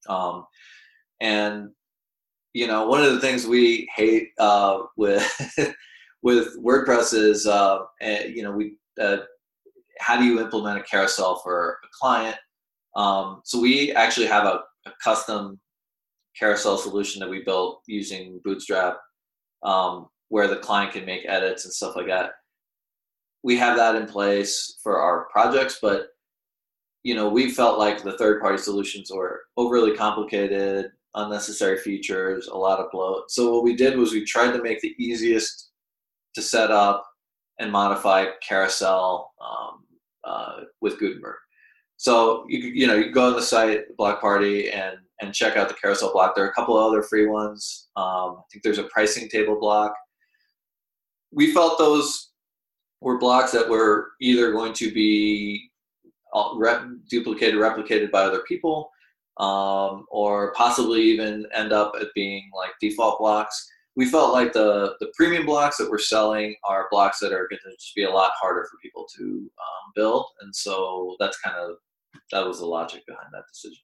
Um, 0.08 0.46
and, 1.22 1.70
you 2.54 2.68
know, 2.68 2.88
one 2.88 3.04
of 3.04 3.14
the 3.14 3.20
things 3.20 3.46
we 3.46 3.90
hate 3.96 4.30
uh, 4.40 4.80
with, 4.98 5.24
with 6.22 6.58
WordPress 6.58 7.14
is, 7.14 7.48
uh, 7.48 7.80
eh, 8.02 8.28
you 8.28 8.44
know, 8.44 8.52
we, 8.52 8.78
uh, 9.00 9.18
how 10.00 10.18
do 10.18 10.26
you 10.26 10.40
implement 10.40 10.80
a 10.80 10.84
carousel 10.84 11.40
for 11.44 11.78
a 11.84 11.88
client? 12.00 12.38
Um, 12.96 13.42
so 13.44 13.60
we 13.60 13.92
actually 13.92 14.28
have 14.28 14.46
a, 14.46 14.62
a, 14.86 14.92
custom 15.04 15.60
carousel 16.38 16.78
solution 16.78 17.20
that 17.20 17.30
we 17.30 17.44
built 17.44 17.82
using 17.88 18.40
Bootstrap 18.44 18.98
um, 19.64 20.08
where 20.30 20.48
the 20.48 20.58
client 20.58 20.94
can 20.94 21.06
make 21.06 21.26
edits 21.28 21.66
and 21.66 21.74
stuff 21.74 21.96
like 21.96 22.08
that. 22.08 22.32
We 23.44 23.58
have 23.58 23.78
that 23.78 23.96
in 23.96 24.08
place 24.08 24.80
for 24.82 25.00
our 25.00 25.28
projects, 25.32 25.80
but 25.82 26.08
you 27.06 27.16
know, 27.16 27.30
we 27.30 27.52
felt 27.52 27.80
like 27.80 28.04
the 28.04 28.18
third 28.18 28.42
party 28.42 28.58
solutions 28.58 29.12
were 29.14 29.44
overly 29.58 29.96
complicated, 29.96 30.92
unnecessary 31.14 31.78
features, 31.78 32.48
a 32.48 32.58
lot 32.58 32.80
of 32.80 32.92
bloat. 32.92 33.32
So 33.32 33.54
what 33.54 33.64
we 33.64 33.76
did 33.76 33.98
was 33.98 34.12
we 34.12 34.26
tried 34.26 34.52
to 34.52 34.64
make 34.64 34.82
the 34.82 34.96
easiest 34.98 35.72
to 36.34 36.42
set 36.42 36.72
up 36.72 37.06
and 37.60 37.72
modify 37.72 38.26
carousel 38.48 39.32
um, 39.40 39.86
uh, 40.26 40.62
with 40.82 41.00
Gutenberg. 41.00 41.38
So 41.98 42.46
you 42.50 42.60
you 42.60 42.88
know 42.88 42.96
you 42.96 43.12
go 43.12 43.28
on 43.28 43.36
the 43.36 43.42
site 43.42 43.96
Block 43.98 44.20
Party 44.20 44.70
and 44.70 44.98
and 45.22 45.34
check 45.34 45.56
out 45.56 45.70
the 45.70 45.76
carousel 45.76 46.12
block. 46.12 46.36
There 46.36 46.44
are 46.44 46.50
a 46.50 46.54
couple 46.54 46.78
of 46.78 46.86
other 46.86 47.02
free 47.04 47.26
ones. 47.26 47.88
Um, 47.96 48.38
I 48.40 48.44
think 48.52 48.64
there's 48.64 48.80
a 48.80 48.90
pricing 48.96 49.30
table 49.30 49.58
block 49.58 49.94
we 51.36 51.54
felt 51.54 51.78
those 51.78 52.32
were 53.02 53.20
blocks 53.20 53.52
that 53.52 53.70
were 53.70 54.12
either 54.22 54.54
going 54.54 54.74
to 54.74 54.92
be 54.92 55.70
rep- 56.56 56.86
duplicated, 57.10 57.56
replicated 57.56 58.12
by 58.12 58.24
other 58.24 58.44
people, 58.48 58.92
um, 59.38 60.06
or 60.10 60.54
possibly 60.54 61.02
even 61.02 61.46
end 61.54 61.74
up 61.74 61.94
at 62.00 62.08
being 62.16 62.50
like 62.56 62.72
default 62.80 63.20
blocks. 63.20 63.70
We 63.96 64.06
felt 64.06 64.34
like 64.34 64.52
the 64.52 64.96
the 65.00 65.12
premium 65.16 65.46
blocks 65.46 65.78
that 65.78 65.90
we're 65.90 66.00
selling 66.00 66.56
are 66.66 66.88
blocks 66.92 67.20
that 67.20 67.32
are 67.32 67.48
going 67.50 67.62
to 67.64 67.72
just 67.80 67.96
be 67.96 68.04
a 68.04 68.10
lot 68.10 68.32
harder 68.40 68.66
for 68.70 68.78
people 68.82 69.08
to 69.18 69.24
um, 69.24 69.92
build, 69.96 70.26
and 70.42 70.54
so 70.54 71.16
that's 71.20 71.40
kind 71.40 71.56
of 71.56 71.78
that 72.32 72.46
was 72.46 72.60
the 72.60 72.66
logic 72.66 73.06
behind 73.08 73.28
that 73.32 73.44
decision. 73.52 73.84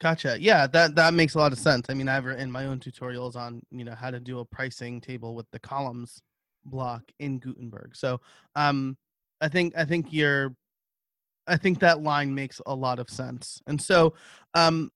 Gotcha. 0.00 0.36
Yeah, 0.40 0.66
that 0.68 0.96
that 0.96 1.14
makes 1.14 1.34
a 1.34 1.38
lot 1.38 1.52
of 1.52 1.58
sense. 1.58 1.86
I 1.88 1.94
mean, 1.94 2.08
I've 2.08 2.24
written 2.24 2.50
my 2.50 2.66
own 2.66 2.80
tutorials 2.80 3.36
on 3.36 3.62
you 3.70 3.84
know 3.84 3.94
how 3.94 4.10
to 4.10 4.20
do 4.20 4.40
a 4.40 4.44
pricing 4.44 5.00
table 5.00 5.34
with 5.34 5.50
the 5.52 5.60
columns 5.60 6.20
block 6.64 7.02
in 7.18 7.38
Gutenberg. 7.38 7.94
So 7.94 8.20
um 8.56 8.96
I 9.40 9.48
think 9.48 9.74
I 9.76 9.84
think 9.84 10.06
you're 10.10 10.54
I 11.46 11.56
think 11.56 11.80
that 11.80 12.02
line 12.02 12.34
makes 12.34 12.60
a 12.66 12.74
lot 12.74 12.98
of 12.98 13.10
sense. 13.10 13.60
And 13.66 13.80
so 13.80 14.14
um 14.54 14.90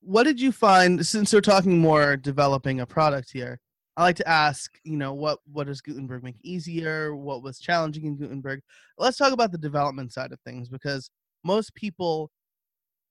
what 0.00 0.24
did 0.24 0.40
you 0.40 0.52
find 0.52 1.04
since 1.06 1.32
we're 1.32 1.40
talking 1.40 1.78
more 1.78 2.16
developing 2.16 2.80
a 2.80 2.86
product 2.86 3.30
here? 3.32 3.58
I 3.96 4.02
like 4.02 4.16
to 4.16 4.28
ask, 4.28 4.78
you 4.84 4.96
know, 4.96 5.12
what 5.14 5.40
what 5.50 5.66
does 5.66 5.80
Gutenberg 5.80 6.22
make 6.22 6.36
easier? 6.42 7.16
What 7.16 7.42
was 7.42 7.58
challenging 7.58 8.04
in 8.04 8.16
Gutenberg? 8.16 8.60
Let's 8.96 9.16
talk 9.16 9.32
about 9.32 9.50
the 9.52 9.58
development 9.58 10.12
side 10.12 10.32
of 10.32 10.40
things 10.42 10.68
because 10.68 11.10
most 11.44 11.74
people 11.74 12.30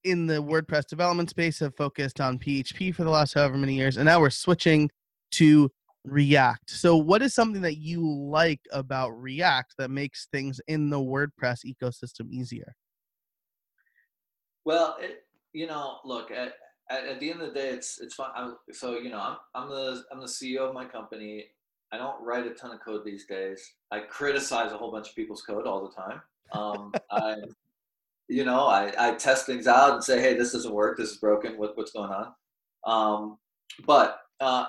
in 0.04 0.28
the 0.28 0.42
WordPress 0.42 0.86
development 0.88 1.30
space 1.30 1.60
have 1.60 1.76
focused 1.76 2.22
on 2.22 2.40
PHP 2.40 2.96
for 2.96 3.04
the 3.04 3.10
last 3.10 3.34
however 3.34 3.58
many 3.58 3.74
years, 3.76 3.98
and 3.98 4.06
now 4.06 4.22
we're 4.22 4.30
switching 4.30 4.90
to 5.32 5.70
React. 6.04 6.70
So, 6.70 6.96
what 6.96 7.22
is 7.22 7.34
something 7.34 7.62
that 7.62 7.78
you 7.78 8.08
like 8.08 8.62
about 8.72 9.10
React 9.22 9.76
that 9.78 9.92
makes 9.92 10.28
things 10.32 10.62
in 10.68 10.90
the 10.90 11.00
WordPress 11.00 11.66
ecosystem 11.66 12.30
easier? 12.30 12.76
Well, 14.66 14.98
it, 15.00 15.26
you 15.54 15.68
know, 15.68 15.98
look 16.06 16.32
at, 16.32 16.54
at, 16.90 17.20
the 17.20 17.32
end 17.32 17.42
of 17.42 17.48
the 17.48 17.54
day, 17.54 17.70
it's 17.70 18.00
it's 18.00 18.16
fun. 18.16 18.32
I'm, 18.36 18.56
so 18.72 18.98
you 18.98 19.10
know, 19.10 19.20
I'm 19.20 19.38
I'm 19.56 19.70
the 19.70 20.04
I'm 20.12 20.20
the 20.20 20.28
CEO 20.28 20.60
of 20.60 20.74
my 20.74 20.86
company. 20.86 21.46
I 21.92 21.98
don't 21.98 22.22
write 22.24 22.46
a 22.46 22.52
ton 22.52 22.72
of 22.72 22.82
code 22.82 23.06
these 23.06 23.26
days. 23.26 23.74
I 23.92 24.00
criticize 24.00 24.72
a 24.72 24.78
whole 24.78 24.92
bunch 24.92 25.10
of 25.10 25.16
people's 25.16 25.42
code 25.42 25.66
all 25.66 25.88
the 25.88 25.96
time. 25.96 26.22
Um, 26.52 26.94
I, 27.12 27.36
you 28.28 28.44
know, 28.44 28.68
I, 28.68 28.94
I 28.98 29.16
test 29.16 29.46
things 29.46 29.68
out 29.68 29.94
and 29.94 30.04
say, 30.04 30.20
hey, 30.20 30.34
this 30.34 30.52
doesn't 30.52 30.74
work. 30.74 30.98
This 30.98 31.12
is 31.12 31.18
broken. 31.18 31.58
What, 31.58 31.78
what's 31.78 31.92
going 31.92 32.12
on? 32.12 32.34
Um, 32.86 33.38
but 33.86 34.20
uh, 34.40 34.66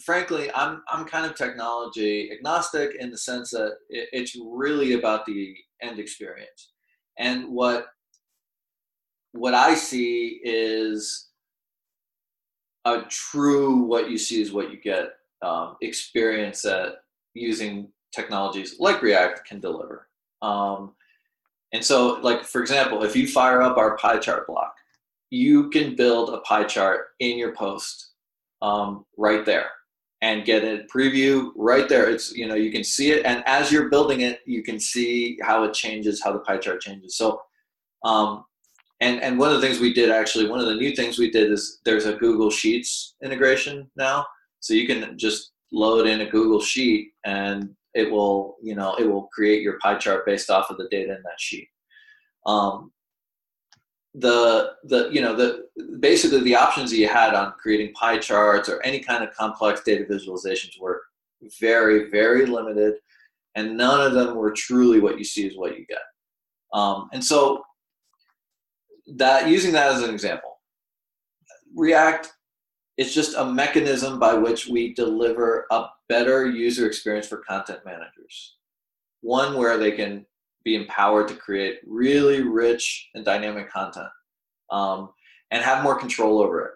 frankly, 0.00 0.50
I'm 0.54 0.82
I'm 0.90 1.04
kind 1.04 1.26
of 1.26 1.34
technology 1.34 2.30
agnostic 2.32 2.96
in 2.98 3.10
the 3.10 3.18
sense 3.18 3.50
that 3.50 3.76
it, 3.88 4.08
it's 4.12 4.36
really 4.36 4.94
about 4.94 5.26
the 5.26 5.54
end 5.80 5.98
experience, 5.98 6.72
and 7.18 7.48
what 7.48 7.86
what 9.32 9.54
I 9.54 9.74
see 9.74 10.40
is 10.44 11.30
a 12.84 13.02
true 13.08 13.84
what 13.84 14.10
you 14.10 14.18
see 14.18 14.42
is 14.42 14.52
what 14.52 14.70
you 14.70 14.80
get 14.80 15.10
um, 15.42 15.76
experience 15.80 16.62
that 16.62 16.96
using 17.34 17.88
technologies 18.14 18.76
like 18.78 19.02
React 19.02 19.46
can 19.46 19.60
deliver. 19.60 20.08
Um, 20.42 20.92
and 21.72 21.82
so, 21.82 22.20
like 22.20 22.44
for 22.44 22.60
example, 22.60 23.02
if 23.02 23.16
you 23.16 23.26
fire 23.26 23.62
up 23.62 23.78
our 23.78 23.96
pie 23.96 24.18
chart 24.18 24.46
block, 24.46 24.74
you 25.30 25.70
can 25.70 25.96
build 25.96 26.28
a 26.30 26.38
pie 26.40 26.64
chart 26.64 27.06
in 27.20 27.38
your 27.38 27.54
post 27.54 28.11
um, 28.62 29.04
right 29.18 29.44
there 29.44 29.66
and 30.22 30.44
get 30.44 30.62
a 30.62 30.84
preview 30.94 31.50
right 31.56 31.88
there. 31.88 32.08
It's 32.08 32.32
you 32.32 32.46
know 32.48 32.54
you 32.54 32.72
can 32.72 32.84
see 32.84 33.10
it, 33.10 33.26
and 33.26 33.42
as 33.46 33.70
you're 33.70 33.90
building 33.90 34.22
it, 34.22 34.40
you 34.46 34.62
can 34.62 34.80
see 34.80 35.38
how 35.42 35.64
it 35.64 35.74
changes, 35.74 36.22
how 36.22 36.32
the 36.32 36.38
pie 36.38 36.58
chart 36.58 36.80
changes. 36.80 37.16
So, 37.16 37.42
um, 38.04 38.44
and 39.00 39.20
and 39.20 39.38
one 39.38 39.50
of 39.52 39.60
the 39.60 39.66
things 39.66 39.80
we 39.80 39.92
did 39.92 40.10
actually, 40.10 40.48
one 40.48 40.60
of 40.60 40.66
the 40.66 40.76
new 40.76 40.94
things 40.94 41.18
we 41.18 41.30
did 41.30 41.52
is 41.52 41.80
there's 41.84 42.06
a 42.06 42.14
Google 42.14 42.50
Sheets 42.50 43.16
integration 43.22 43.90
now, 43.96 44.24
so 44.60 44.72
you 44.72 44.86
can 44.86 45.18
just 45.18 45.52
load 45.72 46.06
in 46.06 46.20
a 46.20 46.30
Google 46.30 46.60
sheet 46.60 47.12
and 47.24 47.70
it 47.94 48.10
will, 48.10 48.56
you 48.62 48.74
know, 48.74 48.94
it 48.98 49.04
will 49.04 49.28
create 49.34 49.62
your 49.62 49.78
pie 49.78 49.96
chart 49.96 50.24
based 50.26 50.50
off 50.50 50.70
of 50.70 50.78
the 50.78 50.88
data 50.90 51.14
in 51.16 51.22
that 51.22 51.38
sheet. 51.40 51.68
Um, 52.46 52.92
the 54.14 54.72
the 54.84 55.08
you 55.10 55.22
know 55.22 55.34
the 55.34 55.66
basically 56.00 56.40
the 56.42 56.54
options 56.54 56.90
that 56.90 56.98
you 56.98 57.08
had 57.08 57.34
on 57.34 57.52
creating 57.52 57.92
pie 57.94 58.18
charts 58.18 58.68
or 58.68 58.82
any 58.82 59.00
kind 59.00 59.24
of 59.24 59.34
complex 59.34 59.82
data 59.82 60.04
visualizations 60.04 60.78
were 60.78 61.00
very 61.58 62.10
very 62.10 62.44
limited 62.44 62.94
and 63.54 63.76
none 63.76 64.06
of 64.06 64.12
them 64.12 64.36
were 64.36 64.50
truly 64.50 65.00
what 65.00 65.18
you 65.18 65.24
see 65.24 65.46
is 65.46 65.56
what 65.56 65.78
you 65.78 65.84
get. 65.86 65.98
Um, 66.72 67.08
and 67.12 67.22
so 67.22 67.62
that 69.16 69.48
using 69.48 69.72
that 69.72 69.92
as 69.92 70.02
an 70.02 70.10
example 70.10 70.60
react 71.74 72.32
is 72.96 73.14
just 73.14 73.36
a 73.36 73.44
mechanism 73.44 74.18
by 74.18 74.34
which 74.34 74.68
we 74.68 74.94
deliver 74.94 75.66
a 75.70 75.86
better 76.08 76.46
user 76.46 76.86
experience 76.86 77.26
for 77.26 77.38
content 77.38 77.80
managers. 77.84 78.56
One 79.22 79.56
where 79.56 79.78
they 79.78 79.92
can 79.92 80.26
be 80.64 80.74
empowered 80.74 81.28
to 81.28 81.34
create 81.34 81.80
really 81.86 82.42
rich 82.42 83.10
and 83.14 83.24
dynamic 83.24 83.70
content 83.70 84.08
um, 84.70 85.10
and 85.50 85.62
have 85.62 85.82
more 85.82 85.98
control 85.98 86.40
over 86.40 86.62
it. 86.62 86.72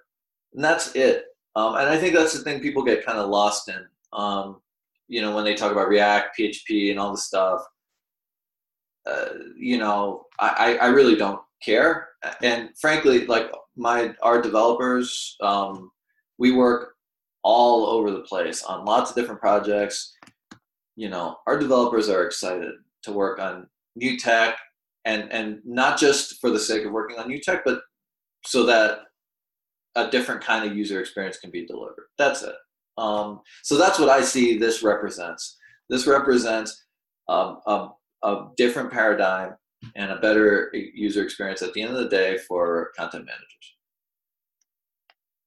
And 0.54 0.64
that's 0.64 0.94
it. 0.94 1.26
Um, 1.54 1.76
and 1.76 1.88
I 1.88 1.96
think 1.96 2.14
that's 2.14 2.34
the 2.34 2.44
thing 2.44 2.60
people 2.60 2.82
get 2.82 3.06
kind 3.06 3.18
of 3.18 3.30
lost 3.30 3.68
in. 3.68 3.84
Um, 4.12 4.60
you 5.08 5.22
know, 5.22 5.34
when 5.34 5.44
they 5.44 5.54
talk 5.54 5.72
about 5.72 5.88
React, 5.88 6.38
PHP, 6.38 6.90
and 6.90 6.98
all 6.98 7.12
this 7.12 7.24
stuff. 7.24 7.62
Uh, 9.06 9.28
you 9.56 9.78
know, 9.78 10.24
I, 10.40 10.78
I 10.82 10.86
really 10.88 11.14
don't 11.14 11.40
care. 11.62 12.08
And 12.42 12.70
frankly, 12.78 13.26
like 13.26 13.50
my 13.76 14.14
our 14.22 14.42
developers, 14.42 15.36
um, 15.40 15.90
we 16.38 16.52
work 16.52 16.94
all 17.42 17.86
over 17.86 18.10
the 18.10 18.20
place 18.20 18.64
on 18.64 18.84
lots 18.84 19.10
of 19.10 19.16
different 19.16 19.40
projects. 19.40 20.12
You 20.96 21.08
know, 21.08 21.36
our 21.46 21.58
developers 21.58 22.08
are 22.08 22.24
excited 22.24 22.72
to 23.04 23.12
work 23.12 23.38
on 23.38 23.68
new 23.96 24.18
tech 24.18 24.56
and 25.04 25.30
and 25.32 25.60
not 25.64 25.98
just 25.98 26.40
for 26.40 26.50
the 26.50 26.58
sake 26.58 26.84
of 26.84 26.92
working 26.92 27.18
on 27.18 27.28
new 27.28 27.40
tech 27.40 27.62
but 27.64 27.80
so 28.44 28.64
that 28.64 29.00
a 29.96 30.10
different 30.10 30.42
kind 30.42 30.64
of 30.64 30.76
user 30.76 31.00
experience 31.00 31.38
can 31.38 31.50
be 31.50 31.66
delivered. 31.66 32.06
That's 32.18 32.42
it. 32.42 32.54
Um, 32.98 33.40
so 33.62 33.76
that's 33.76 33.98
what 33.98 34.08
i 34.08 34.22
see 34.22 34.56
this 34.56 34.82
represents. 34.82 35.58
This 35.90 36.06
represents 36.06 36.84
um, 37.28 37.60
a, 37.66 37.88
a 38.22 38.48
different 38.56 38.90
paradigm 38.90 39.54
and 39.94 40.10
a 40.10 40.16
better 40.16 40.72
user 40.72 41.22
experience 41.22 41.62
at 41.62 41.72
the 41.72 41.82
end 41.82 41.94
of 41.94 41.98
the 41.98 42.08
day 42.08 42.38
for 42.38 42.92
content 42.96 43.24
managers. 43.24 43.74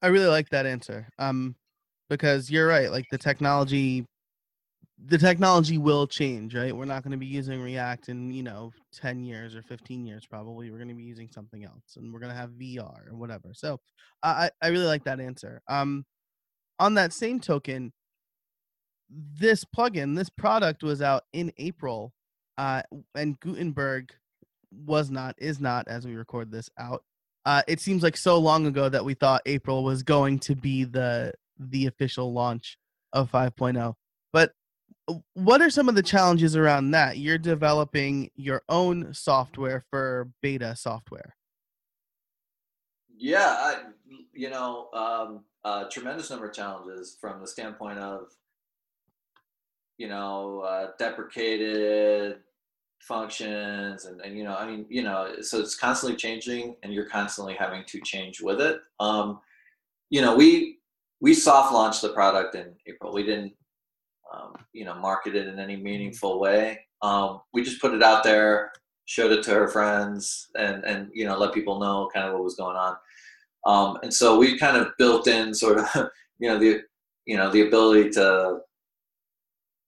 I 0.02 0.08
really 0.08 0.28
like 0.28 0.50
that 0.50 0.66
answer 0.66 1.08
um, 1.18 1.56
because 2.10 2.50
you're 2.50 2.68
right 2.68 2.92
like 2.92 3.06
the 3.12 3.18
technology 3.18 4.06
the 5.06 5.18
technology 5.18 5.78
will 5.78 6.06
change, 6.06 6.56
right? 6.56 6.76
We're 6.76 6.86
not 6.86 7.04
going 7.04 7.12
to 7.12 7.18
be 7.18 7.26
using 7.26 7.62
React 7.62 8.10
in, 8.10 8.32
you 8.32 8.44
know, 8.44 8.72
10 8.94 9.24
years 9.24 9.56
or 9.56 9.62
15 9.62 10.06
years 10.06 10.26
probably. 10.26 10.70
We're 10.70 10.78
going 10.78 10.90
to 10.90 10.96
be 10.96 11.04
using 11.04 11.30
something 11.30 11.64
else 11.64 11.96
and 11.96 12.12
we're 12.12 12.20
going 12.20 12.32
to 12.32 12.38
have 12.38 12.52
VR 12.52 13.10
or 13.10 13.16
whatever. 13.16 13.54
So 13.54 13.80
I, 14.24 14.50
I 14.62 14.68
really 14.68 14.86
like 14.86 15.06
that 15.06 15.20
answer. 15.20 15.62
Um, 15.68 16.06
on 16.80 16.96
that 16.96 17.14
same 17.14 17.40
token, 17.40 17.94
this 19.10 19.66
plugin, 19.66 20.16
this 20.16 20.30
product 20.30 20.84
was 20.84 21.02
out 21.02 21.24
in 21.34 21.52
April, 21.58 22.14
uh, 22.58 22.84
and 23.16 23.40
Gutenberg 23.40 24.14
was 24.86 25.10
not, 25.10 25.36
is 25.40 25.60
not, 25.60 25.88
as 25.88 26.06
we 26.06 26.16
record 26.16 26.52
this 26.52 26.70
out. 26.78 27.04
Uh, 27.46 27.64
it 27.68 27.80
seems 27.80 28.04
like 28.04 28.18
so 28.18 28.38
long 28.38 28.68
ago 28.68 28.90
that 28.90 29.04
we 29.04 29.14
thought 29.14 29.42
April 29.46 29.84
was 29.84 30.04
going 30.04 30.40
to 30.40 30.56
be 30.56 30.84
the 30.84 31.34
the 31.58 31.88
official 31.88 32.32
launch 32.32 32.78
of 33.12 33.32
5.0. 33.32 33.94
But 34.32 34.52
what 35.34 35.62
are 35.62 35.70
some 35.70 35.90
of 35.90 35.96
the 35.96 36.04
challenges 36.04 36.56
around 36.56 36.92
that? 36.92 37.18
You're 37.18 37.38
developing 37.38 38.32
your 38.36 38.64
own 38.70 39.14
software 39.14 39.84
for 39.90 40.30
beta 40.42 40.76
software. 40.76 41.36
Yeah, 43.18 43.48
I, 43.50 43.76
you 44.34 44.50
know, 44.50 44.90
um, 44.94 45.44
a 45.66 45.90
tremendous 45.90 46.30
number 46.30 46.48
of 46.48 46.54
challenges 46.56 47.18
from 47.20 47.42
the 47.42 47.48
standpoint 47.48 48.00
of, 48.00 48.28
you 49.98 50.08
know, 50.08 50.62
uh, 50.62 50.92
deprecated 50.98 52.38
functions 53.02 54.06
and, 54.06 54.22
and, 54.22 54.38
you 54.38 54.44
know, 54.44 54.56
I 54.56 54.66
mean, 54.66 54.86
you 54.90 55.04
know, 55.04 55.42
so 55.42 55.60
it's 55.60 55.76
constantly 55.76 56.18
changing 56.18 56.76
and 56.84 56.94
you're 56.94 57.10
constantly 57.10 57.56
having 57.56 57.84
to 57.88 58.00
change 58.02 58.42
with 58.42 58.62
it. 58.62 58.80
Um, 59.00 59.40
you 60.10 60.22
know, 60.22 60.36
we, 60.36 60.80
we 61.20 61.34
soft 61.34 61.74
launched 61.74 62.02
the 62.02 62.10
product 62.10 62.56
in 62.56 62.74
April. 62.88 63.14
We 63.14 63.24
didn't 63.24 63.54
um, 64.34 64.54
you 64.74 64.86
know, 64.86 64.96
market 64.96 65.36
it 65.36 65.48
in 65.48 65.60
any 65.60 65.76
meaningful 65.76 66.40
way. 66.40 66.80
Um, 67.02 67.42
we 67.54 67.64
just 67.64 67.82
put 67.82 67.94
it 67.94 68.04
out 68.04 68.24
there, 68.24 68.72
showed 69.06 69.32
it 69.32 69.44
to 69.44 69.52
her 69.52 69.68
friends, 69.68 70.48
and 70.56 70.84
and 70.84 71.10
you 71.14 71.26
know, 71.26 71.38
let 71.38 71.54
people 71.54 71.80
know 71.80 72.10
kind 72.14 72.28
of 72.28 72.34
what 72.34 72.44
was 72.44 72.56
going 72.56 72.76
on. 72.76 72.96
Um, 73.66 73.98
and 74.04 74.14
so 74.14 74.38
we 74.38 74.58
kind 74.58 74.78
of 74.78 74.92
built 74.98 75.28
in 75.28 75.54
sort 75.54 75.80
of, 75.80 75.88
you 76.40 76.50
know, 76.50 76.58
the 76.58 76.82
you 77.26 77.38
know 77.38 77.50
the 77.52 77.68
ability 77.68 78.10
to, 78.12 78.60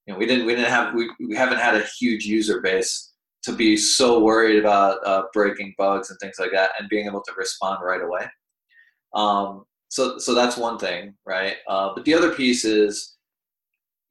you 0.06 0.14
know, 0.14 0.20
we 0.20 0.26
didn't 0.26 0.46
we 0.46 0.56
didn't 0.56 0.72
have 0.72 0.94
we, 0.94 1.10
we 1.20 1.36
haven't 1.36 1.60
had 1.60 1.76
a 1.76 1.86
huge 2.00 2.26
user 2.26 2.62
base 2.62 3.10
to 3.44 3.54
be 3.54 3.76
so 3.76 4.24
worried 4.24 4.60
about 4.60 5.00
uh, 5.06 5.24
breaking 5.34 5.74
bugs 5.78 6.10
and 6.10 6.20
things 6.20 6.36
like 6.40 6.52
that, 6.52 6.72
and 6.80 6.90
being 6.90 7.06
able 7.06 7.22
to 7.22 7.34
respond 7.38 7.80
right 7.84 8.02
away. 8.02 8.28
Um, 9.14 9.66
so 9.90 10.18
so 10.20 10.34
that's 10.34 10.58
one 10.58 10.78
thing, 10.78 11.16
right? 11.26 11.56
Uh, 11.68 11.92
but 11.96 12.06
the 12.06 12.14
other 12.14 12.34
piece 12.34 12.66
is 12.66 13.18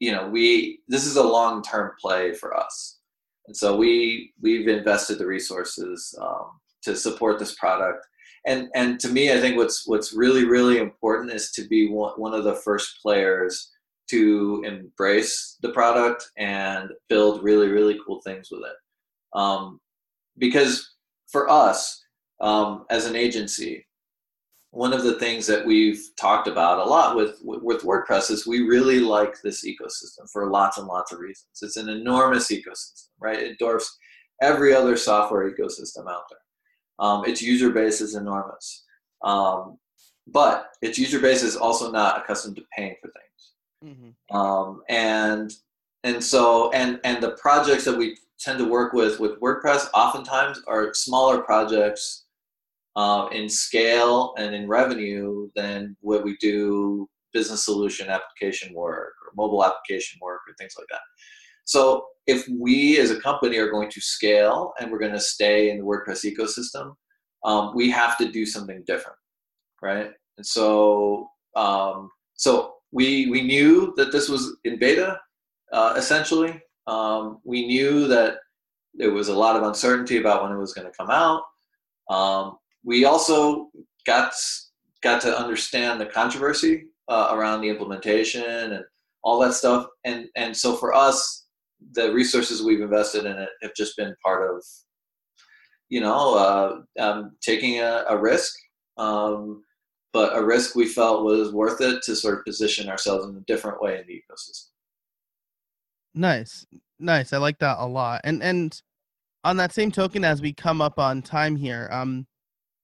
you 0.01 0.11
know 0.11 0.29
we 0.29 0.81
this 0.89 1.07
is 1.07 1.17
a 1.17 1.23
long 1.23 1.63
term 1.63 1.93
play 2.01 2.33
for 2.33 2.57
us. 2.57 2.99
And 3.47 3.57
so 3.57 3.77
we 3.77 4.33
we've 4.41 4.67
invested 4.67 5.19
the 5.19 5.27
resources 5.27 6.13
um, 6.21 6.59
to 6.83 6.97
support 6.97 7.39
this 7.39 7.55
product. 7.55 8.05
And 8.47 8.69
and 8.75 8.99
to 9.01 9.09
me 9.09 9.33
i 9.33 9.39
think 9.39 9.59
what's 9.59 9.87
what's 9.87 10.15
really 10.15 10.47
really 10.47 10.79
important 10.79 11.31
is 11.31 11.53
to 11.53 11.69
be 11.69 11.91
one, 11.91 12.15
one 12.17 12.35
of 12.35 12.45
the 12.45 12.55
first 12.55 12.99
players 13.03 13.71
to 14.09 14.63
embrace 14.67 15.59
the 15.61 15.69
product 15.69 16.29
and 16.39 16.91
build 17.11 17.45
really 17.45 17.69
really 17.69 17.99
cool 18.05 18.21
things 18.23 18.49
with 18.51 18.63
it. 18.63 19.39
Um, 19.39 19.79
because 20.39 20.97
for 21.31 21.51
us 21.51 22.03
um, 22.41 22.87
as 22.89 23.05
an 23.05 23.15
agency 23.15 23.87
one 24.73 24.93
of 24.93 25.03
the 25.03 25.19
things 25.19 25.47
that 25.47 25.67
we've 25.67 26.01
talked 26.17 26.47
about 26.47 26.79
a 26.79 26.85
lot 26.85 27.17
with 27.17 27.39
with 27.43 27.83
WordPress 27.83 28.31
is 28.31 28.47
we 28.47 28.61
really 28.61 29.01
like 29.01 29.41
this 29.43 29.67
ecosystem 29.67 30.31
for 30.33 30.51
lots 30.51 30.79
and 30.79 30.87
lots 30.87 31.13
of 31.13 31.19
reasons. 31.19 31.49
It's 31.61 31.77
an 31.77 31.89
enormous 31.89 32.51
ecosystem, 32.51 33.09
right? 33.19 33.39
It 33.39 33.59
dwarfs 33.59 33.97
every 34.41 34.75
other 34.75 34.97
software 34.97 35.51
ecosystem 35.51 36.09
out 36.09 36.23
there. 36.31 36.39
Um, 37.01 37.25
its 37.25 37.43
user 37.43 37.71
base 37.71 38.01
is 38.01 38.15
enormous, 38.15 38.85
um, 39.25 39.79
but 40.29 40.69
its 40.83 40.99
user 40.99 41.19
base 41.19 41.43
is 41.43 41.57
also 41.57 41.91
not 41.91 42.19
accustomed 42.19 42.57
to 42.57 42.63
paying 42.77 42.95
for 43.03 43.11
things, 43.11 43.97
mm-hmm. 43.99 44.37
um, 44.37 44.83
and 44.89 45.53
and 46.05 46.23
so 46.23 46.71
and 46.73 47.01
and 47.03 47.21
the 47.21 47.33
projects 47.33 47.85
that 47.87 47.97
we 47.97 48.17
tend 48.39 48.59
to 48.59 48.69
work 48.69 48.93
with 48.93 49.19
with 49.19 49.41
WordPress 49.41 49.89
oftentimes 49.95 50.63
are 50.69 50.95
smaller 50.95 51.43
projects 51.43 52.27
uh, 52.97 53.29
in 53.33 53.49
scale 53.49 54.35
and 54.39 54.55
in 54.55 54.69
revenue 54.69 55.49
than 55.55 55.97
what 56.01 56.25
we 56.25 56.37
do 56.41 57.09
business 57.33 57.65
solution 57.65 58.09
application 58.09 58.75
work 58.75 59.13
or 59.25 59.33
mobile 59.37 59.65
application 59.65 60.19
work 60.21 60.41
or 60.49 60.55
things 60.59 60.75
like 60.77 60.89
that. 60.91 61.01
So 61.65 62.07
if 62.27 62.47
we 62.59 62.99
as 62.99 63.11
a 63.11 63.21
company 63.21 63.59
are 63.59 63.71
going 63.71 63.91
to 63.91 64.01
scale 64.01 64.73
and 64.81 64.91
we're 64.91 64.99
going 64.99 65.13
to 65.13 65.21
stay 65.21 65.71
in 65.71 65.79
the 65.79 65.85
WordPress 65.85 66.25
ecosystem, 66.25 66.95
um, 67.45 67.73
we 67.75 67.91
have 67.91 68.19
to 68.19 68.31
do 68.31 68.45
something 68.45 68.83
different, 68.87 69.17
right? 69.81 70.11
And 70.37 70.47
so 70.47 71.29
um, 71.57 72.11
so 72.35 72.75
we 72.93 73.31
we 73.31 73.43
knew 73.43 73.93
that 73.97 74.13
this 74.13 74.29
was 74.29 74.57
in 74.65 74.79
beta, 74.79 75.19
uh, 75.73 75.95
essentially. 75.97 76.61
Um, 76.87 77.39
we 77.45 77.67
knew 77.67 78.09
that 78.09 78.39
there 78.95 79.13
was 79.13 79.29
a 79.29 79.37
lot 79.37 79.57
of 79.57 79.63
uncertainty 79.63 80.17
about 80.17 80.43
when 80.43 80.53
it 80.53 80.59
was 80.59 80.73
going 80.73 80.87
to 80.87 80.97
come 80.99 81.11
out. 81.11 81.43
We 82.85 83.05
also 83.05 83.71
got 84.07 84.33
got 85.03 85.21
to 85.23 85.39
understand 85.39 86.01
the 86.01 86.07
controversy 86.07 86.87
uh, 87.09 87.31
around 87.33 87.61
the 87.61 87.69
implementation 87.69 88.45
and 88.45 88.85
all 89.23 89.41
that 89.41 89.55
stuff. 89.55 89.87
And 90.05 90.27
and 90.37 90.57
so 90.57 90.77
for 90.77 90.95
us, 90.95 91.47
the 91.93 92.13
resources 92.13 92.63
we've 92.63 92.81
invested 92.81 93.25
in 93.25 93.37
it 93.39 93.49
have 93.63 93.75
just 93.75 93.97
been 93.97 94.15
part 94.25 94.49
of, 94.49 94.63
you 95.89 96.01
know, 96.01 96.35
uh, 96.99 97.03
um, 97.03 97.33
taking 97.41 97.81
a, 97.81 98.05
a 98.09 98.17
risk, 98.17 98.55
um, 98.97 99.65
but 100.13 100.37
a 100.37 100.45
risk 100.45 100.75
we 100.75 100.87
felt 100.87 101.25
was 101.25 101.53
worth 101.53 101.81
it 101.81 102.03
to 102.03 102.15
sort 102.15 102.39
of 102.39 102.45
position 102.45 102.89
ourselves 102.89 103.27
in 103.27 103.37
a 103.37 103.41
different 103.41 103.83
way 103.83 103.99
in 103.99 104.07
the 104.07 104.15
ecosystem. 104.15 104.67
Nice, 106.15 106.67
nice. 106.99 107.33
I 107.33 107.39
like 107.39 107.59
that 107.61 107.79
a 107.79 107.87
lot. 107.87 108.21
And 108.25 108.43
and 108.43 108.81
on 109.45 109.57
that 109.57 109.73
same 109.73 109.91
token, 109.91 110.25
as 110.25 110.43
we 110.43 110.53
come 110.53 110.83
up 110.83 110.99
on 110.99 111.23
time 111.23 111.57
here, 111.57 111.89
um, 111.91 112.27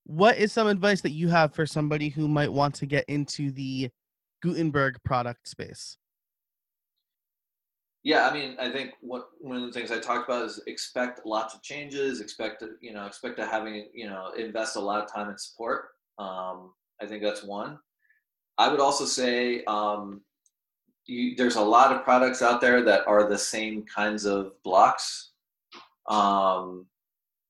what 0.07 0.39
is 0.39 0.53
some 0.53 0.67
advice 0.67 1.01
that 1.03 1.11
you 1.11 1.29
have 1.29 1.55
for 1.55 1.67
somebody 1.67 2.09
who 2.09 2.29
might 2.29 2.53
want 2.53 2.75
to 2.77 2.87
get 2.87 3.05
into 3.09 3.51
the 3.51 3.91
Gutenberg 4.43 4.97
product 5.05 5.49
space? 5.49 5.99
yeah, 8.07 8.29
I 8.29 8.33
mean, 8.33 8.55
I 8.61 8.71
think 8.71 8.93
what 9.01 9.31
one 9.41 9.57
of 9.57 9.63
the 9.63 9.73
things 9.73 9.91
I 9.91 9.99
talked 9.99 10.29
about 10.29 10.45
is 10.45 10.63
expect 10.69 11.27
lots 11.27 11.57
of 11.57 11.63
changes, 11.63 12.21
expect 12.21 12.61
to, 12.61 12.75
you 12.81 12.93
know, 12.93 13.05
expect 13.05 13.37
to 13.39 13.45
having, 13.45 13.89
you 13.93 14.07
know, 14.07 14.31
invest 14.39 14.77
a 14.77 14.81
lot 14.81 15.03
of 15.03 15.13
time 15.13 15.29
and 15.29 15.41
support. 15.41 15.87
Um, 16.17 16.71
I 17.03 17.07
think 17.07 17.21
that's 17.21 17.43
one. 17.43 17.81
I 18.59 18.69
would 18.69 18.79
also 18.79 19.07
say 19.07 19.65
um, 19.65 20.21
you, 21.07 21.35
there's 21.35 21.57
a 21.57 21.61
lot 21.61 21.91
of 21.91 22.05
products 22.05 22.43
out 22.43 22.61
there 22.61 22.81
that 22.85 23.05
are 23.09 23.29
the 23.29 23.37
same 23.37 23.83
kinds 23.83 24.25
of 24.25 24.53
blocks. 24.63 25.33
Um, 26.09 26.87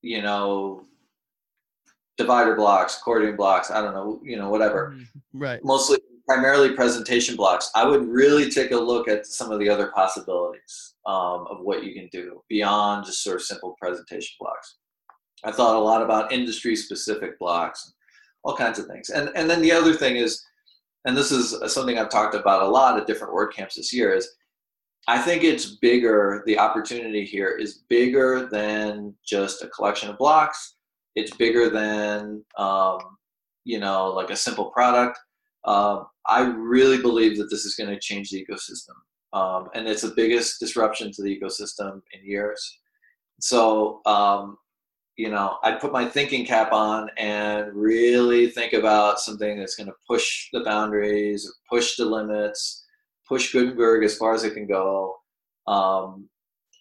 you 0.01 0.23
know, 0.23 0.85
divider 2.17 2.55
blocks, 2.55 2.97
accordion 2.97 3.35
blocks, 3.35 3.71
I 3.71 3.81
don't 3.81 3.93
know, 3.93 4.19
you 4.23 4.37
know, 4.37 4.49
whatever. 4.49 4.93
Mm-hmm. 4.95 5.39
Right. 5.39 5.63
Mostly 5.63 5.99
primarily 6.27 6.73
presentation 6.73 7.35
blocks. 7.35 7.71
I 7.73 7.85
would 7.85 8.05
really 8.05 8.49
take 8.49 8.71
a 8.71 8.77
look 8.77 9.07
at 9.07 9.25
some 9.25 9.51
of 9.51 9.59
the 9.59 9.69
other 9.69 9.91
possibilities 9.95 10.95
um, 11.05 11.47
of 11.49 11.61
what 11.61 11.83
you 11.83 11.93
can 11.93 12.09
do 12.11 12.43
beyond 12.49 13.05
just 13.05 13.23
sort 13.23 13.37
of 13.37 13.43
simple 13.43 13.75
presentation 13.79 14.35
blocks. 14.39 14.77
I 15.43 15.51
thought 15.51 15.75
a 15.75 15.79
lot 15.79 16.01
about 16.01 16.33
industry 16.33 16.75
specific 16.75 17.39
blocks, 17.39 17.93
all 18.43 18.57
kinds 18.57 18.79
of 18.79 18.87
things. 18.87 19.09
And 19.09 19.29
and 19.35 19.49
then 19.49 19.61
the 19.61 19.71
other 19.71 19.93
thing 19.93 20.17
is, 20.17 20.43
and 21.05 21.15
this 21.15 21.31
is 21.31 21.55
something 21.71 21.97
I've 21.97 22.09
talked 22.09 22.35
about 22.35 22.63
a 22.63 22.67
lot 22.67 22.99
at 22.99 23.07
different 23.07 23.33
WordCamps 23.33 23.75
this 23.75 23.93
year 23.93 24.13
is 24.13 24.27
I 25.07 25.19
think 25.19 25.43
it's 25.43 25.77
bigger, 25.77 26.43
the 26.45 26.59
opportunity 26.59 27.23
here 27.23 27.49
is 27.49 27.83
bigger 27.87 28.49
than 28.51 29.15
just 29.25 29.63
a 29.63 29.67
collection 29.67 30.09
of 30.09 30.17
blocks. 30.17 30.75
It's 31.19 31.35
bigger 31.35 31.69
than 31.69 32.43
um, 32.57 32.99
you 33.63 33.79
know, 33.79 34.07
like 34.19 34.29
a 34.29 34.35
simple 34.35 34.71
product 34.71 35.19
uh, 35.67 36.03
I 36.25 36.45
really 36.45 36.97
believe 36.97 37.37
that 37.37 37.49
this 37.51 37.65
is 37.65 37.75
going 37.75 37.89
to 37.89 37.99
change 37.99 38.29
the 38.29 38.43
ecosystem. 38.43 38.95
Um, 39.33 39.67
and 39.75 39.87
it's 39.87 40.01
the 40.01 40.13
biggest 40.15 40.59
disruption 40.59 41.11
to 41.11 41.21
the 41.21 41.37
ecosystem 41.37 42.01
in 42.13 42.25
years. 42.25 42.79
So, 43.41 44.01
um, 44.05 44.57
you 45.17 45.29
know, 45.29 45.57
I 45.63 45.73
put 45.73 45.91
my 45.91 46.05
thinking 46.05 46.45
cap 46.45 46.71
on 46.71 47.09
and 47.17 47.73
really 47.73 48.49
think 48.49 48.73
about 48.73 49.19
something 49.19 49.59
that's 49.59 49.75
going 49.75 49.87
to 49.87 49.95
push 50.07 50.47
the 50.53 50.63
boundaries, 50.63 51.51
push 51.69 51.97
the 51.97 52.05
limits, 52.05 52.85
push 53.27 53.51
Gutenberg 53.51 54.05
as 54.05 54.17
far 54.17 54.33
as 54.33 54.43
it 54.43 54.53
can 54.53 54.67
go, 54.67 55.17
um, 55.67 56.29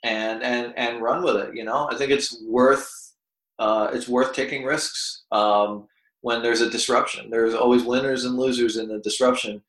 and 0.04 0.42
and 0.42 0.74
and 0.76 1.02
run 1.02 1.24
with 1.24 1.36
it. 1.36 1.56
You 1.56 1.64
know, 1.64 1.88
I 1.90 1.96
think 1.96 2.10
it's 2.10 2.40
worth 2.46 2.88
uh, 3.58 3.90
it's 3.92 4.08
worth 4.08 4.34
taking 4.34 4.64
risks. 4.64 5.24
Um, 5.32 5.88
when 6.26 6.42
there's 6.42 6.60
a 6.60 6.68
disruption. 6.68 7.30
There's 7.30 7.54
always 7.54 7.84
winners 7.84 8.24
and 8.24 8.36
losers 8.36 8.78
in 8.78 8.88
the 8.88 8.98
disruption. 8.98 9.62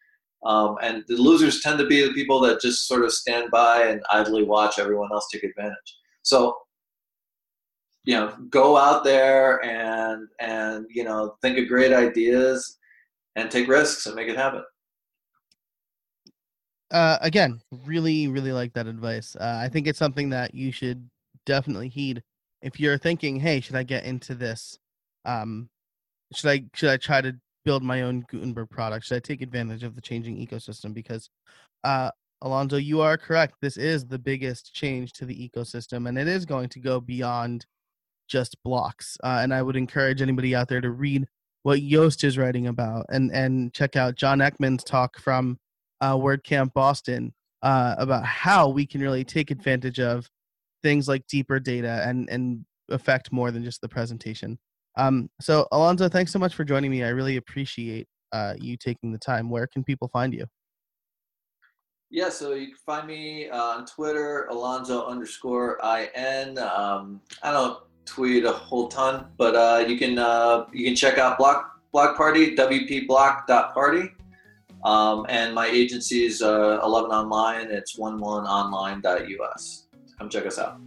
Um, 0.43 0.77
and 0.81 1.03
the 1.07 1.15
losers 1.15 1.61
tend 1.61 1.77
to 1.77 1.85
be 1.85 2.01
the 2.01 2.13
people 2.13 2.39
that 2.41 2.61
just 2.61 2.88
sort 2.88 3.03
of 3.03 3.11
stand 3.11 3.51
by 3.51 3.83
and 3.83 4.01
idly 4.11 4.41
watch 4.41 4.79
everyone 4.79 5.09
else 5.11 5.27
take 5.31 5.43
advantage. 5.43 5.97
So, 6.23 6.57
you 8.05 8.15
know, 8.15 8.35
go 8.49 8.75
out 8.75 9.03
there 9.03 9.63
and 9.63 10.27
and 10.39 10.88
you 10.89 11.03
know 11.03 11.35
think 11.43 11.59
of 11.59 11.67
great 11.67 11.93
ideas 11.93 12.79
and 13.35 13.51
take 13.51 13.67
risks 13.67 14.07
and 14.07 14.15
make 14.15 14.27
it 14.27 14.35
happen. 14.35 14.63
Uh, 16.89 17.19
again, 17.21 17.61
really, 17.85 18.29
really 18.29 18.51
like 18.51 18.73
that 18.73 18.88
advice. 18.88 19.35
Uh, 19.35 19.59
I 19.61 19.69
think 19.69 19.85
it's 19.85 19.99
something 19.99 20.31
that 20.31 20.55
you 20.55 20.71
should 20.71 21.07
definitely 21.45 21.89
heed 21.89 22.23
if 22.62 22.80
you're 22.80 22.97
thinking, 22.97 23.39
"Hey, 23.39 23.60
should 23.60 23.76
I 23.76 23.84
get 23.84 24.05
into 24.05 24.36
this?" 24.36 24.78
Um, 25.26 25.70
should 26.34 26.49
I 26.49 26.64
should 26.74 26.89
I 26.89 26.97
try 26.97 27.22
to 27.22 27.36
build 27.66 27.84
my 27.84 28.03
own 28.03 28.26
Gutenberg 28.30 28.70
product? 28.70 29.05
Should 29.05 29.18
I 29.18 29.20
take 29.20 29.41
advantage 29.41 29.84
of 29.84 29.95
the 29.95 30.01
changing 30.01 30.38
ecosystem? 30.38 30.93
Because 30.93 31.30
uh, 31.84 32.12
Alonso, 32.41 32.78
you 32.78 33.01
are 33.01 33.18
correct. 33.18 33.55
This 33.62 33.78
is 33.78 34.05
the 34.05 34.20
biggest 34.20 34.74
change 34.74 35.12
to 35.14 35.26
the 35.26 35.49
ecosystem, 35.49 36.08
and 36.08 36.18
it 36.18 36.28
is 36.28 36.45
going 36.45 36.70
to 36.70 36.80
go 36.80 36.99
beyond 36.99 37.66
just 38.28 38.62
blocks. 38.64 39.18
Uh, 39.24 39.39
and 39.41 39.53
I 39.53 39.62
would 39.62 39.76
encourage 39.76 40.22
anybody 40.22 40.55
out 40.55 40.68
there 40.68 40.82
to 40.82 40.91
read 40.91 41.28
what 41.64 41.80
Yoast 41.80 42.24
is 42.24 42.38
writing 42.38 42.68
about, 42.68 43.05
and 43.10 43.32
and 43.32 43.74
check 43.74 43.95
out 43.95 44.16
John 44.16 44.39
Eckman's 44.39 44.84
talk 44.84 45.20
from 45.20 45.58
uh, 46.01 46.16
WordCamp 46.16 46.74
Boston 46.74 47.34
uh, 47.64 47.95
about 47.97 48.26
how 48.26 48.70
we 48.70 48.86
can 48.86 49.01
really 49.01 49.24
take 49.24 49.51
advantage 49.51 49.99
of 49.99 50.30
things 50.84 51.07
like 51.07 51.25
deeper 51.28 51.59
data 51.59 52.03
and 52.05 52.30
and 52.30 52.65
affect 52.89 53.32
more 53.32 53.51
than 53.51 53.63
just 53.63 53.82
the 53.82 53.89
presentation. 53.89 54.57
Um, 54.97 55.30
so 55.41 55.67
Alonso, 55.71 56.09
thanks 56.09 56.32
so 56.32 56.39
much 56.39 56.55
for 56.55 56.63
joining 56.63 56.89
me. 56.89 57.03
I 57.03 57.09
really 57.09 57.38
appreciate 57.38 58.07
uh, 58.32 58.55
you 58.59 58.78
taking 58.78 59.11
the 59.11 59.17
time. 59.17 59.49
Where 59.49 59.67
can 59.67 59.84
people 59.84 60.07
find 60.07 60.34
you? 60.34 60.45
Yeah, 62.09 62.30
so 62.30 62.53
you 62.53 62.67
can 62.67 62.78
find 62.86 63.05
me 63.05 63.49
uh, 63.49 63.61
on 63.61 63.86
Twitter, 63.86 64.45
Alonso 64.45 65.05
underscore 65.05 65.78
in. 66.15 66.57
Um, 66.57 67.19
I 67.43 67.51
don't 67.51 67.80
tweet 68.05 68.45
a 68.45 68.51
whole 68.51 68.88
ton, 68.88 69.28
but 69.38 69.55
uh, 69.55 69.86
you 69.86 69.97
can 69.97 70.17
uh, 70.17 70.65
you 70.71 70.86
can 70.86 70.95
check 70.95 71.17
out 71.17 71.38
Block 71.38 71.82
Block 71.91 72.15
Party, 72.15 72.55
wpblock.party. 72.55 74.11
Um, 74.84 75.25
and 75.28 75.53
my 75.53 75.67
agency 75.67 76.25
is 76.25 76.41
uh, 76.41 76.80
11 76.84 77.11
Online. 77.11 77.67
It's 77.69 77.97
11online.us. 77.97 79.86
Come 80.18 80.30
check 80.30 80.45
us 80.45 80.57
out. 80.57 80.80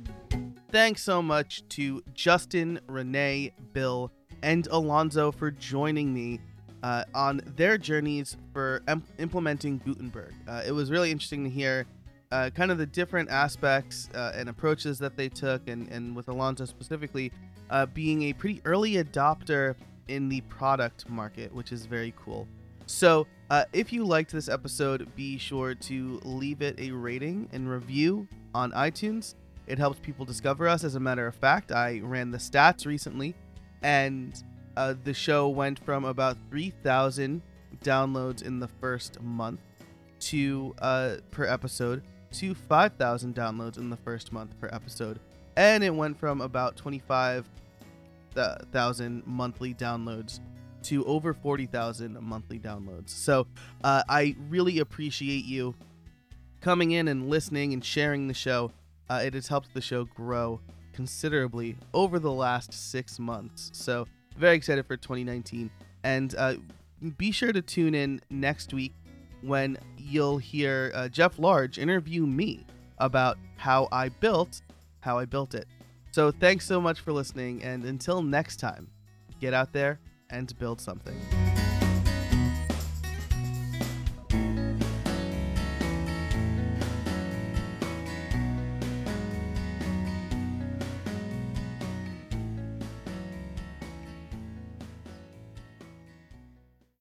Thanks 0.70 1.02
so 1.02 1.20
much 1.20 1.66
to 1.70 2.02
Justin, 2.14 2.80
Rene, 2.86 3.52
Bill, 3.72 4.12
and 4.42 4.66
Alonso 4.68 5.32
for 5.32 5.50
joining 5.50 6.14
me 6.14 6.40
uh, 6.82 7.04
on 7.14 7.40
their 7.56 7.76
journeys 7.76 8.36
for 8.52 8.82
em- 8.88 9.04
implementing 9.18 9.78
Gutenberg. 9.78 10.32
Uh, 10.48 10.62
it 10.66 10.72
was 10.72 10.90
really 10.90 11.10
interesting 11.10 11.44
to 11.44 11.50
hear 11.50 11.86
uh, 12.32 12.50
kind 12.54 12.70
of 12.70 12.78
the 12.78 12.86
different 12.86 13.28
aspects 13.30 14.08
uh, 14.14 14.32
and 14.34 14.48
approaches 14.48 14.98
that 15.00 15.16
they 15.16 15.28
took, 15.28 15.68
and, 15.68 15.88
and 15.88 16.14
with 16.14 16.28
Alonso 16.28 16.64
specifically, 16.64 17.32
uh, 17.70 17.86
being 17.86 18.22
a 18.22 18.32
pretty 18.32 18.60
early 18.64 18.94
adopter 18.94 19.74
in 20.08 20.28
the 20.28 20.40
product 20.42 21.08
market, 21.08 21.52
which 21.54 21.72
is 21.72 21.86
very 21.86 22.14
cool. 22.16 22.46
So, 22.90 23.26
uh, 23.50 23.66
if 23.72 23.92
you 23.92 24.04
liked 24.04 24.32
this 24.32 24.48
episode, 24.48 25.14
be 25.14 25.38
sure 25.38 25.76
to 25.76 26.20
leave 26.24 26.60
it 26.60 26.80
a 26.80 26.90
rating 26.90 27.48
and 27.52 27.70
review 27.70 28.26
on 28.52 28.72
iTunes. 28.72 29.36
It 29.68 29.78
helps 29.78 30.00
people 30.00 30.24
discover 30.24 30.66
us. 30.66 30.82
As 30.82 30.96
a 30.96 31.00
matter 31.00 31.28
of 31.28 31.36
fact, 31.36 31.70
I 31.70 32.00
ran 32.02 32.32
the 32.32 32.38
stats 32.38 32.86
recently, 32.86 33.36
and 33.82 34.42
uh, 34.76 34.94
the 35.04 35.14
show 35.14 35.48
went 35.48 35.78
from 35.78 36.04
about 36.04 36.36
3,000 36.50 37.40
downloads 37.84 38.42
in 38.42 38.58
the 38.58 38.66
first 38.80 39.22
month 39.22 39.60
to 40.18 40.74
uh, 40.80 41.18
per 41.30 41.46
episode 41.46 42.02
to 42.32 42.56
5,000 42.56 43.36
downloads 43.36 43.78
in 43.78 43.88
the 43.88 43.98
first 43.98 44.32
month 44.32 44.58
per 44.60 44.68
episode, 44.72 45.20
and 45.56 45.84
it 45.84 45.94
went 45.94 46.18
from 46.18 46.40
about 46.40 46.76
25,000 46.76 49.22
monthly 49.26 49.74
downloads 49.74 50.40
to 50.84 51.04
over 51.04 51.34
40,000 51.34 52.20
monthly 52.20 52.58
downloads. 52.58 53.10
So 53.10 53.46
uh, 53.84 54.02
I 54.08 54.36
really 54.48 54.78
appreciate 54.78 55.44
you 55.44 55.74
coming 56.60 56.92
in 56.92 57.08
and 57.08 57.28
listening 57.28 57.72
and 57.72 57.84
sharing 57.84 58.28
the 58.28 58.34
show. 58.34 58.70
Uh, 59.08 59.20
it 59.24 59.34
has 59.34 59.48
helped 59.48 59.72
the 59.74 59.80
show 59.80 60.04
grow 60.04 60.60
considerably 60.92 61.76
over 61.94 62.18
the 62.18 62.30
last 62.30 62.72
six 62.72 63.18
months. 63.18 63.70
So, 63.72 64.06
very 64.36 64.56
excited 64.56 64.86
for 64.86 64.96
2019. 64.96 65.70
And 66.04 66.34
uh, 66.36 66.54
be 67.18 67.30
sure 67.30 67.52
to 67.52 67.62
tune 67.62 67.94
in 67.94 68.20
next 68.30 68.72
week 68.72 68.94
when 69.42 69.78
you'll 69.96 70.38
hear 70.38 70.92
uh, 70.94 71.08
Jeff 71.08 71.38
Large 71.38 71.78
interview 71.78 72.26
me 72.26 72.66
about 72.98 73.38
how 73.56 73.88
I 73.90 74.10
built 74.10 74.62
how 75.00 75.18
I 75.18 75.24
built 75.24 75.54
it. 75.54 75.66
So, 76.12 76.30
thanks 76.30 76.66
so 76.66 76.80
much 76.80 77.00
for 77.00 77.12
listening. 77.12 77.62
And 77.62 77.84
until 77.84 78.22
next 78.22 78.60
time, 78.60 78.88
get 79.40 79.54
out 79.54 79.72
there 79.72 79.98
and 80.30 80.48
to 80.48 80.54
build 80.54 80.80
something. 80.80 81.39